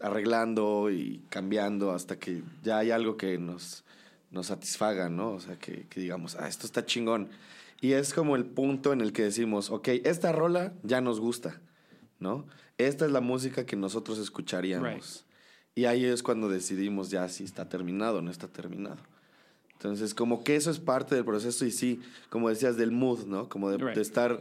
arreglando 0.00 0.90
y 0.90 1.22
cambiando 1.28 1.92
hasta 1.92 2.18
que 2.18 2.42
ya 2.62 2.78
hay 2.78 2.90
algo 2.90 3.16
que 3.16 3.38
nos, 3.38 3.84
nos 4.30 4.46
satisfaga, 4.46 5.08
¿no? 5.08 5.30
O 5.30 5.40
sea, 5.40 5.56
que, 5.58 5.86
que 5.88 6.00
digamos, 6.00 6.36
ah, 6.38 6.48
esto 6.48 6.66
está 6.66 6.84
chingón. 6.84 7.28
Y 7.80 7.92
es 7.92 8.12
como 8.14 8.34
el 8.36 8.44
punto 8.44 8.92
en 8.92 9.00
el 9.00 9.12
que 9.12 9.22
decimos, 9.22 9.70
ok, 9.70 9.88
esta 10.04 10.32
rola 10.32 10.72
ya 10.82 11.00
nos 11.00 11.20
gusta, 11.20 11.60
¿no? 12.24 12.46
Esta 12.78 13.04
es 13.06 13.12
la 13.12 13.20
música 13.20 13.64
que 13.66 13.76
nosotros 13.76 14.18
escucharíamos. 14.18 14.88
Right. 14.94 15.04
Y 15.76 15.84
ahí 15.84 16.04
es 16.04 16.22
cuando 16.22 16.48
decidimos 16.48 17.10
ya 17.10 17.28
si 17.28 17.44
está 17.44 17.68
terminado 17.68 18.18
o 18.18 18.22
no 18.22 18.30
está 18.30 18.48
terminado. 18.48 18.96
Entonces, 19.74 20.14
como 20.14 20.42
que 20.42 20.56
eso 20.56 20.70
es 20.70 20.78
parte 20.80 21.14
del 21.14 21.24
proceso 21.24 21.64
y 21.66 21.70
sí, 21.70 22.00
como 22.30 22.48
decías, 22.48 22.76
del 22.76 22.90
mood, 22.90 23.26
¿no? 23.26 23.48
Como 23.48 23.70
de, 23.70 23.76
Right. 23.78 23.94
de 23.96 24.00
estar 24.02 24.40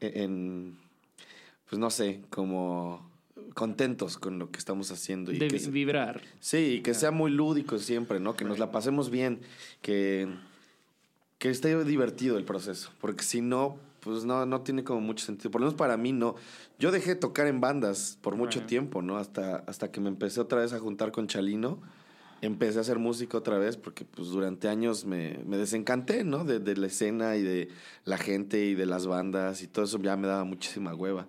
e-, 0.00 0.22
en, 0.24 0.76
pues 1.68 1.78
no 1.78 1.90
sé, 1.90 2.22
como 2.30 3.08
contentos 3.54 4.16
con 4.16 4.38
lo 4.38 4.50
que 4.50 4.58
estamos 4.58 4.90
haciendo. 4.90 5.32
Y 5.32 5.38
De 5.38 5.48
que 5.48 5.58
se- 5.58 5.70
vibrar. 5.70 6.22
Sí, 6.40 6.76
y 6.78 6.80
que 6.82 6.94
sea 6.94 7.10
muy 7.10 7.30
lúdico 7.30 7.78
siempre, 7.78 8.18
¿no? 8.20 8.34
Que 8.36 8.44
nos 8.44 8.58
la 8.58 8.70
pasemos 8.72 9.10
bien, 9.10 9.40
que, 9.82 10.28
que 11.38 11.50
esté 11.50 11.84
divertido 11.84 12.38
el 12.38 12.44
proceso, 12.44 12.90
porque 13.00 13.22
si 13.24 13.40
no, 13.42 13.76
pues 14.00 14.24
no, 14.24 14.44
no 14.46 14.62
tiene 14.62 14.82
como 14.84 15.00
mucho 15.00 15.24
sentido. 15.24 15.50
Por 15.50 15.60
lo 15.60 15.66
menos 15.66 15.76
para 15.78 15.96
mí 15.96 16.12
no. 16.12 16.34
Yo 16.78 16.90
dejé 16.90 17.10
de 17.10 17.16
tocar 17.16 17.46
en 17.46 17.60
bandas 17.60 18.18
por 18.20 18.36
mucho 18.36 18.58
Right. 18.60 18.68
tiempo, 18.68 19.02
¿no? 19.02 19.16
Hasta, 19.18 19.56
hasta 19.66 19.90
que 19.90 20.00
me 20.00 20.08
empecé 20.08 20.40
otra 20.40 20.60
vez 20.60 20.72
a 20.72 20.78
juntar 20.78 21.12
con 21.12 21.26
Chalino. 21.26 21.80
Empecé 22.42 22.78
a 22.78 22.80
hacer 22.80 22.98
música 22.98 23.36
otra 23.36 23.58
vez 23.58 23.76
porque 23.76 24.06
pues 24.06 24.28
durante 24.28 24.68
años 24.68 25.04
me, 25.04 25.38
me 25.46 25.58
desencanté, 25.58 26.24
¿no? 26.24 26.44
De, 26.44 26.58
de 26.58 26.74
la 26.76 26.86
escena 26.86 27.36
y 27.36 27.42
de 27.42 27.68
la 28.06 28.16
gente 28.16 28.64
y 28.64 28.74
de 28.74 28.86
las 28.86 29.06
bandas 29.06 29.62
y 29.62 29.66
todo 29.66 29.84
eso 29.84 29.98
ya 29.98 30.16
me 30.16 30.26
daba 30.26 30.44
muchísima 30.44 30.94
hueva. 30.94 31.26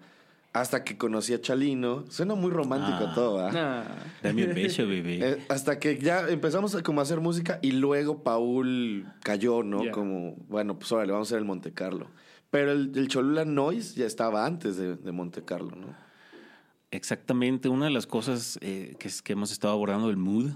Hasta 0.53 0.83
que 0.85 0.97
conocí 0.97 1.33
a 1.33 1.39
Chalino. 1.41 2.05
Suena 2.09 2.35
muy 2.35 2.51
romántico 2.51 3.07
Ah. 3.09 3.11
todo, 3.13 3.45
¿ah? 3.45 3.51
Nah. 3.51 3.83
Dame 4.23 4.45
un 4.47 4.53
beso, 4.53 4.85
bebé. 4.87 5.19
Eh, 5.21 5.45
hasta 5.49 5.79
que 5.79 5.97
ya 5.97 6.27
empezamos 6.29 6.75
a 6.75 6.83
como 6.83 6.99
a 7.01 7.03
hacer 7.03 7.19
música 7.21 7.59
y 7.61 7.71
luego 7.73 8.23
Paul 8.23 9.05
cayó, 9.23 9.63
¿no? 9.63 9.81
Como, 9.91 10.35
bueno, 10.49 10.77
pues 10.79 10.91
órale, 10.93 11.11
vamos 11.11 11.27
a 11.27 11.29
hacer 11.29 11.39
el 11.39 11.45
Monte 11.45 11.71
Carlo. 11.73 12.07
Pero 12.51 12.71
el, 12.73 12.91
el 12.95 13.07
Cholula 13.07 13.45
Noise 13.45 13.95
ya 13.95 14.05
estaba 14.05 14.45
antes 14.45 14.77
de, 14.77 14.95
de 14.95 15.11
Monte 15.11 15.43
Carlo, 15.43 15.75
¿no? 15.75 15.87
Exactamente, 16.91 17.69
una 17.69 17.85
de 17.85 17.91
las 17.91 18.05
cosas 18.05 18.59
eh, 18.61 18.95
que, 18.99 19.07
es- 19.07 19.21
que 19.21 19.33
hemos 19.33 19.51
estado 19.51 19.73
abordando 19.73 20.07
del 20.07 20.17
mood 20.17 20.51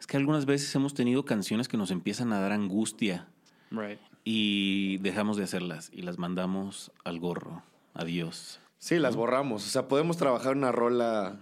es 0.00 0.06
que 0.06 0.16
algunas 0.16 0.44
veces 0.46 0.74
hemos 0.74 0.94
tenido 0.94 1.24
canciones 1.24 1.68
que 1.68 1.76
nos 1.76 1.90
empiezan 1.90 2.32
a 2.32 2.40
dar 2.40 2.52
angustia 2.52 3.28
Right. 3.70 4.00
y 4.24 4.98
dejamos 4.98 5.36
de 5.36 5.44
hacerlas 5.44 5.90
y 5.92 6.02
las 6.02 6.18
mandamos 6.18 6.90
al 7.04 7.20
gorro. 7.20 7.62
Adiós. 7.94 8.58
Sí, 8.78 8.98
las 8.98 9.14
borramos. 9.14 9.64
O 9.66 9.70
sea, 9.70 9.86
podemos 9.88 10.16
trabajar 10.16 10.56
una 10.56 10.72
rola 10.72 11.38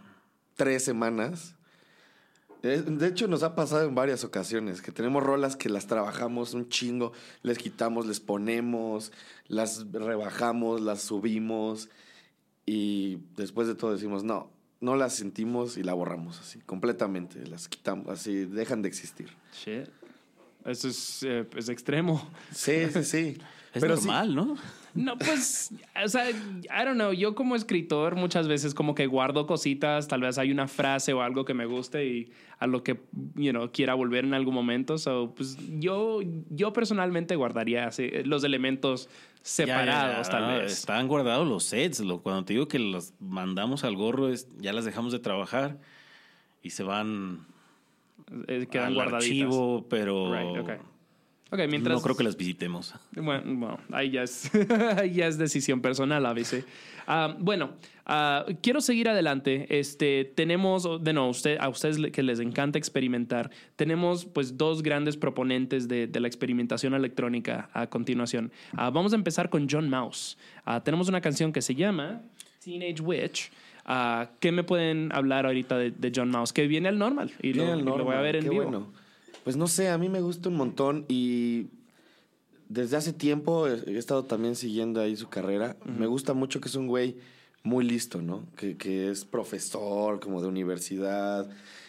tres 0.57 0.85
semanas. 0.85 1.55
De 2.63 3.07
hecho, 3.07 3.29
nos 3.29 3.43
ha 3.45 3.55
pasado 3.55 3.87
en 3.87 3.95
varias 3.95 4.25
ocasiones 4.25 4.83
que 4.83 4.91
tenemos 4.91 5.23
rolas 5.23 5.55
que 5.55 5.69
las 5.69 5.87
trabajamos 5.87 6.55
un 6.55 6.69
chingo, 6.69 7.13
les 7.43 7.57
quitamos, 7.59 8.07
les 8.07 8.19
ponemos, 8.19 9.13
las 9.47 9.87
rebajamos, 9.93 10.81
las 10.81 11.03
subimos 11.03 11.89
y 12.67 13.19
después 13.37 13.69
de 13.69 13.75
todo 13.77 13.93
decimos, 13.93 14.25
no, 14.25 14.51
no 14.81 14.97
las 14.97 15.15
sentimos 15.15 15.77
y 15.77 15.85
la 15.85 15.95
borramos 15.95 16.41
así, 16.41 16.59
completamente, 16.61 17.47
las 17.47 17.69
quitamos, 17.69 18.09
así, 18.09 18.45
dejan 18.45 18.83
de 18.83 18.89
existir. 18.89 19.29
Shit. 19.53 19.89
Eso 20.65 20.89
es, 20.89 21.23
eh, 21.23 21.47
es 21.57 21.69
extremo. 21.69 22.29
Sí, 22.53 22.89
sí, 22.93 23.05
sí. 23.05 23.39
Es 23.73 23.81
Pero 23.81 23.97
sí- 23.97 24.07
normal, 24.07 24.35
¿no? 24.35 24.57
No, 24.99 25.17
pues, 25.17 25.73
o 26.05 26.09
sea, 26.09 26.29
I 26.31 26.35
don't 26.85 26.95
know. 26.95 27.13
Yo 27.13 27.35
como 27.35 27.55
escritor 27.55 28.17
muchas 28.17 28.49
veces 28.49 28.75
como 28.75 28.95
que 28.95 29.07
guardo 29.07 29.47
cositas, 29.47 30.09
tal 30.09 30.23
vez 30.23 30.39
hay 30.39 30.51
una 30.51 30.67
frase 30.67 31.13
o 31.13 31.23
algo 31.23 31.45
que 31.45 31.55
me 31.55 31.67
guste 31.67 32.05
y 32.07 32.33
a 32.59 32.67
lo 32.67 32.83
que, 32.83 33.01
you 33.37 33.51
know, 33.53 33.71
quiera 33.71 33.95
volver 33.95 34.25
en 34.25 34.35
algún 34.35 34.55
momento. 34.55 34.99
So, 34.99 35.33
pues 35.37 35.57
yo, 35.79 36.21
yo 36.51 36.73
personalmente 36.73 37.37
guardaría 37.37 37.87
así, 37.87 38.11
los 38.25 38.43
elementos 38.43 39.09
separados, 39.43 39.87
Ya, 39.87 40.11
ya, 40.17 40.23
ya. 40.23 40.31
tal 40.31 40.45
Ah, 40.45 40.59
vez. 40.59 40.73
Están 40.73 41.07
guardados 41.07 41.47
los 41.47 41.63
sets. 41.65 42.01
Lo, 42.01 42.21
cuando 42.21 42.45
te 42.45 42.55
digo 42.55 42.67
que 42.67 42.79
los 42.81 43.13
mandamos 43.21 43.85
al 43.85 43.95
gorro, 43.95 44.29
es, 44.31 44.49
ya 44.59 44.73
las 44.73 44.85
dejamos 44.85 45.13
de 45.13 45.21
trabajar 45.21 45.79
y 46.63 46.71
se 46.71 46.83
van 46.83 47.47
Eh, 48.49 48.67
quedan 48.71 48.89
al 48.89 48.95
guardaditas. 48.95 49.29
archivo, 49.31 49.87
pero 49.89 50.35
Right, 50.35 50.59
ok. 50.59 50.71
Ok, 51.51 51.61
mientras... 51.69 51.97
no 51.97 52.03
creo 52.03 52.15
que 52.15 52.25
las 52.25 52.37
visitemos. 52.37 52.95
Bueno, 53.13 53.43
bueno, 53.47 53.79
ahí 53.93 54.11
ya 54.11 54.23
es, 54.23 54.51
ahí 54.99 55.15
ya 55.15 55.27
es 55.27 55.39
decisión 55.39 55.81
personal, 55.81 56.25
a 56.27 56.35
veces. 56.35 56.65
Ah, 57.07 57.35
bueno, 57.39 57.71
ah, 58.05 58.45
quiero 58.61 58.83
seguir 58.83 59.09
adelante. 59.09 59.67
Este, 59.71 60.27
tenemos, 60.27 61.03
de 61.03 61.13
nuevo, 61.15 61.31
usted, 61.31 61.57
a 61.59 61.71
ustedes 61.71 61.99
que 62.13 62.23
les 62.23 62.39
encanta 62.41 62.77
experimentar, 62.79 63.51
tenemos 63.77 64.27
pues 64.27 64.59
dos 64.59 64.83
grandes 64.83 65.17
proponentes 65.17 65.89
de, 65.89 66.07
de 66.07 66.21
la 66.21 66.29
experimentación 66.29 66.93
electrónica 66.93 67.71
a 67.73 67.87
continuación. 67.87 68.53
Ah, 68.73 68.91
vamos 68.91 69.15
a 69.15 69.17
empezar 69.17 69.49
con 69.49 69.67
John 69.71 69.89
Mouse. 69.89 70.37
Ah, 70.67 70.85
tenemos 70.85 71.09
una 71.09 71.23
canción 71.23 71.51
que 71.51 71.63
se 71.63 71.75
llama 71.75 72.21
Teenage 72.63 73.01
Witch. 73.01 73.51
¿Qué 74.41 74.53
me 74.53 74.65
pueden 74.65 75.11
hablar 75.15 75.47
ahorita 75.47 75.79
de, 75.79 75.93
de 75.93 76.13
John 76.15 76.31
Mouse? 76.31 76.53
Que 76.53 76.67
viene 76.67 76.89
al 76.89 76.99
normal 76.99 77.33
y 77.41 77.55
lo, 77.55 77.65
Bien, 77.65 77.81
y 77.81 77.83
lo 77.85 78.05
voy 78.05 78.17
a 78.17 78.21
ver 78.21 78.37
en 78.37 78.43
qué 78.43 78.51
vivo. 78.51 78.65
bueno. 78.65 79.08
Pues 79.45 79.57
no 79.57 79.67
sé, 79.67 79.89
a 79.89 79.99
mí 79.99 80.09
me 80.09 80.21
gusta 80.21 80.49
un 80.49 80.57
montón 80.57 81.05
y 81.09 81.69
desde 82.69 82.97
hace 82.97 83.13
tiempo 83.13 83.67
he 83.67 83.99
estado 83.99 84.25
también 84.25 84.57
siguiendo 84.57 85.01
ahí 85.01 85.17
su 85.17 85.29
carrera. 85.29 85.77
Me 85.85 86.07
gusta 86.07 86.35
mucho 86.35 86.61
que 86.61 86.69
es 86.69 86.75
un 86.75 86.87
güey 86.87 87.17
muy 87.63 87.85
listo, 87.85 88.21
¿no? 88.23 88.47
Que, 88.57 88.77
que 88.77 89.11
es 89.11 89.25
profesor 89.25 90.21
como 90.21 90.41
de 90.41 90.49
universidad 90.49 91.49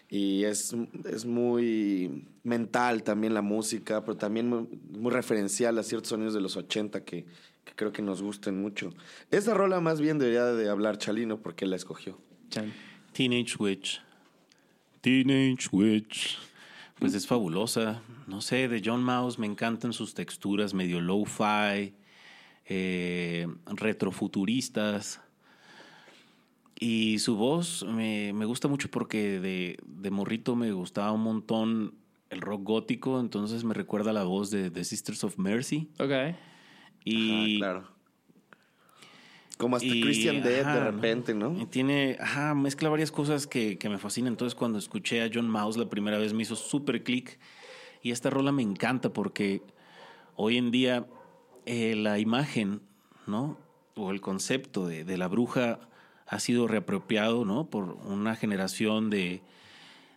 y 0.09 0.43
es, 0.43 0.75
es 1.11 1.25
muy 1.25 2.25
mental 2.43 3.03
también 3.03 3.33
la 3.33 3.41
música, 3.41 4.01
pero 4.01 4.17
también 4.17 4.49
muy, 4.49 4.67
muy 4.91 5.11
referencial 5.11 5.77
a 5.77 5.83
ciertos 5.83 6.09
sonidos 6.09 6.33
de 6.33 6.41
los 6.41 6.57
80 6.57 7.03
que, 7.03 7.25
que 7.63 7.73
creo 7.75 7.91
que 7.91 8.01
nos 8.01 8.21
gustan 8.21 8.59
mucho. 8.59 8.93
Esa 9.31 9.53
rola 9.53 9.79
más 9.81 10.01
bien 10.01 10.17
debería 10.17 10.45
de 10.45 10.69
hablar 10.69 10.97
Chalino 10.97 11.41
porque 11.41 11.65
él 11.65 11.71
la 11.71 11.77
escogió. 11.77 12.17
Chan. 12.49 12.73
Teenage 13.13 13.55
Witch. 13.59 14.01
Teenage 15.01 15.69
Witch. 15.71 16.37
Pues 16.99 17.13
es 17.13 17.27
fabulosa. 17.27 18.01
No 18.27 18.41
sé, 18.41 18.67
de 18.67 18.81
John 18.83 19.03
Mouse 19.03 19.39
me 19.39 19.47
encantan 19.47 19.93
sus 19.93 20.13
texturas 20.13 20.73
medio 20.73 20.99
lo-fi, 21.01 21.93
eh, 22.65 23.47
retrofuturistas. 23.65 25.21
Y 26.79 27.19
su 27.19 27.35
voz 27.35 27.85
me, 27.85 28.31
me 28.33 28.45
gusta 28.45 28.67
mucho 28.67 28.89
porque 28.89 29.39
de, 29.39 29.77
de 29.85 30.11
morrito 30.11 30.55
me 30.55 30.71
gustaba 30.71 31.11
un 31.11 31.23
montón 31.23 31.93
el 32.29 32.41
rock 32.41 32.63
gótico, 32.63 33.19
entonces 33.19 33.63
me 33.63 33.73
recuerda 33.73 34.13
la 34.13 34.23
voz 34.23 34.51
de 34.51 34.69
The 34.69 34.83
Sisters 34.83 35.23
of 35.23 35.37
Mercy. 35.37 35.89
Ok. 35.99 36.35
Y, 37.03 37.55
Ah, 37.55 37.57
claro. 37.57 37.98
Como 39.59 39.75
hasta 39.75 39.89
y, 39.89 39.99
Christian 39.99 40.41
Dead 40.41 40.65
de 40.65 40.79
repente, 40.79 41.33
¿no? 41.33 41.53
Y 41.59 41.65
tiene, 41.65 42.15
ajá, 42.21 42.55
mezcla 42.55 42.87
varias 42.87 43.11
cosas 43.11 43.45
que, 43.45 43.77
que 43.77 43.89
me 43.89 43.97
fascinan. 43.97 44.31
Entonces, 44.31 44.55
cuando 44.55 44.79
escuché 44.79 45.21
a 45.21 45.29
John 45.31 45.49
Mouse 45.49 45.75
la 45.75 45.89
primera 45.89 46.17
vez, 46.17 46.31
me 46.31 46.43
hizo 46.43 46.55
súper 46.55 47.03
clic. 47.03 47.37
Y 48.01 48.11
esta 48.11 48.29
rola 48.29 48.53
me 48.53 48.63
encanta 48.63 49.11
porque 49.11 49.61
hoy 50.37 50.55
en 50.55 50.71
día 50.71 51.07
eh, 51.65 51.93
la 51.97 52.19
imagen, 52.19 52.79
¿no? 53.27 53.57
O 53.95 54.11
el 54.11 54.21
concepto 54.21 54.87
de, 54.87 55.03
de 55.03 55.17
la 55.17 55.27
bruja 55.27 55.81
ha 56.25 56.39
sido 56.39 56.65
reapropiado, 56.69 57.43
¿no? 57.43 57.69
Por 57.69 57.97
una 58.05 58.37
generación 58.37 59.09
de, 59.09 59.41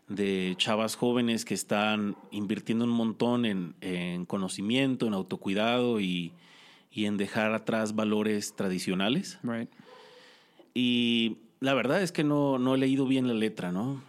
de 0.06 0.54
chavas 0.56 0.94
jóvenes 0.94 1.44
que 1.44 1.54
están 1.54 2.16
invirtiendo 2.30 2.84
un 2.84 2.92
montón 2.92 3.44
en, 3.44 3.74
en 3.80 4.24
conocimiento, 4.24 5.08
en 5.08 5.14
autocuidado 5.14 5.98
y, 6.00 6.32
y 6.92 7.06
en 7.06 7.16
dejar 7.16 7.54
atrás 7.54 7.94
valores 7.94 8.54
tradicionales. 8.54 9.38
Right. 9.42 9.70
Y 10.74 11.38
la 11.60 11.74
verdad 11.74 12.02
es 12.02 12.12
que 12.12 12.24
no, 12.24 12.58
no 12.58 12.74
he 12.74 12.78
leído 12.78 13.06
bien 13.06 13.28
la 13.28 13.34
letra, 13.34 13.72
¿no? 13.72 14.02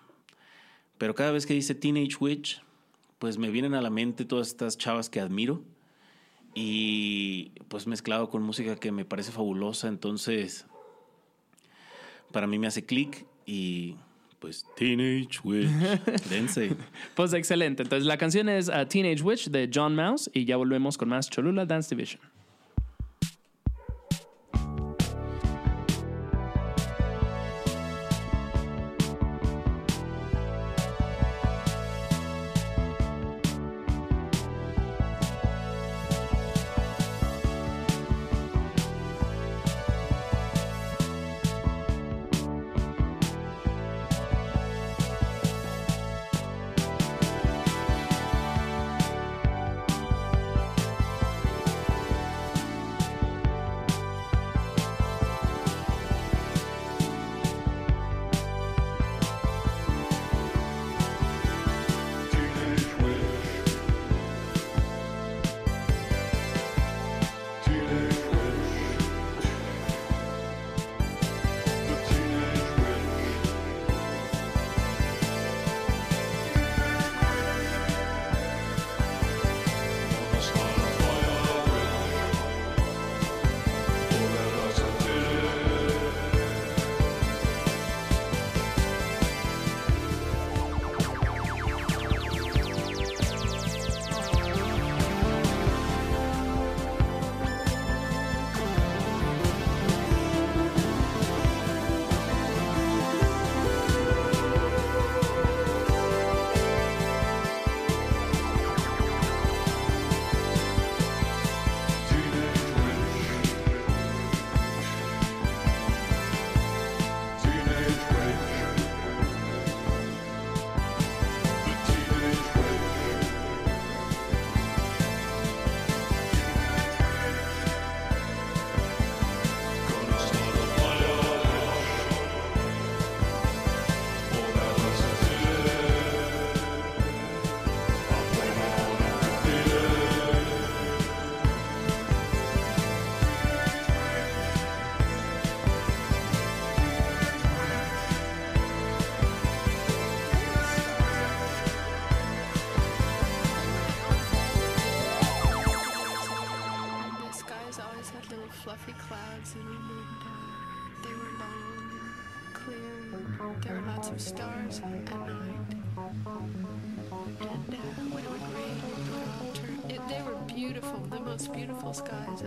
Pero 0.98 1.16
cada 1.16 1.32
vez 1.32 1.46
que 1.46 1.54
dice 1.54 1.76
Teenage 1.76 2.18
Witch, 2.20 2.62
pues 3.20 3.38
me 3.38 3.50
vienen 3.50 3.74
a 3.74 3.82
la 3.82 3.90
mente 3.90 4.26
todas 4.26 4.50
estas 4.50 4.78
chavas 4.78 5.10
que 5.10 5.20
admiro 5.20 5.64
y 6.54 7.52
pues 7.68 7.88
mezclado 7.88 8.30
con 8.30 8.44
música 8.44 8.76
que 8.76 8.92
me 8.92 9.06
parece 9.06 9.32
fabulosa, 9.32 9.88
entonces 9.88 10.66
para 12.32 12.48
mí 12.48 12.60
me 12.60 12.68
hace 12.68 12.86
clic 12.86 13.26
y 13.46 13.96
pues 14.40 14.66
Teenage 14.76 15.40
Witch, 15.44 15.70
dense. 16.30 16.76
Pues 17.16 17.34
excelente. 17.34 17.84
Entonces 17.84 18.06
la 18.06 18.18
canción 18.18 18.50
es 18.50 18.68
uh, 18.68 18.86
Teenage 18.88 19.24
Witch 19.24 19.50
de 19.50 19.70
John 19.74 19.96
Mouse 19.96 20.30
y 20.34 20.44
ya 20.46 20.58
volvemos 20.58 20.98
con 20.98 21.10
más 21.10 21.30
Cholula 21.30 21.66
Dance 21.66 21.96
Division. 21.96 22.33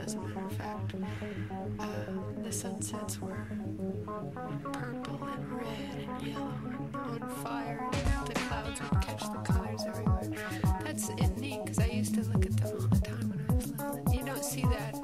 As 0.07 0.15
a 0.15 0.21
matter 0.21 0.45
of 0.45 0.53
fact. 0.53 0.95
Uh, 1.81 1.87
the 2.43 2.53
sunsets 2.53 3.21
were 3.21 3.49
purple 4.73 5.21
and 5.25 5.53
red 5.53 6.09
and 6.09 6.27
yellow 6.27 6.55
and 6.65 6.97
on 6.97 7.29
fire. 7.43 7.89
And 7.93 8.27
the 8.29 8.35
clouds 8.35 8.81
would 8.81 9.03
catch 9.03 9.23
the 9.23 9.39
colors 9.53 9.83
everywhere. 9.87 10.31
That's 10.85 11.09
neat 11.37 11.65
because 11.65 11.81
I 11.81 11.87
used 11.87 12.15
to 12.15 12.23
look 12.23 12.47
at 12.47 12.57
them 12.57 12.73
all 12.73 12.87
the 12.87 13.01
time 13.01 13.29
when 13.31 13.47
I 13.49 13.53
was 13.53 13.71
little. 13.73 14.15
You 14.15 14.25
don't 14.25 14.45
see 14.45 14.63
that 14.63 14.95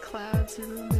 clouds 0.00 0.58
in 0.58 0.74
them, 0.74 0.90
and 0.90 0.93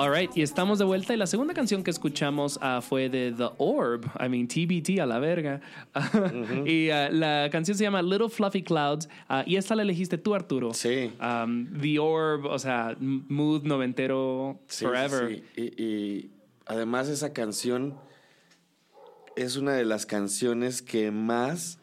Alright, 0.00 0.34
y 0.34 0.40
estamos 0.40 0.78
de 0.78 0.86
vuelta. 0.86 1.12
Y 1.12 1.18
la 1.18 1.26
segunda 1.26 1.52
canción 1.52 1.82
que 1.82 1.90
escuchamos 1.90 2.58
ah, 2.62 2.80
fue 2.80 3.10
de 3.10 3.32
The 3.36 3.50
Orb, 3.58 4.06
I 4.18 4.30
mean 4.30 4.48
TBT 4.48 4.98
a 4.98 5.04
la 5.04 5.18
verga. 5.18 5.60
y 6.64 6.88
ah, 6.88 7.10
la 7.10 7.50
canción 7.52 7.76
se 7.76 7.84
llama 7.84 8.00
Little 8.00 8.30
Fluffy 8.30 8.62
Clouds. 8.62 9.10
ah, 9.28 9.44
y 9.46 9.56
esta 9.56 9.74
la 9.74 9.82
elegiste 9.82 10.16
tú, 10.16 10.34
Arturo. 10.34 10.72
Sí. 10.72 11.12
Um, 11.20 11.78
The 11.82 11.98
Orb, 11.98 12.46
o 12.46 12.58
sea, 12.58 12.96
mood 12.98 13.64
noventero 13.64 14.58
Sí, 14.68 14.86
forever. 14.86 15.28
sí, 15.28 15.44
Y, 15.54 15.82
y 15.84 16.30
además 16.64 17.08
esa 17.08 17.34
canción 17.34 17.94
es 19.36 19.56
una 19.58 19.74
de 19.74 19.84
las 19.84 20.06
canciones 20.06 20.80
que 20.80 21.10
más 21.10 21.78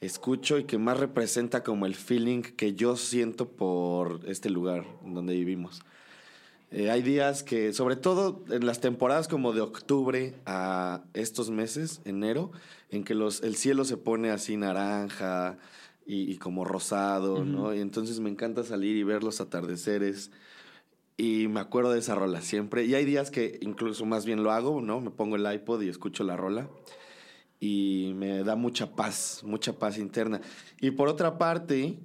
escucho 0.00 0.58
y 0.58 0.64
que 0.64 0.78
más 0.78 1.00
representa 1.00 1.64
como 1.64 1.86
el 1.86 1.96
feeling 1.96 2.42
que 2.42 2.74
yo 2.74 2.94
siento 2.96 3.48
por 3.48 4.20
este 4.28 4.50
lugar 4.50 4.84
donde 5.04 5.34
vivimos. 5.34 5.82
Eh, 6.76 6.90
hay 6.90 7.00
días 7.00 7.42
que, 7.42 7.72
sobre 7.72 7.96
todo 7.96 8.44
en 8.50 8.66
las 8.66 8.82
temporadas 8.82 9.28
como 9.28 9.54
de 9.54 9.62
octubre 9.62 10.34
a 10.44 11.04
estos 11.14 11.48
meses, 11.48 12.02
enero, 12.04 12.52
en 12.90 13.02
que 13.02 13.14
los, 13.14 13.42
el 13.42 13.56
cielo 13.56 13.86
se 13.86 13.96
pone 13.96 14.28
así 14.28 14.58
naranja 14.58 15.56
y, 16.04 16.30
y 16.30 16.36
como 16.36 16.66
rosado, 16.66 17.46
¿no? 17.46 17.74
Y 17.74 17.80
entonces 17.80 18.20
me 18.20 18.28
encanta 18.28 18.62
salir 18.62 18.94
y 18.94 19.04
ver 19.04 19.24
los 19.24 19.40
atardeceres. 19.40 20.30
Y 21.16 21.48
me 21.48 21.60
acuerdo 21.60 21.92
de 21.92 22.00
esa 22.00 22.14
rola 22.14 22.42
siempre. 22.42 22.84
Y 22.84 22.94
hay 22.94 23.06
días 23.06 23.30
que 23.30 23.58
incluso 23.62 24.04
más 24.04 24.26
bien 24.26 24.42
lo 24.42 24.52
hago, 24.52 24.82
¿no? 24.82 25.00
Me 25.00 25.10
pongo 25.10 25.36
el 25.36 25.50
iPod 25.50 25.80
y 25.80 25.88
escucho 25.88 26.24
la 26.24 26.36
rola. 26.36 26.68
Y 27.58 28.12
me 28.16 28.44
da 28.44 28.54
mucha 28.54 28.94
paz, 28.94 29.40
mucha 29.46 29.78
paz 29.78 29.96
interna. 29.96 30.42
Y 30.82 30.90
por 30.90 31.08
otra 31.08 31.38
parte, 31.38 31.98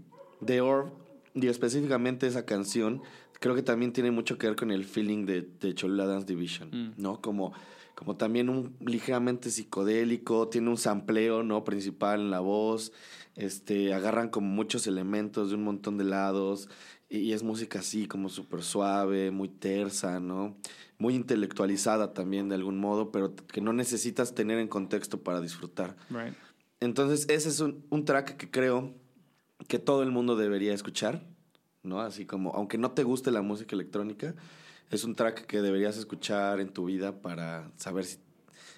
The 0.45 0.61
Orb, 0.61 0.93
y 1.33 1.47
específicamente 1.47 2.25
esa 2.25 2.45
canción, 2.45 3.01
creo 3.41 3.55
que 3.55 3.63
también 3.63 3.91
tiene 3.91 4.11
mucho 4.11 4.37
que 4.37 4.45
ver 4.47 4.55
con 4.55 4.69
el 4.71 4.85
feeling 4.85 5.25
de, 5.25 5.41
de 5.41 5.73
Cholula 5.73 6.05
Dance 6.05 6.27
Division, 6.27 6.69
Mm. 6.71 7.01
¿no? 7.01 7.19
Como, 7.21 7.53
como 7.95 8.15
también 8.15 8.49
un 8.49 8.75
ligeramente 8.79 9.49
psicodélico, 9.49 10.47
tiene 10.47 10.69
un 10.69 10.77
sampleo, 10.77 11.41
¿no? 11.41 11.63
Principal 11.63 12.21
en 12.21 12.29
la 12.29 12.39
voz, 12.39 12.93
este, 13.35 13.95
agarran 13.95 14.29
como 14.29 14.47
muchos 14.47 14.85
elementos 14.85 15.49
de 15.49 15.55
un 15.55 15.63
montón 15.63 15.97
de 15.97 16.03
lados, 16.03 16.69
y, 17.09 17.17
y 17.17 17.33
es 17.33 17.41
música 17.41 17.79
así 17.79 18.05
como 18.07 18.29
súper 18.29 18.61
suave, 18.61 19.31
muy 19.31 19.49
tersa, 19.49 20.19
¿no? 20.19 20.55
Muy 20.99 21.15
intelectualizada 21.15 22.13
también 22.13 22.47
de 22.47 22.55
algún 22.55 22.77
modo, 22.77 23.11
pero 23.11 23.35
que 23.35 23.59
no 23.59 23.73
necesitas 23.73 24.35
tener 24.35 24.59
en 24.59 24.67
contexto 24.67 25.21
para 25.23 25.41
disfrutar. 25.41 25.97
Right. 26.11 26.35
Entonces, 26.79 27.27
ese 27.27 27.49
es 27.49 27.59
un, 27.59 27.83
un 27.89 28.05
track 28.05 28.37
que 28.37 28.51
creo 28.51 28.93
que 29.67 29.79
todo 29.79 30.03
el 30.03 30.11
mundo 30.11 30.35
debería 30.35 30.73
escuchar, 30.75 31.25
¿no? 31.83 32.01
Así 32.01 32.25
como, 32.25 32.51
aunque 32.51 32.77
no 32.77 32.91
te 32.91 33.03
guste 33.03 33.31
la 33.31 33.41
música 33.41 33.75
electrónica, 33.75 34.35
es 34.89 35.03
un 35.03 35.15
track 35.15 35.45
que 35.45 35.61
deberías 35.61 35.97
escuchar 35.97 36.59
en 36.59 36.69
tu 36.69 36.85
vida 36.85 37.21
para 37.21 37.71
saber 37.77 38.05
si, 38.05 38.17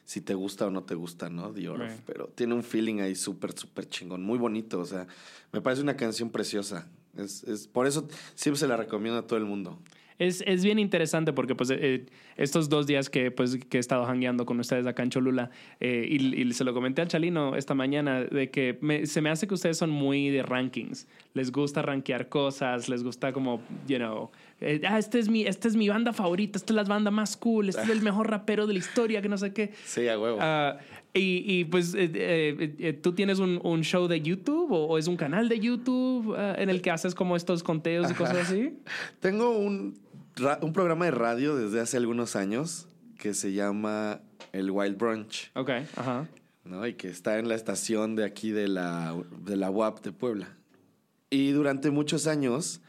si 0.06 0.22
te 0.22 0.34
gusta 0.34 0.68
o 0.68 0.70
no 0.70 0.84
te 0.84 0.96
gusta, 0.96 1.30
¿no? 1.30 1.52
Right. 1.52 2.02
Pero 2.06 2.28
tiene 2.36 2.54
un 2.54 2.64
feeling 2.64 3.00
ahí 3.00 3.16
súper, 3.16 3.58
súper 3.58 3.90
chingón, 3.90 4.24
muy 4.24 4.38
bonito, 4.38 4.80
o 4.80 4.86
sea, 4.86 5.08
me 5.52 5.62
parece 5.62 5.82
una 5.82 5.98
canción 5.98 6.30
preciosa. 6.30 6.88
Es, 7.18 7.44
es, 7.44 7.68
por 7.68 7.88
eso 7.88 8.08
siempre 8.36 8.60
se 8.60 8.68
la 8.68 8.78
recomiendo 8.78 9.20
a 9.20 9.28
todo 9.28 9.38
el 9.38 9.46
mundo. 9.46 9.80
Es, 10.28 10.44
es 10.46 10.64
bien 10.64 10.80
interesante 10.80 11.34
porque 11.34 11.56
pues 11.56 11.70
eh, 11.72 12.06
estos 12.38 12.70
dos 12.70 12.88
días 12.88 13.10
que, 13.10 13.32
pues, 13.32 13.58
que 13.70 13.78
he 13.78 13.80
estado 13.80 14.06
hangueando 14.06 14.46
con 14.46 14.60
ustedes 14.60 14.86
acá 14.88 15.04
en 15.04 15.10
Cholula 15.10 15.50
eh, 15.80 16.08
y, 16.10 16.42
y 16.42 16.54
se 16.54 16.64
lo 16.64 16.74
comenté 16.74 17.02
al 17.02 17.08
Chalino 17.08 17.56
esta 17.56 17.74
mañana 17.74 18.24
de 18.24 18.50
que 18.50 18.78
me- 18.82 19.06
se 19.06 19.22
me 19.22 19.30
hace 19.30 19.48
que 19.48 19.54
ustedes 19.54 19.78
son 19.78 19.90
muy 19.90 20.30
de 20.30 20.44
rankings. 20.44 21.08
Les 21.34 21.52
gusta 21.52 21.82
rankear 21.82 22.30
cosas, 22.30 22.90
les 22.90 23.04
gusta 23.04 23.34
como, 23.34 23.62
you 23.88 23.98
know, 23.98 24.30
eh, 24.62 24.82
ah, 24.88 24.98
este 25.00 25.20
es, 25.20 25.30
mi, 25.30 25.44
esta 25.46 25.68
es 25.68 25.76
mi 25.76 25.90
banda 25.90 26.14
favorita, 26.14 26.58
esta 26.58 26.74
es 26.74 26.76
la 26.76 26.84
banda 26.84 27.12
más 27.12 27.36
cool, 27.38 27.70
este 27.70 27.82
es 27.84 27.90
el 27.90 28.02
mejor 28.02 28.30
rapero 28.30 28.66
de 28.68 28.74
la 28.74 28.80
historia, 28.80 29.22
que 29.22 29.30
no 29.30 29.38
sé 29.38 29.54
qué. 29.54 29.72
Sí, 29.84 30.08
a 30.08 30.20
huevo. 30.20 30.38
Ah, 30.40 30.78
y, 31.16 31.44
y, 31.46 31.66
pues, 31.66 31.94
eh, 31.94 32.10
eh, 32.14 32.76
eh, 32.80 32.94
¿tú 32.94 33.14
tienes 33.14 33.38
un, 33.40 33.60
un 33.64 33.82
show 33.84 34.08
de 34.08 34.20
YouTube 34.22 34.72
o, 34.72 34.86
o 34.88 34.98
es 34.98 35.08
un 35.08 35.16
canal 35.18 35.48
de 35.50 35.60
YouTube 35.60 36.34
ah, 36.36 36.56
en 36.58 36.70
el 36.70 36.82
que 36.82 36.90
haces 36.92 37.14
como 37.14 37.36
estos 37.36 37.62
conteos 37.62 38.10
y 38.10 38.14
cosas 38.16 38.38
así? 38.38 38.74
Tengo 39.20 39.58
un, 39.58 39.96
un 40.62 40.74
programa 40.74 41.06
de 41.06 41.12
radio 41.12 41.56
desde 41.56 41.80
hace 41.80 41.98
algunos 41.98 42.36
años 42.36 42.88
que 43.18 43.34
se 43.34 43.54
llama 43.54 44.22
El 44.52 44.72
Wild 44.72 44.98
Brunch. 44.98 45.52
Ok, 45.56 45.70
ajá. 45.96 46.28
¿no? 46.64 46.86
Y 46.88 46.94
que 46.94 47.10
está 47.10 47.40
en 47.40 47.48
la 47.48 47.56
estación 47.56 48.16
de 48.16 48.26
aquí 48.26 48.52
de 48.52 48.68
la, 48.68 49.16
de 49.40 49.58
la 49.58 49.70
UAP 49.70 50.02
de 50.02 50.12
Puebla. 50.12 50.58
Y 51.30 51.52
durante 51.52 51.92
muchos 51.92 52.28
años 52.28 52.82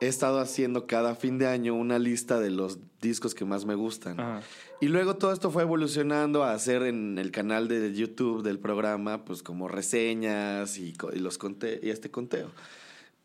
he 0.00 0.08
estado 0.08 0.40
haciendo 0.40 0.86
cada 0.86 1.14
fin 1.14 1.38
de 1.38 1.46
año 1.46 1.74
una 1.74 1.98
lista 1.98 2.38
de 2.38 2.50
los 2.50 2.78
discos 3.00 3.34
que 3.34 3.44
más 3.44 3.64
me 3.64 3.74
gustan. 3.74 4.20
Ajá. 4.20 4.42
Y 4.80 4.88
luego 4.88 5.16
todo 5.16 5.32
esto 5.32 5.50
fue 5.50 5.62
evolucionando 5.62 6.44
a 6.44 6.52
hacer 6.52 6.82
en 6.82 7.18
el 7.18 7.30
canal 7.30 7.66
de 7.66 7.94
YouTube 7.94 8.42
del 8.42 8.58
programa, 8.58 9.24
pues 9.24 9.42
como 9.42 9.68
reseñas 9.68 10.76
y, 10.78 10.94
y 11.14 11.18
los 11.18 11.38
conte 11.38 11.80
y 11.82 11.88
este 11.88 12.10
conteo. 12.10 12.50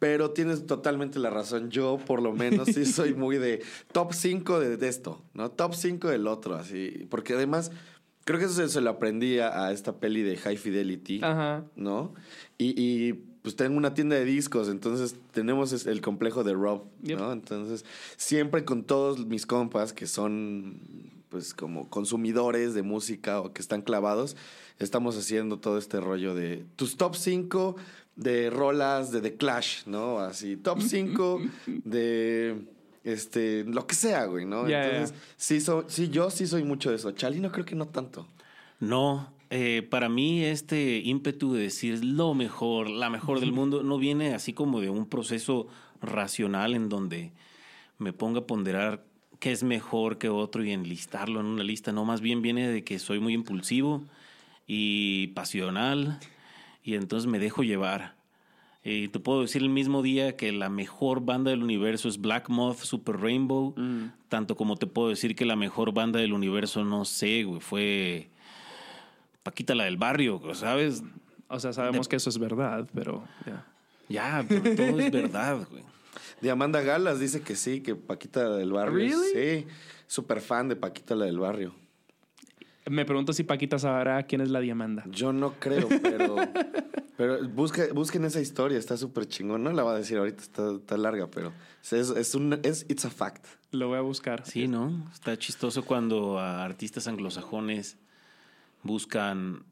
Pero 0.02 0.32
tienes 0.32 0.66
totalmente 0.66 1.20
la 1.20 1.30
razón. 1.30 1.70
Yo, 1.70 2.00
por 2.00 2.24
lo 2.24 2.34
menos, 2.34 2.70
sí 2.70 2.86
soy 2.92 3.14
muy 3.14 3.38
de 3.38 3.62
top 3.92 4.14
5 4.14 4.60
de, 4.60 4.76
de 4.76 4.88
esto, 4.88 5.22
¿no? 5.36 5.52
Top 5.52 5.76
5 5.76 6.08
del 6.08 6.26
otro, 6.26 6.56
así. 6.56 7.06
Porque 7.08 7.36
además, 7.36 7.72
creo 8.26 8.40
que 8.40 8.46
eso 8.46 8.56
se, 8.56 8.68
se 8.68 8.82
lo 8.82 8.90
aprendí 8.90 9.38
a, 9.38 9.68
a 9.68 9.72
esta 9.72 10.00
peli 10.00 10.24
de 10.24 10.38
High 10.38 10.58
Fidelity, 10.58 11.20
Ajá. 11.22 11.66
¿no? 11.76 12.16
Y, 12.58 12.74
y, 12.82 13.14
pues 13.44 13.56
tengo 13.56 13.78
una 13.78 13.94
tienda 13.94 14.16
de 14.16 14.26
discos, 14.26 14.70
entonces 14.70 15.16
tenemos 15.34 15.86
el 15.86 16.02
complejo 16.02 16.44
de 16.44 16.54
Rob, 16.54 16.86
Yep. 17.04 17.20
¿no? 17.20 17.32
Entonces, 17.32 17.86
siempre 18.18 18.66
con 18.66 18.84
todos 18.84 19.28
mis 19.28 19.46
compas 19.46 19.94
que 19.94 20.08
son, 20.08 20.80
pues, 21.30 21.54
como 21.54 21.88
consumidores 21.90 22.74
de 22.74 22.82
música 22.82 23.40
o 23.40 23.54
que 23.54 23.62
están 23.62 23.84
clavados, 23.84 24.36
estamos 24.80 25.16
haciendo 25.16 25.60
todo 25.60 25.78
este 25.78 26.00
rollo 26.00 26.34
de 26.34 26.66
tus 26.76 26.98
top 26.98 27.16
5 27.16 27.76
de 28.16 28.50
rolas 28.50 29.12
de 29.12 29.22
The 29.22 29.36
Clash, 29.36 29.86
¿no? 29.86 30.20
Así, 30.20 30.58
top 30.58 30.82
5 30.82 31.42
de 31.68 32.58
este, 33.04 33.64
lo 33.64 33.88
que 33.88 33.96
sea, 33.96 34.26
güey, 34.26 34.46
¿no? 34.46 34.68
Entonces, 34.86 35.18
sí, 35.38 35.60
so- 35.62 35.86
sí, 35.88 36.10
yo 36.10 36.30
sí 36.30 36.46
soy 36.48 36.64
mucho 36.64 36.90
de 36.90 36.98
eso. 36.98 37.12
Chalino 37.12 37.52
creo 37.52 37.66
que 37.66 37.76
no 37.76 37.88
tanto. 37.88 38.28
No, 38.80 39.34
eh, 39.50 39.86
para 39.90 40.10
mí 40.10 40.44
este 40.44 41.00
ímpetu 41.00 41.54
de 41.54 41.64
decir 41.64 42.04
lo 42.04 42.34
mejor, 42.34 42.90
la 42.90 43.10
mejor 43.10 43.40
del 43.40 43.52
mundo, 43.52 43.84
no 43.84 43.98
viene 43.98 44.34
así 44.34 44.54
como 44.54 44.82
de 44.82 44.90
un 44.90 45.08
proceso 45.08 45.68
racional 46.02 46.74
en 46.74 46.90
donde 46.90 47.32
me 47.98 48.12
ponga 48.14 48.40
a 48.42 48.48
ponderar 48.48 49.04
qué 49.40 49.52
es 49.52 49.64
mejor 49.64 50.18
que 50.18 50.30
otro 50.30 50.64
y 50.64 50.72
enlistarlo 50.72 51.40
en 51.40 51.46
una 51.48 51.64
lista. 51.64 51.92
No, 51.92 52.06
más 52.06 52.22
bien 52.22 52.42
viene 52.42 52.68
de 52.68 52.84
que 52.84 53.00
soy 53.00 53.20
muy 53.20 53.34
impulsivo 53.34 54.04
y 54.68 55.28
pasional 55.28 56.20
y 56.84 56.96
entonces 56.96 57.30
me 57.30 57.40
dejo 57.40 57.64
llevar. 57.64 58.16
Y 58.84 59.10
te 59.10 59.20
puedo 59.20 59.42
decir 59.42 59.62
el 59.62 59.70
mismo 59.70 60.02
día 60.02 60.36
que 60.36 60.52
la 60.52 60.70
mejor 60.70 61.24
banda 61.24 61.52
del 61.52 61.62
universo 61.62 62.10
es 62.10 62.20
Black 62.20 62.50
Moth 62.50 62.80
Super 62.80 63.18
Rainbow. 63.20 63.76
Tanto 64.28 64.56
como 64.56 64.76
te 64.76 64.88
puedo 64.88 65.10
decir 65.10 65.36
que 65.36 65.46
la 65.46 65.56
mejor 65.56 65.94
banda 65.94 66.20
del 66.20 66.34
universo, 66.34 66.84
no 66.84 67.06
sé, 67.06 67.44
güey, 67.44 67.60
fue 67.60 68.30
Paquita 69.44 69.76
la 69.76 69.84
del 69.84 69.98
barrio, 69.98 70.42
¿sabes? 70.56 71.04
O 71.48 71.60
sea, 71.60 71.74
sabemos 71.74 72.08
que 72.08 72.16
eso 72.16 72.30
es 72.30 72.40
verdad, 72.40 72.88
pero 72.94 73.24
ya. 73.46 73.66
Ya, 74.10 74.46
pero 74.48 74.76
todo 74.76 75.00
es 75.00 75.12
verdad, 75.12 75.68
güey. 75.70 75.84
Diamanda 76.42 76.82
Galas 76.82 77.20
dice 77.20 77.42
que 77.42 77.56
sí, 77.56 77.82
que 77.82 77.96
Paquita 77.96 78.44
la 78.46 78.56
del 78.58 78.72
barrio. 78.72 78.96
Really? 78.96 79.64
Sí, 79.64 79.68
súper 80.08 80.42
fan 80.42 80.70
de 80.70 80.76
Paquita 80.76 81.16
la 81.16 81.26
del 81.26 81.38
barrio. 81.38 81.76
Me 82.90 83.06
pregunto 83.06 83.32
si 83.34 83.44
Paquita 83.44 83.78
sabrá 83.80 84.24
quién 84.24 84.42
es 84.42 84.50
la 84.50 84.60
Diamanda. 84.60 85.04
Yo 85.10 85.32
no 85.34 85.54
creo, 85.60 85.88
pero, 86.02 86.36
pero 87.18 87.40
busque- 87.50 87.92
busquen 87.94 88.26
esa 88.26 88.42
historia, 88.42 88.78
está 88.80 88.98
súper 88.98 89.28
chingón. 89.28 89.64
No 89.64 89.72
la 89.72 89.84
voy 89.84 89.94
a 89.94 89.98
decir 89.98 90.18
ahorita, 90.18 90.42
está, 90.42 90.72
está 90.72 90.98
larga, 90.98 91.30
pero 91.30 91.54
es, 91.84 91.92
es 92.10 92.36
un, 92.36 92.60
es, 92.64 92.86
it's 92.90 93.06
a 93.06 93.10
fact. 93.12 93.46
Lo 93.72 93.88
voy 93.90 93.98
a 93.98 94.02
buscar. 94.02 94.46
Sí, 94.46 94.68
¿no? 94.68 95.08
Está 95.14 95.38
chistoso 95.38 95.86
cuando 95.86 96.40
a 96.40 96.64
artistas 96.66 97.08
anglosajones 97.08 97.98
buscan 98.84 99.64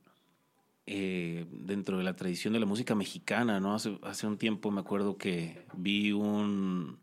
eh, 0.85 1.45
dentro 1.51 1.97
de 1.97 2.03
la 2.03 2.15
tradición 2.15 2.53
de 2.53 2.59
la 2.59 2.65
música 2.65 2.95
mexicana, 2.95 3.59
¿no? 3.59 3.73
Hace, 3.75 3.97
hace 4.03 4.27
un 4.27 4.37
tiempo 4.37 4.71
me 4.71 4.81
acuerdo 4.81 5.17
que 5.17 5.65
vi 5.73 6.11
un 6.11 6.99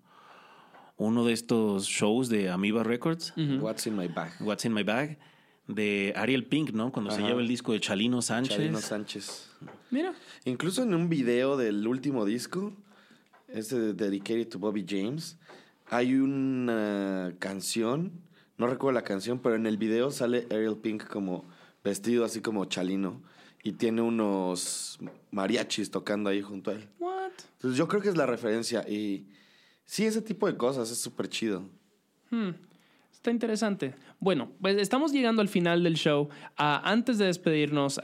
uno 0.99 1.25
de 1.27 1.33
estos 1.35 1.85
shows 1.87 2.29
de 2.31 2.49
Amoeba 2.49 2.83
Records, 2.83 3.35
What's 3.61 3.87
in 3.87 3.97
my 3.97 4.09
bag? 4.09 4.33
What's 4.41 4.65
in 4.65 4.73
My 4.73 4.83
Bag, 4.83 5.19
de 5.69 6.13
Ariel 6.17 6.45
Pink, 6.45 6.71
¿no? 6.73 6.93
Cuando 6.93 7.11
se 7.11 7.23
lleva 7.23 7.41
el 7.41 7.49
disco 7.49 7.73
de 7.73 7.81
Chalino 7.81 8.23
Sánchez. 8.23 8.57
Chalino 8.57 8.81
Sánchez. 8.81 9.51
Mira. 9.91 10.15
Incluso 10.45 10.83
en 10.83 10.95
un 10.95 11.09
video 11.09 11.57
del 11.57 11.87
último 11.87 12.25
disco, 12.25 12.73
este 13.49 13.79
de 13.79 13.93
Dedicated 13.95 14.49
to 14.49 14.59
Bobby 14.59 14.85
James, 14.89 15.39
hay 15.89 16.15
una 16.15 17.35
canción, 17.39 18.13
no 18.59 18.67
recuerdo 18.67 18.93
la 18.93 19.05
canción, 19.05 19.39
pero 19.41 19.57
en 19.57 19.67
el 19.67 19.77
video 19.77 20.11
sale 20.11 20.47
Ariel 20.51 20.77
Pink 20.77 21.07
como 21.07 21.45
vestido 21.83 22.25
así 22.25 22.41
como 22.41 22.65
chalino 22.65 23.23
y 23.63 23.73
tiene 23.73 24.03
unos 24.03 24.99
mariachis 25.31 25.91
tocando 25.91 26.31
ahí 26.31 26.43
junto 26.43 26.71
a 26.71 26.75
él. 26.75 26.89
What? 26.99 27.33
Entonces 27.55 27.77
yo 27.77 27.89
creo 27.89 28.01
que 28.01 28.09
es 28.09 28.17
la 28.17 28.27
referencia 28.27 28.89
y 28.89 29.27
sí, 29.85 30.05
ese 30.05 30.23
tipo 30.23 30.47
de 30.47 30.57
cosas 30.57 30.91
es 30.91 30.99
súper 30.99 31.29
chido. 31.29 31.65
Hmm, 32.31 32.51
Está 33.27 33.33
interesante. 33.33 33.93
Bueno, 34.21 34.53
pues 34.61 34.77
estamos 34.77 35.11
llegando 35.11 35.43
al 35.43 35.49
final 35.49 35.83
del 35.83 35.95
show. 35.97 36.29
Ah, 36.57 36.81
antes 36.85 37.19
de 37.19 37.25
despedirnos, 37.25 38.01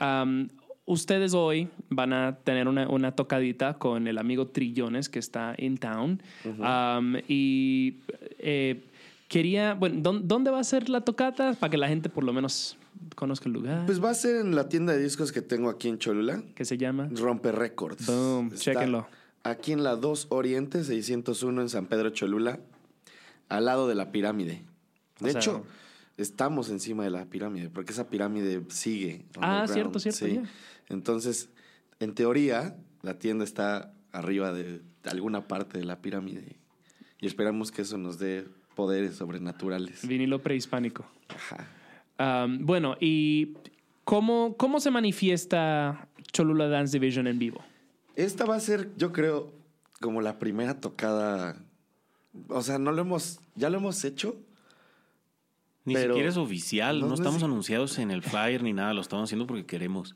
ustedes 0.84 1.32
hoy 1.32 1.68
van 1.90 2.12
a 2.12 2.38
tener 2.42 2.66
una, 2.66 2.88
una 2.88 3.12
tocadita 3.14 3.74
con 3.78 4.08
el 4.08 4.18
amigo 4.18 4.48
Trillones 4.48 5.08
que 5.08 5.20
está 5.20 5.54
in 5.58 5.78
town. 5.78 6.20
Y 7.28 8.00
eh, 8.40 8.82
quería, 9.28 9.74
bueno, 9.74 10.00
¿dó- 10.02 10.18
¿dónde 10.18 10.50
va 10.50 10.58
a 10.58 10.64
ser 10.64 10.88
la 10.88 11.02
tocata? 11.02 11.54
Para 11.54 11.70
que 11.70 11.76
la 11.76 11.86
gente 11.86 12.08
por 12.08 12.24
lo 12.24 12.32
menos 12.32 12.76
conozca 13.14 13.46
el 13.46 13.52
lugar. 13.52 13.86
Pues 13.86 14.02
va 14.02 14.10
a 14.10 14.14
ser 14.14 14.40
en 14.44 14.56
la 14.56 14.68
tienda 14.68 14.92
de 14.92 15.00
discos 15.04 15.30
que 15.30 15.40
tengo 15.40 15.70
aquí 15.70 15.86
en 15.86 15.98
Cholula, 15.98 16.42
que 16.56 16.64
se 16.64 16.76
llama? 16.78 17.08
Rompe 17.12 17.52
Records. 17.52 18.06
Boom, 18.06 18.48
Está 18.48 18.72
chéquenlo. 18.72 19.06
Aquí 19.44 19.70
en 19.70 19.84
la 19.84 19.94
2 19.94 20.26
Oriente 20.30 20.82
601 20.82 21.62
en 21.62 21.68
San 21.68 21.86
Pedro 21.86 22.10
Cholula, 22.10 22.58
al 23.48 23.66
lado 23.66 23.86
de 23.86 23.94
la 23.94 24.10
pirámide. 24.10 24.64
De 25.22 25.28
O 25.30 25.32
sea- 25.32 25.40
hecho, 25.40 25.64
estamos 26.16 26.68
encima 26.70 27.04
de 27.04 27.10
la 27.10 27.24
pirámide, 27.26 27.70
porque 27.70 27.92
esa 27.92 28.08
pirámide 28.08 28.62
sigue. 28.68 29.24
Ah, 29.40 29.64
cierto, 29.68 29.98
cierto, 29.98 30.18
sí. 30.26 30.40
Entonces, 30.88 31.48
en 32.00 32.14
teoría, 32.14 32.76
la 33.02 33.18
tienda 33.18 33.44
está 33.44 33.92
arriba 34.12 34.52
de 34.52 34.82
alguna 35.04 35.48
parte 35.48 35.78
de 35.78 35.84
la 35.84 36.00
pirámide. 36.02 36.56
Y 37.20 37.26
esperamos 37.26 37.70
que 37.72 37.82
eso 37.82 37.96
nos 37.98 38.18
dé 38.18 38.46
poderes 38.74 39.14
sobrenaturales. 39.16 40.06
Vinilo 40.06 40.42
prehispánico. 40.42 41.04
Ajá. 41.28 42.46
Bueno, 42.60 42.96
¿y 43.00 43.54
cómo, 44.04 44.56
cómo 44.56 44.80
se 44.80 44.90
manifiesta 44.90 46.08
Cholula 46.32 46.68
Dance 46.68 46.98
Division 46.98 47.26
en 47.26 47.38
vivo? 47.38 47.62
Esta 48.16 48.44
va 48.44 48.56
a 48.56 48.60
ser, 48.60 48.90
yo 48.96 49.12
creo, 49.12 49.52
como 50.00 50.20
la 50.20 50.38
primera 50.38 50.80
tocada. 50.80 51.62
O 52.48 52.62
sea, 52.62 52.78
no 52.78 52.92
lo 52.92 53.02
hemos. 53.02 53.40
Ya 53.54 53.70
lo 53.70 53.78
hemos 53.78 54.04
hecho. 54.04 54.36
Ni 55.84 55.94
Pero- 55.94 56.14
siquiera 56.14 56.28
es 56.28 56.36
oficial, 56.36 56.96
No, 56.96 57.02
no, 57.02 57.08
no 57.08 57.14
es- 57.14 57.20
estamos 57.20 57.42
anunciados 57.42 57.98
en 57.98 58.10
el 58.10 58.22
flyer 58.22 58.62
ni 58.62 58.72
nada, 58.72 58.94
lo 58.94 59.00
estamos 59.00 59.24
haciendo 59.28 59.46
porque 59.46 59.66
queremos. 59.66 60.14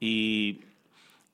Y 0.00 0.60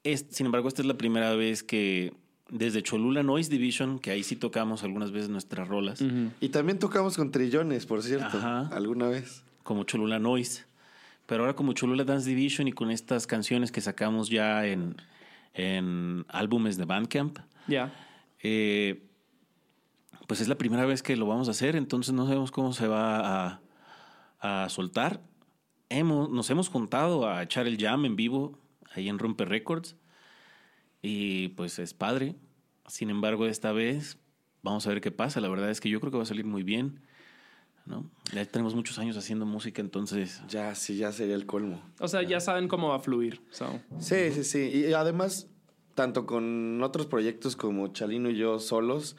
es, 0.04 0.26
sin 0.30 0.46
embargo, 0.46 0.68
esta 0.68 0.82
es 0.82 0.86
la 0.86 0.94
primera 0.96 1.34
vez 1.34 1.62
que 1.62 2.12
desde 2.50 2.82
Cholula 2.82 3.22
Noise 3.22 3.50
Division, 3.50 3.98
que 3.98 4.10
ahí 4.10 4.22
sí 4.22 4.36
tocamos 4.36 4.82
algunas 4.84 5.10
veces 5.10 5.28
nuestras 5.28 5.68
rolas, 5.68 6.02
Y 6.40 6.48
también 6.50 6.78
tocamos 6.78 7.16
con 7.16 7.30
trillones, 7.30 7.84
por 7.84 8.02
cierto, 8.02 8.38
Ajá. 8.38 8.68
alguna 8.68 9.08
vez. 9.08 9.44
como 9.64 9.84
Cholula 9.84 10.18
Noise, 10.18 10.64
pero 11.26 11.42
ahora 11.42 11.54
como 11.54 11.74
Cholula 11.74 12.04
Dance 12.04 12.26
Division 12.26 12.68
y 12.68 12.72
con 12.72 12.90
estas 12.90 13.26
canciones 13.26 13.70
que 13.70 13.82
sacamos 13.82 14.30
ya 14.30 14.64
en, 14.66 14.96
en 15.52 16.24
álbumes 16.28 16.78
de 16.78 16.86
Bandcamp, 16.86 17.38
Ya. 17.66 17.92
eh, 18.42 19.02
pues 20.28 20.40
es 20.40 20.46
la 20.46 20.56
primera 20.56 20.84
vez 20.86 21.02
que 21.02 21.16
lo 21.16 21.26
vamos 21.26 21.48
a 21.48 21.50
hacer, 21.50 21.74
entonces 21.74 22.14
no 22.14 22.24
sabemos 22.26 22.52
cómo 22.52 22.72
se 22.72 22.86
va 22.86 23.48
a, 23.48 23.60
a 24.40 24.68
soltar. 24.68 25.20
Hemos, 25.88 26.30
nos 26.30 26.48
hemos 26.50 26.68
juntado 26.68 27.28
a 27.28 27.42
echar 27.42 27.66
el 27.66 27.78
jam 27.78 28.04
en 28.04 28.14
vivo 28.14 28.58
ahí 28.92 29.08
en 29.08 29.18
Romper 29.18 29.48
Records 29.48 29.96
y 31.02 31.48
pues 31.48 31.78
es 31.78 31.94
padre. 31.94 32.36
Sin 32.86 33.10
embargo, 33.10 33.46
esta 33.46 33.72
vez 33.72 34.18
vamos 34.62 34.86
a 34.86 34.90
ver 34.90 35.00
qué 35.00 35.10
pasa. 35.10 35.40
La 35.40 35.48
verdad 35.48 35.70
es 35.70 35.80
que 35.80 35.88
yo 35.88 35.98
creo 36.00 36.10
que 36.12 36.18
va 36.18 36.24
a 36.24 36.26
salir 36.26 36.44
muy 36.44 36.62
bien. 36.62 37.00
¿no? 37.86 38.04
Ya 38.34 38.44
tenemos 38.44 38.74
muchos 38.74 38.98
años 38.98 39.16
haciendo 39.16 39.46
música, 39.46 39.80
entonces 39.80 40.42
Ya, 40.46 40.74
sí, 40.74 40.98
ya 40.98 41.10
sería 41.10 41.34
el 41.34 41.46
colmo. 41.46 41.80
O 42.00 42.06
sea, 42.08 42.22
ya 42.22 42.38
saben 42.38 42.68
cómo 42.68 42.88
va 42.90 42.96
a 42.96 43.00
fluir. 43.00 43.40
so. 43.50 43.80
Sí, 43.98 44.30
sí, 44.32 44.44
sí. 44.44 44.58
Y 44.88 44.92
además, 44.92 45.48
tanto 45.94 46.26
con 46.26 46.82
otros 46.82 47.06
proyectos 47.06 47.56
como 47.56 47.88
Chalino 47.88 48.28
y 48.28 48.36
yo 48.36 48.58
solos, 48.58 49.16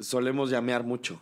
solemos 0.00 0.50
llamear 0.50 0.84
mucho. 0.84 1.20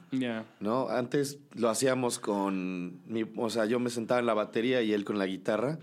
¿no? 0.61 0.89
Antes 0.89 1.39
lo 1.55 1.69
hacíamos 1.69 2.19
con 2.19 3.01
mi, 3.07 3.25
o 3.37 3.51
sea, 3.51 3.67
yo 3.67 3.79
me 3.81 3.91
sentaba 3.91 4.21
en 4.21 4.27
la 4.27 4.35
batería 4.35 4.83
y 4.83 4.93
él 4.93 5.05
con 5.05 5.19
la 5.19 5.27
guitarra. 5.27 5.79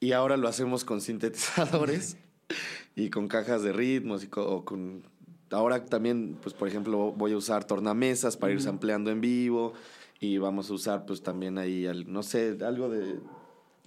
Y 0.00 0.12
ahora 0.12 0.36
lo 0.36 0.48
hacemos 0.48 0.84
con 0.84 1.00
sintetizadores 1.00 2.16
y 2.96 3.10
con 3.10 3.28
cajas 3.28 3.62
de 3.62 3.72
ritmos 3.72 4.22
y 4.24 4.26
co- 4.28 4.46
o 4.46 4.64
con 4.64 5.02
ahora 5.50 5.84
también, 5.84 6.36
pues 6.42 6.54
por 6.54 6.68
ejemplo, 6.68 7.12
voy 7.12 7.32
a 7.32 7.36
usar 7.36 7.64
tornamesas 7.64 8.36
para 8.36 8.52
ir 8.52 8.60
sampleando 8.60 9.10
en 9.10 9.20
vivo 9.20 9.72
y 10.20 10.38
vamos 10.38 10.68
a 10.70 10.74
usar 10.74 11.06
pues 11.06 11.22
también 11.22 11.58
ahí 11.58 11.86
no 12.06 12.22
sé, 12.22 12.58
algo 12.66 12.88
de 12.88 13.20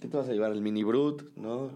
¿qué 0.00 0.08
te 0.08 0.16
vas 0.16 0.28
a 0.28 0.32
llevar? 0.32 0.52
El 0.52 0.62
mini 0.62 0.82
brut, 0.82 1.22
¿no? 1.36 1.70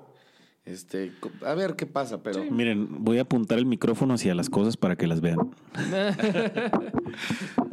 Este, 0.64 1.12
a 1.44 1.54
ver 1.54 1.74
qué 1.74 1.86
pasa, 1.86 2.22
pero 2.22 2.44
miren, 2.44 3.02
voy 3.04 3.18
a 3.18 3.22
apuntar 3.22 3.58
el 3.58 3.66
micrófono 3.66 4.14
hacia 4.14 4.32
las 4.34 4.48
cosas 4.48 4.76
para 4.76 4.94
que 4.94 5.08
las 5.08 5.20
vean. 5.20 5.56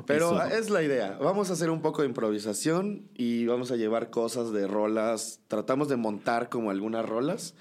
Pero 0.08 0.44
Eso. 0.44 0.56
es 0.58 0.70
la 0.72 0.82
idea. 0.82 1.20
Vamos 1.22 1.52
a 1.52 1.54
hacer 1.54 1.70
un 1.70 1.84
poco 1.84 2.02
de 2.02 2.08
improvisación 2.08 3.08
y 3.14 3.46
vamos 3.46 3.72
a 3.72 3.76
llevar 3.76 4.10
cosas 4.10 4.52
de 4.52 4.66
rolas. 4.66 5.40
Tratamos 5.48 5.88
de 5.88 5.98
montar 5.98 6.50
como 6.50 6.72
algunas 6.72 7.06
rolas 7.06 7.54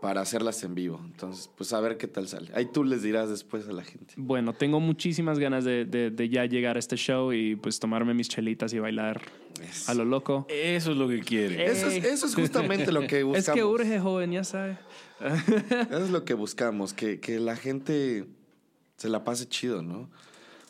para 0.00 0.20
hacerlas 0.20 0.62
en 0.64 0.74
vivo. 0.74 1.00
Entonces, 1.04 1.50
pues 1.56 1.72
a 1.72 1.80
ver 1.80 1.96
qué 1.96 2.06
tal 2.06 2.28
sale. 2.28 2.50
Ahí 2.54 2.66
tú 2.66 2.84
les 2.84 3.02
dirás 3.02 3.30
después 3.30 3.66
a 3.68 3.72
la 3.72 3.82
gente. 3.82 4.14
Bueno, 4.16 4.52
tengo 4.52 4.78
muchísimas 4.80 5.38
ganas 5.38 5.64
de, 5.64 5.84
de- 5.86 6.10
de 6.10 6.28
ya 6.28 6.44
llegar 6.44 6.76
a 6.76 6.78
este 6.78 6.96
show 6.96 7.32
y 7.32 7.56
pues 7.56 7.78
tomarme 7.80 8.12
mis 8.12 8.28
chelitas 8.28 8.72
y 8.74 8.78
bailar 8.78 9.22
a 9.86 9.94
lo 9.94 10.04
loco. 10.04 10.46
Eso 10.50 10.90
es 10.92 10.96
lo 10.98 11.08
que 11.08 11.20
quiere. 11.20 11.64
Eso 11.70 11.86
es, 11.88 12.04
eso 12.04 12.26
es 12.26 12.34
justamente 12.34 12.92
lo 12.92 13.06
que 13.06 13.22
buscamos. 13.22 13.48
Es 13.48 13.54
que 13.54 13.64
urge, 13.64 13.98
joven, 13.98 14.32
ya 14.32 14.44
sabe. 14.44 14.76
Eso 15.20 16.04
es 16.04 16.10
lo 16.10 16.24
que 16.24 16.34
buscamos, 16.34 16.92
que, 16.92 17.18
que 17.20 17.38
la 17.40 17.56
gente 17.56 18.26
se 18.96 19.08
la 19.08 19.24
pase 19.24 19.48
chido, 19.48 19.82
¿no? 19.82 20.00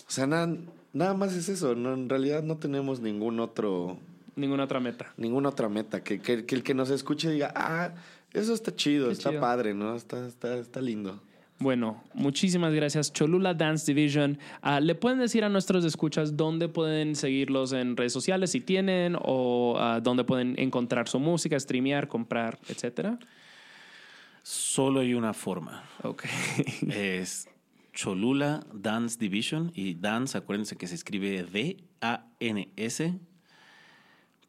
O 0.07 0.11
sea, 0.11 0.27
nada, 0.29 0.55
nada 0.93 1.15
más 1.15 1.35
es 1.35 1.49
eso. 1.49 1.75
No, 1.75 1.93
en 1.95 2.09
realidad 2.09 2.43
no 2.45 2.57
tenemos 2.59 3.01
ningún 3.01 3.41
otro... 3.41 3.99
Ninguna 4.37 4.65
otra 4.65 4.81
meta. 4.81 5.13
ninguna 5.17 5.49
otra 5.49 5.69
meta. 5.69 6.03
Que, 6.03 6.21
que, 6.21 6.45
que 6.45 6.55
el 6.57 6.63
que 6.65 6.75
nos 6.75 6.91
escuche 6.91 7.31
diga, 7.31 7.53
ah, 7.55 7.95
eso 8.35 8.53
está 8.53 8.75
chido, 8.75 9.07
Qué 9.07 9.13
está 9.15 9.31
chido. 9.31 9.41
padre, 9.41 9.73
¿no? 9.75 9.95
Está, 9.97 10.27
está, 10.27 10.57
está 10.59 10.81
lindo. 10.81 11.21
Bueno, 11.59 12.03
muchísimas 12.15 12.75
gracias. 12.75 13.13
Cholula 13.13 13.55
Dance 13.55 13.87
Division. 13.87 14.39
Ah, 14.61 14.81
¿Le 14.81 14.95
pueden 14.95 15.21
decir 15.21 15.45
a 15.45 15.49
nuestros 15.49 15.85
escuchas 15.85 16.37
dónde 16.37 16.69
pueden 16.69 17.15
seguirlos 17.15 17.73
en 17.73 17.97
redes 17.97 18.13
sociales 18.13 18.51
si 18.51 18.61
tienen 18.61 19.17
o 19.21 19.77
ah, 19.79 20.01
dónde 20.03 20.25
pueden 20.25 20.59
encontrar 20.59 21.09
su 21.09 21.21
música, 21.21 21.59
streamear, 21.59 22.09
comprar, 22.09 22.59
etcétera? 22.69 23.19
Solo 24.43 25.01
hay 25.01 25.15
una 25.15 25.33
forma. 25.33 25.85
Ok. 26.03 26.25
Es 26.91 27.49
Cholula 27.95 28.67
Dance 28.75 29.17
Division 29.19 29.71
y 29.75 29.95
dance, 29.95 30.37
acuérdense 30.37 30.77
que 30.77 30.89
se 30.89 30.97
escribe 30.97 31.45
D-A-N-S 31.45 33.15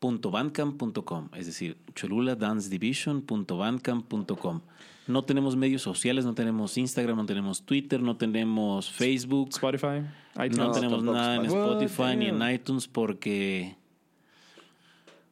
cholula.bandcamp.com, 0.06 1.30
es 1.36 1.45
decir, 1.45 1.77
choluladancedivision.bandcamp.com. 1.94 4.61
No 5.07 5.23
tenemos 5.23 5.56
medios 5.56 5.82
sociales, 5.84 6.26
no 6.26 6.34
tenemos 6.34 6.77
Instagram, 6.77 7.18
no 7.18 7.26
tenemos 7.26 7.61
Twitter, 7.64 8.02
no 8.02 8.18
tenemos 8.18 8.91
Facebook, 8.91 9.49
Spotify, 9.49 10.02
iTunes. 10.36 10.57
no 10.57 10.65
No, 10.65 10.72
tenemos 10.72 11.03
nada 11.03 11.36
en 11.36 11.45
Spotify. 11.45 12.15
Ni 12.18 12.26
en 12.27 12.41
iTunes 12.49 12.88
porque 12.88 13.76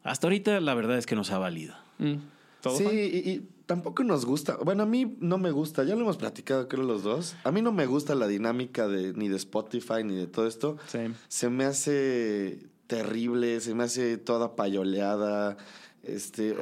hasta 0.03 0.27
ahorita 0.27 0.59
la 0.59 0.75
verdad 0.75 0.97
es 0.97 1.05
que 1.07 1.15
nos 1.15 1.31
ha 1.31 1.39
valido. 1.39 1.73
Mm, 1.97 2.15
¿todo 2.61 2.77
Sí, 2.77 2.83
y, 2.85 3.29
y 3.31 3.49
tampoco 3.65 4.03
nos 4.03 4.25
gusta. 4.25 4.57
Bueno, 4.63 4.83
a 4.83 4.85
mí 4.85 5.17
no 5.19 5.39
me 5.39 5.49
gusta. 5.49 5.83
Ya 5.83 5.95
lo 5.95 6.01
hemos 6.01 6.17
platicado, 6.17 6.67
creo, 6.67 6.83
los 6.83 7.01
dos. 7.01 7.35
A 7.43 7.51
mí 7.51 7.63
no 7.63 7.71
me 7.71 7.87
gusta 7.87 8.13
la 8.13 8.27
dinámica 8.27 8.87
de 8.87 9.13
ni 9.13 9.27
de 9.27 9.37
Spotify 9.37 10.03
ni 10.03 10.13
de 10.15 10.27
todo 10.27 10.45
esto. 10.45 10.77
Sí. 10.85 10.99
Se 11.29 11.49
me 11.49 11.65
hace 11.65 12.59
terrible, 12.87 13.59
se 13.59 13.73
me 13.73 13.83
hace 13.83 14.17
toda 14.17 14.55
payoleada. 14.55 15.57
Este, 16.03 16.55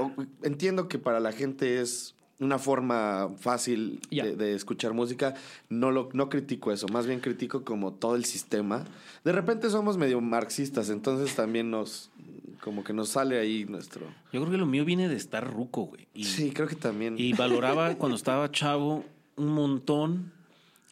entiendo 0.43 0.87
que 0.87 0.99
para 0.99 1.19
la 1.19 1.31
gente 1.31 1.81
es 1.81 2.15
una 2.39 2.57
forma 2.57 3.29
fácil 3.37 3.99
de 4.09 4.53
escuchar 4.53 4.93
música. 4.93 5.35
No 5.69 5.91
lo 5.91 6.09
no 6.13 6.29
critico 6.29 6.71
eso, 6.71 6.87
más 6.87 7.05
bien 7.07 7.19
critico 7.19 7.63
como 7.63 7.93
todo 7.93 8.15
el 8.15 8.25
sistema. 8.25 8.85
De 9.23 9.31
repente 9.31 9.69
somos 9.69 9.97
medio 9.97 10.19
marxistas, 10.21 10.89
entonces 10.89 11.35
también 11.35 11.69
nos 11.71 12.11
como 12.61 12.83
que 12.83 12.93
nos 12.93 13.09
sale 13.09 13.39
ahí 13.39 13.65
nuestro. 13.65 14.05
Yo 14.31 14.39
creo 14.41 14.51
que 14.51 14.57
lo 14.57 14.67
mío 14.67 14.85
viene 14.85 15.09
de 15.09 15.15
estar 15.15 15.51
ruco, 15.51 15.83
güey. 15.85 16.07
Y, 16.13 16.25
Sí, 16.25 16.51
creo 16.51 16.67
que 16.67 16.75
también. 16.75 17.15
y 17.17 17.33
valoraba 17.33 17.95
cuando 17.97 18.15
estaba 18.15 18.51
chavo 18.51 19.03
un 19.35 19.47
montón 19.49 20.31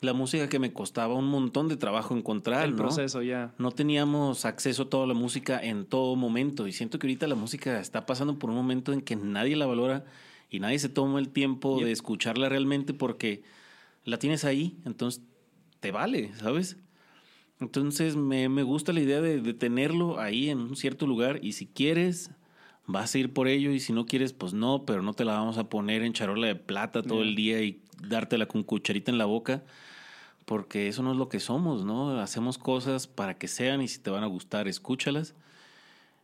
la 0.01 0.13
música 0.13 0.47
que 0.47 0.59
me 0.59 0.71
costaba 0.71 1.13
un 1.13 1.25
montón 1.27 1.67
de 1.67 1.75
trabajo 1.77 2.15
encontrar, 2.15 2.63
El 2.65 2.71
¿no? 2.71 2.77
proceso, 2.77 3.21
ya. 3.21 3.53
No 3.57 3.71
teníamos 3.71 4.45
acceso 4.45 4.83
a 4.83 4.89
toda 4.89 5.05
la 5.07 5.13
música 5.13 5.59
en 5.61 5.85
todo 5.85 6.15
momento 6.15 6.67
y 6.67 6.71
siento 6.71 6.99
que 6.99 7.07
ahorita 7.07 7.27
la 7.27 7.35
música 7.35 7.79
está 7.79 8.05
pasando 8.05 8.39
por 8.39 8.49
un 8.49 8.55
momento 8.55 8.93
en 8.93 9.01
que 9.01 9.15
nadie 9.15 9.55
la 9.57 9.65
valora 9.65 10.05
y 10.49 10.59
nadie 10.61 10.79
se 10.79 10.89
toma 10.89 11.19
el 11.19 11.29
tiempo 11.29 11.77
Yep. 11.77 11.85
de 11.85 11.91
escucharla 11.91 12.47
realmente 12.49 12.93
porque 12.93 13.43
la 14.05 14.17
tienes 14.17 14.45
ahí, 14.45 14.77
entonces 14.85 15.21
te 15.81 15.91
vale, 15.91 16.31
¿sabes? 16.35 16.77
Entonces 17.59 18.15
me, 18.15 18.47
me 18.47 18.63
gusta 18.63 18.93
la 18.93 19.01
idea 19.01 19.19
de, 19.21 19.41
de 19.41 19.53
tenerlo 19.53 20.19
ahí 20.19 20.49
en 20.49 20.59
un 20.59 20.75
cierto 20.77 21.05
lugar 21.07 21.39
y 21.43 21.51
si 21.53 21.65
quieres 21.67 22.31
vas 22.87 23.13
a 23.13 23.17
ir 23.19 23.33
por 23.33 23.47
ello 23.49 23.71
y 23.71 23.79
si 23.81 23.91
no 23.93 24.05
quieres 24.05 24.31
pues 24.33 24.53
no, 24.53 24.85
pero 24.85 25.01
no 25.01 25.13
te 25.13 25.25
la 25.25 25.33
vamos 25.33 25.57
a 25.57 25.69
poner 25.69 26.01
en 26.03 26.13
charola 26.13 26.47
de 26.47 26.55
plata 26.55 27.03
todo 27.03 27.21
el 27.21 27.35
día 27.35 27.61
y 27.61 27.81
dártela 28.07 28.45
con 28.47 28.63
cucharita 28.63 29.11
en 29.11 29.17
la 29.17 29.25
boca 29.25 29.63
porque 30.49 30.87
eso 30.87 31.03
no 31.03 31.11
es 31.11 31.17
lo 31.17 31.29
que 31.29 31.39
somos, 31.39 31.85
¿no? 31.85 32.19
Hacemos 32.19 32.57
cosas 32.57 33.05
para 33.05 33.37
que 33.37 33.47
sean 33.47 33.83
y 33.83 33.87
si 33.87 33.99
te 33.99 34.09
van 34.09 34.23
a 34.23 34.25
gustar, 34.25 34.67
escúchalas. 34.67 35.35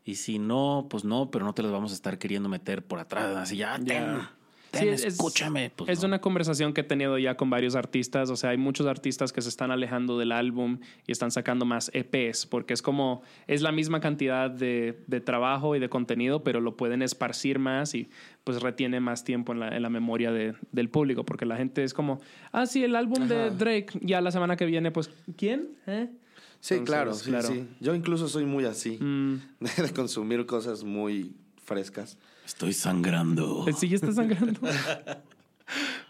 Y 0.03 0.15
si 0.15 0.39
no, 0.39 0.87
pues 0.89 1.03
no, 1.03 1.29
pero 1.29 1.45
no 1.45 1.53
te 1.53 1.61
las 1.61 1.71
vamos 1.71 1.91
a 1.91 1.93
estar 1.93 2.17
queriendo 2.17 2.49
meter 2.49 2.83
por 2.83 2.97
atrás. 2.97 3.35
Así 3.35 3.57
ya, 3.57 3.75
ten, 3.75 3.85
Ya. 3.85 4.31
Ten, 4.79 4.97
Sí, 4.97 5.05
es- 5.07 5.13
escúchame. 5.13 5.71
Pues 5.75 5.89
es 5.89 6.01
no. 6.01 6.07
una 6.07 6.21
conversación 6.21 6.73
que 6.73 6.81
he 6.81 6.83
tenido 6.83 7.17
ya 7.17 7.35
con 7.35 7.49
varios 7.49 7.75
artistas. 7.75 8.29
O 8.29 8.35
sea, 8.35 8.51
hay 8.51 8.57
muchos 8.57 8.85
artistas 8.87 9.33
que 9.33 9.41
se 9.41 9.49
están 9.49 9.71
alejando 9.71 10.17
del 10.19 10.31
álbum 10.31 10.79
y 11.07 11.11
están 11.11 11.31
sacando 11.31 11.65
más 11.65 11.89
EPs, 11.93 12.45
porque 12.45 12.73
es 12.73 12.81
como, 12.81 13.21
es 13.47 13.61
la 13.61 13.71
misma 13.71 13.99
cantidad 13.99 14.49
de, 14.51 14.99
de 15.07 15.21
trabajo 15.21 15.75
y 15.75 15.79
de 15.79 15.89
contenido, 15.89 16.43
pero 16.43 16.61
lo 16.61 16.75
pueden 16.77 17.01
esparcir 17.01 17.59
más 17.59 17.95
y 17.95 18.09
pues 18.43 18.61
retiene 18.61 18.99
más 18.99 19.23
tiempo 19.23 19.53
en 19.53 19.59
la, 19.59 19.69
en 19.75 19.81
la 19.81 19.89
memoria 19.89 20.31
de- 20.31 20.53
del 20.71 20.89
público, 20.89 21.25
porque 21.25 21.45
la 21.45 21.57
gente 21.57 21.83
es 21.83 21.93
como, 21.93 22.21
ah, 22.51 22.65
sí, 22.67 22.83
el 22.83 22.95
álbum 22.95 23.27
de 23.27 23.49
Drake, 23.49 23.87
ya 24.01 24.21
la 24.21 24.31
semana 24.31 24.55
que 24.55 24.65
viene, 24.65 24.91
pues, 24.91 25.09
¿quién? 25.35 25.69
¿Eh? 25.87 26.09
Sí, 26.59 26.75
Entonces, 26.75 26.85
claro, 26.95 27.13
sí, 27.13 27.29
claro. 27.29 27.47
sí. 27.47 27.67
Yo 27.79 27.93
incluso 27.95 28.27
soy 28.27 28.45
muy 28.45 28.65
así, 28.65 28.97
Mm, 28.99 29.35
de 29.87 29.93
consumir 29.95 30.45
cosas 30.45 30.83
muy 30.83 31.31
frescas. 31.63 32.17
Estoy 32.45 32.73
sangrando. 32.73 33.65
¿Sí 33.77 33.89
ya 33.89 33.95
está 33.95 34.11
sangrando? 34.11 34.59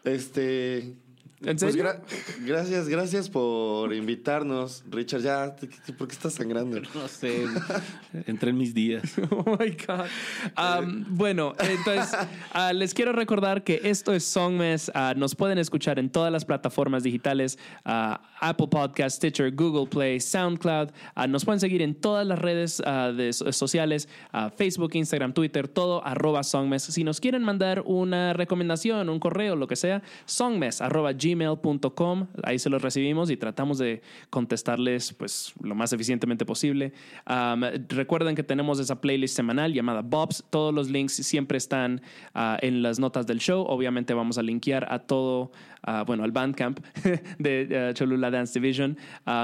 Este, 0.03 0.93
¿En 1.41 1.57
pues 1.57 1.75
gra- 1.75 1.99
gracias, 2.45 2.87
gracias 2.87 3.29
por 3.29 3.93
invitarnos, 3.93 4.83
Richard. 4.89 5.21
Ya, 5.21 5.55
¿por 5.97 6.07
qué 6.07 6.13
estás 6.13 6.33
sangrando? 6.33 6.79
No 6.95 7.07
sé, 7.09 7.45
entré 8.25 8.51
en 8.51 8.57
mis 8.57 8.73
días. 8.73 9.03
Oh 9.31 9.57
my 9.59 9.75
God. 9.85 10.05
Um, 10.57 11.03
bueno, 11.09 11.53
entonces 11.59 12.15
ah, 12.53 12.71
les 12.73 12.93
quiero 12.93 13.11
recordar 13.11 13.63
que 13.63 13.81
esto 13.83 14.13
es 14.13 14.23
Songmes. 14.23 14.89
Ah, 14.95 15.13
nos 15.15 15.35
pueden 15.35 15.57
escuchar 15.57 15.99
en 15.99 16.09
todas 16.09 16.31
las 16.31 16.45
plataformas 16.45 17.03
digitales: 17.03 17.59
ah, 17.83 18.21
Apple 18.39 18.67
Podcast, 18.69 19.17
Stitcher, 19.17 19.53
Google 19.53 19.87
Play, 19.87 20.19
SoundCloud. 20.21 20.89
Nos 21.27 21.43
pueden 21.43 21.59
seguir 21.59 21.81
en 21.81 21.95
todas 21.95 22.25
las 22.25 22.39
redes 22.39 22.81
de 23.17 23.33
so- 23.33 23.51
sociales: 23.51 24.07
Facebook, 24.57 24.91
Instagram, 24.93 25.33
Twitter, 25.33 25.67
todo 25.67 26.03
arroba 26.05 26.43
Songmes. 26.43 26.83
Si 26.83 27.03
nos 27.03 27.19
quieren 27.19 27.43
mandar 27.43 27.83
una 27.85 28.33
recomendación, 28.33 29.09
un 29.09 29.19
correo, 29.19 29.55
lo 29.55 29.67
que 29.67 29.75
sea, 29.75 30.01
songmes 30.25 30.81
arroba 30.81 31.11
gmail.com. 31.25 32.27
Ahí 32.43 32.59
se 32.59 32.69
los 32.69 32.81
recibimos 32.81 33.29
y 33.31 33.37
tratamos 33.37 33.77
de 33.77 34.01
contestarles 34.29 35.13
pues 35.13 35.53
lo 35.61 35.75
más 35.75 35.91
eficientemente 35.93 36.45
posible. 36.45 36.93
Recuerden 37.89 38.35
que 38.35 38.43
tenemos 38.43 38.79
esa 38.79 39.01
playlist 39.01 39.35
semanal 39.35 39.73
llamada 39.73 40.01
Bobs. 40.01 40.43
Todos 40.49 40.73
los 40.73 40.89
links 40.89 41.13
siempre 41.13 41.57
están 41.57 42.01
ah, 42.33 42.57
en 42.61 42.81
las 42.81 42.99
notas 42.99 43.25
del 43.25 43.39
show. 43.39 43.65
Obviamente 43.67 44.13
vamos 44.13 44.37
a 44.37 44.43
linkear 44.43 44.91
a 44.91 44.99
todo, 44.99 45.51
ah, 45.83 46.03
bueno, 46.05 46.23
al 46.23 46.31
Bandcamp 46.31 46.79
de 47.39 47.87
ah, 47.89 47.93
Cholula 47.93 48.29
Dance 48.29 48.59
Division. 48.59 48.97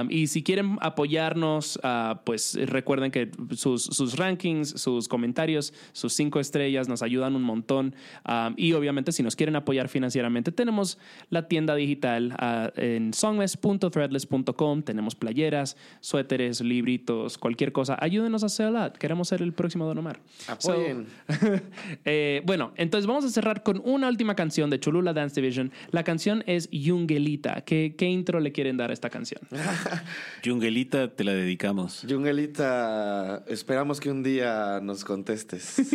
Y 0.10 0.28
si 0.28 0.44
quieren 0.44 0.78
apoyarnos, 0.82 1.80
pues 2.24 2.58
recuerden 2.68 3.12
que 3.12 3.32
sus, 3.52 3.84
sus 3.84 4.18
rankings, 4.18 4.70
sus 4.70 5.08
comentarios, 5.08 5.74
sus 5.92 6.14
cinco 6.14 6.40
estrellas 6.40 6.88
nos 6.88 7.02
ayudan 7.02 7.36
un 7.36 7.44
montón. 7.44 7.96
Um, 8.28 8.54
y 8.58 8.74
obviamente 8.74 9.12
si 9.12 9.24
nos 9.24 9.36
quieren 9.36 9.56
apoyar 9.56 9.88
financieramente, 9.88 10.52
tenemos 10.52 10.98
la 11.30 11.48
tienda 11.48 11.71
digital 11.76 12.34
ah, 12.38 12.72
en 12.76 13.14
songmes.threadless.com. 13.14 14.84
Tenemos 14.84 15.16
playeras, 15.16 15.78
suéteres, 16.00 16.62
libritos, 16.62 17.38
cualquier 17.38 17.72
cosa. 17.72 17.98
Ayúdenos 18.00 18.44
a 18.44 18.48
hacerla. 18.48 18.94
Queremos 18.94 19.28
ser 19.28 19.42
el 19.42 19.54
próximo 19.54 19.86
Don 19.86 19.98
Omar. 19.98 20.20
Apoyen. 20.48 21.08
Eh, 22.06 22.42
bueno, 22.46 22.74
entonces 22.78 23.06
vamos 23.06 23.26
a 23.26 23.30
cerrar 23.30 23.64
con 23.64 23.82
una 23.84 24.08
última 24.08 24.36
canción 24.36 24.70
de 24.70 24.80
Cholula 24.80 25.14
Dance 25.14 25.40
Division. 25.40 25.72
La 25.92 26.04
canción 26.04 26.44
es 26.48 26.70
Yungelita. 26.72 27.62
¿Qué, 27.62 27.96
qué 27.98 28.06
intro 28.08 28.40
le 28.40 28.52
quieren 28.52 28.78
dar 28.78 28.90
a 28.90 28.94
esta 28.94 29.10
canción? 29.10 29.42
Jungelita, 30.46 31.14
te 31.14 31.24
la 31.24 31.34
dedicamos. 31.34 32.06
Jungelita, 32.08 33.44
esperamos 33.48 34.00
que 34.00 34.10
un 34.10 34.24
día 34.24 34.80
nos 34.82 35.04
contestes. 35.04 35.82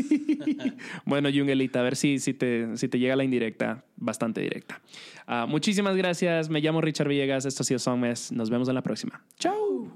Bueno, 1.04 1.28
Jungelita, 1.32 1.80
a 1.80 1.82
ver 1.82 1.96
si, 1.96 2.18
si, 2.18 2.34
te, 2.34 2.76
si 2.76 2.88
te 2.88 2.98
llega 2.98 3.16
la 3.16 3.24
indirecta, 3.24 3.84
bastante 3.96 4.40
directa. 4.40 4.80
Ah, 5.26 5.46
muchísimas 5.66 5.97
gracias. 5.97 6.48
Me 6.48 6.60
llamo 6.60 6.80
Richard 6.80 7.09
Villegas. 7.09 7.44
Esto 7.44 7.64
ha 7.64 7.66
sido 7.66 7.80
Songmes. 7.80 8.30
Nos 8.30 8.51
vemos 8.51 8.68
en 8.68 8.76
la 8.76 8.82
próxima. 8.82 9.24
Chao. 9.36 9.90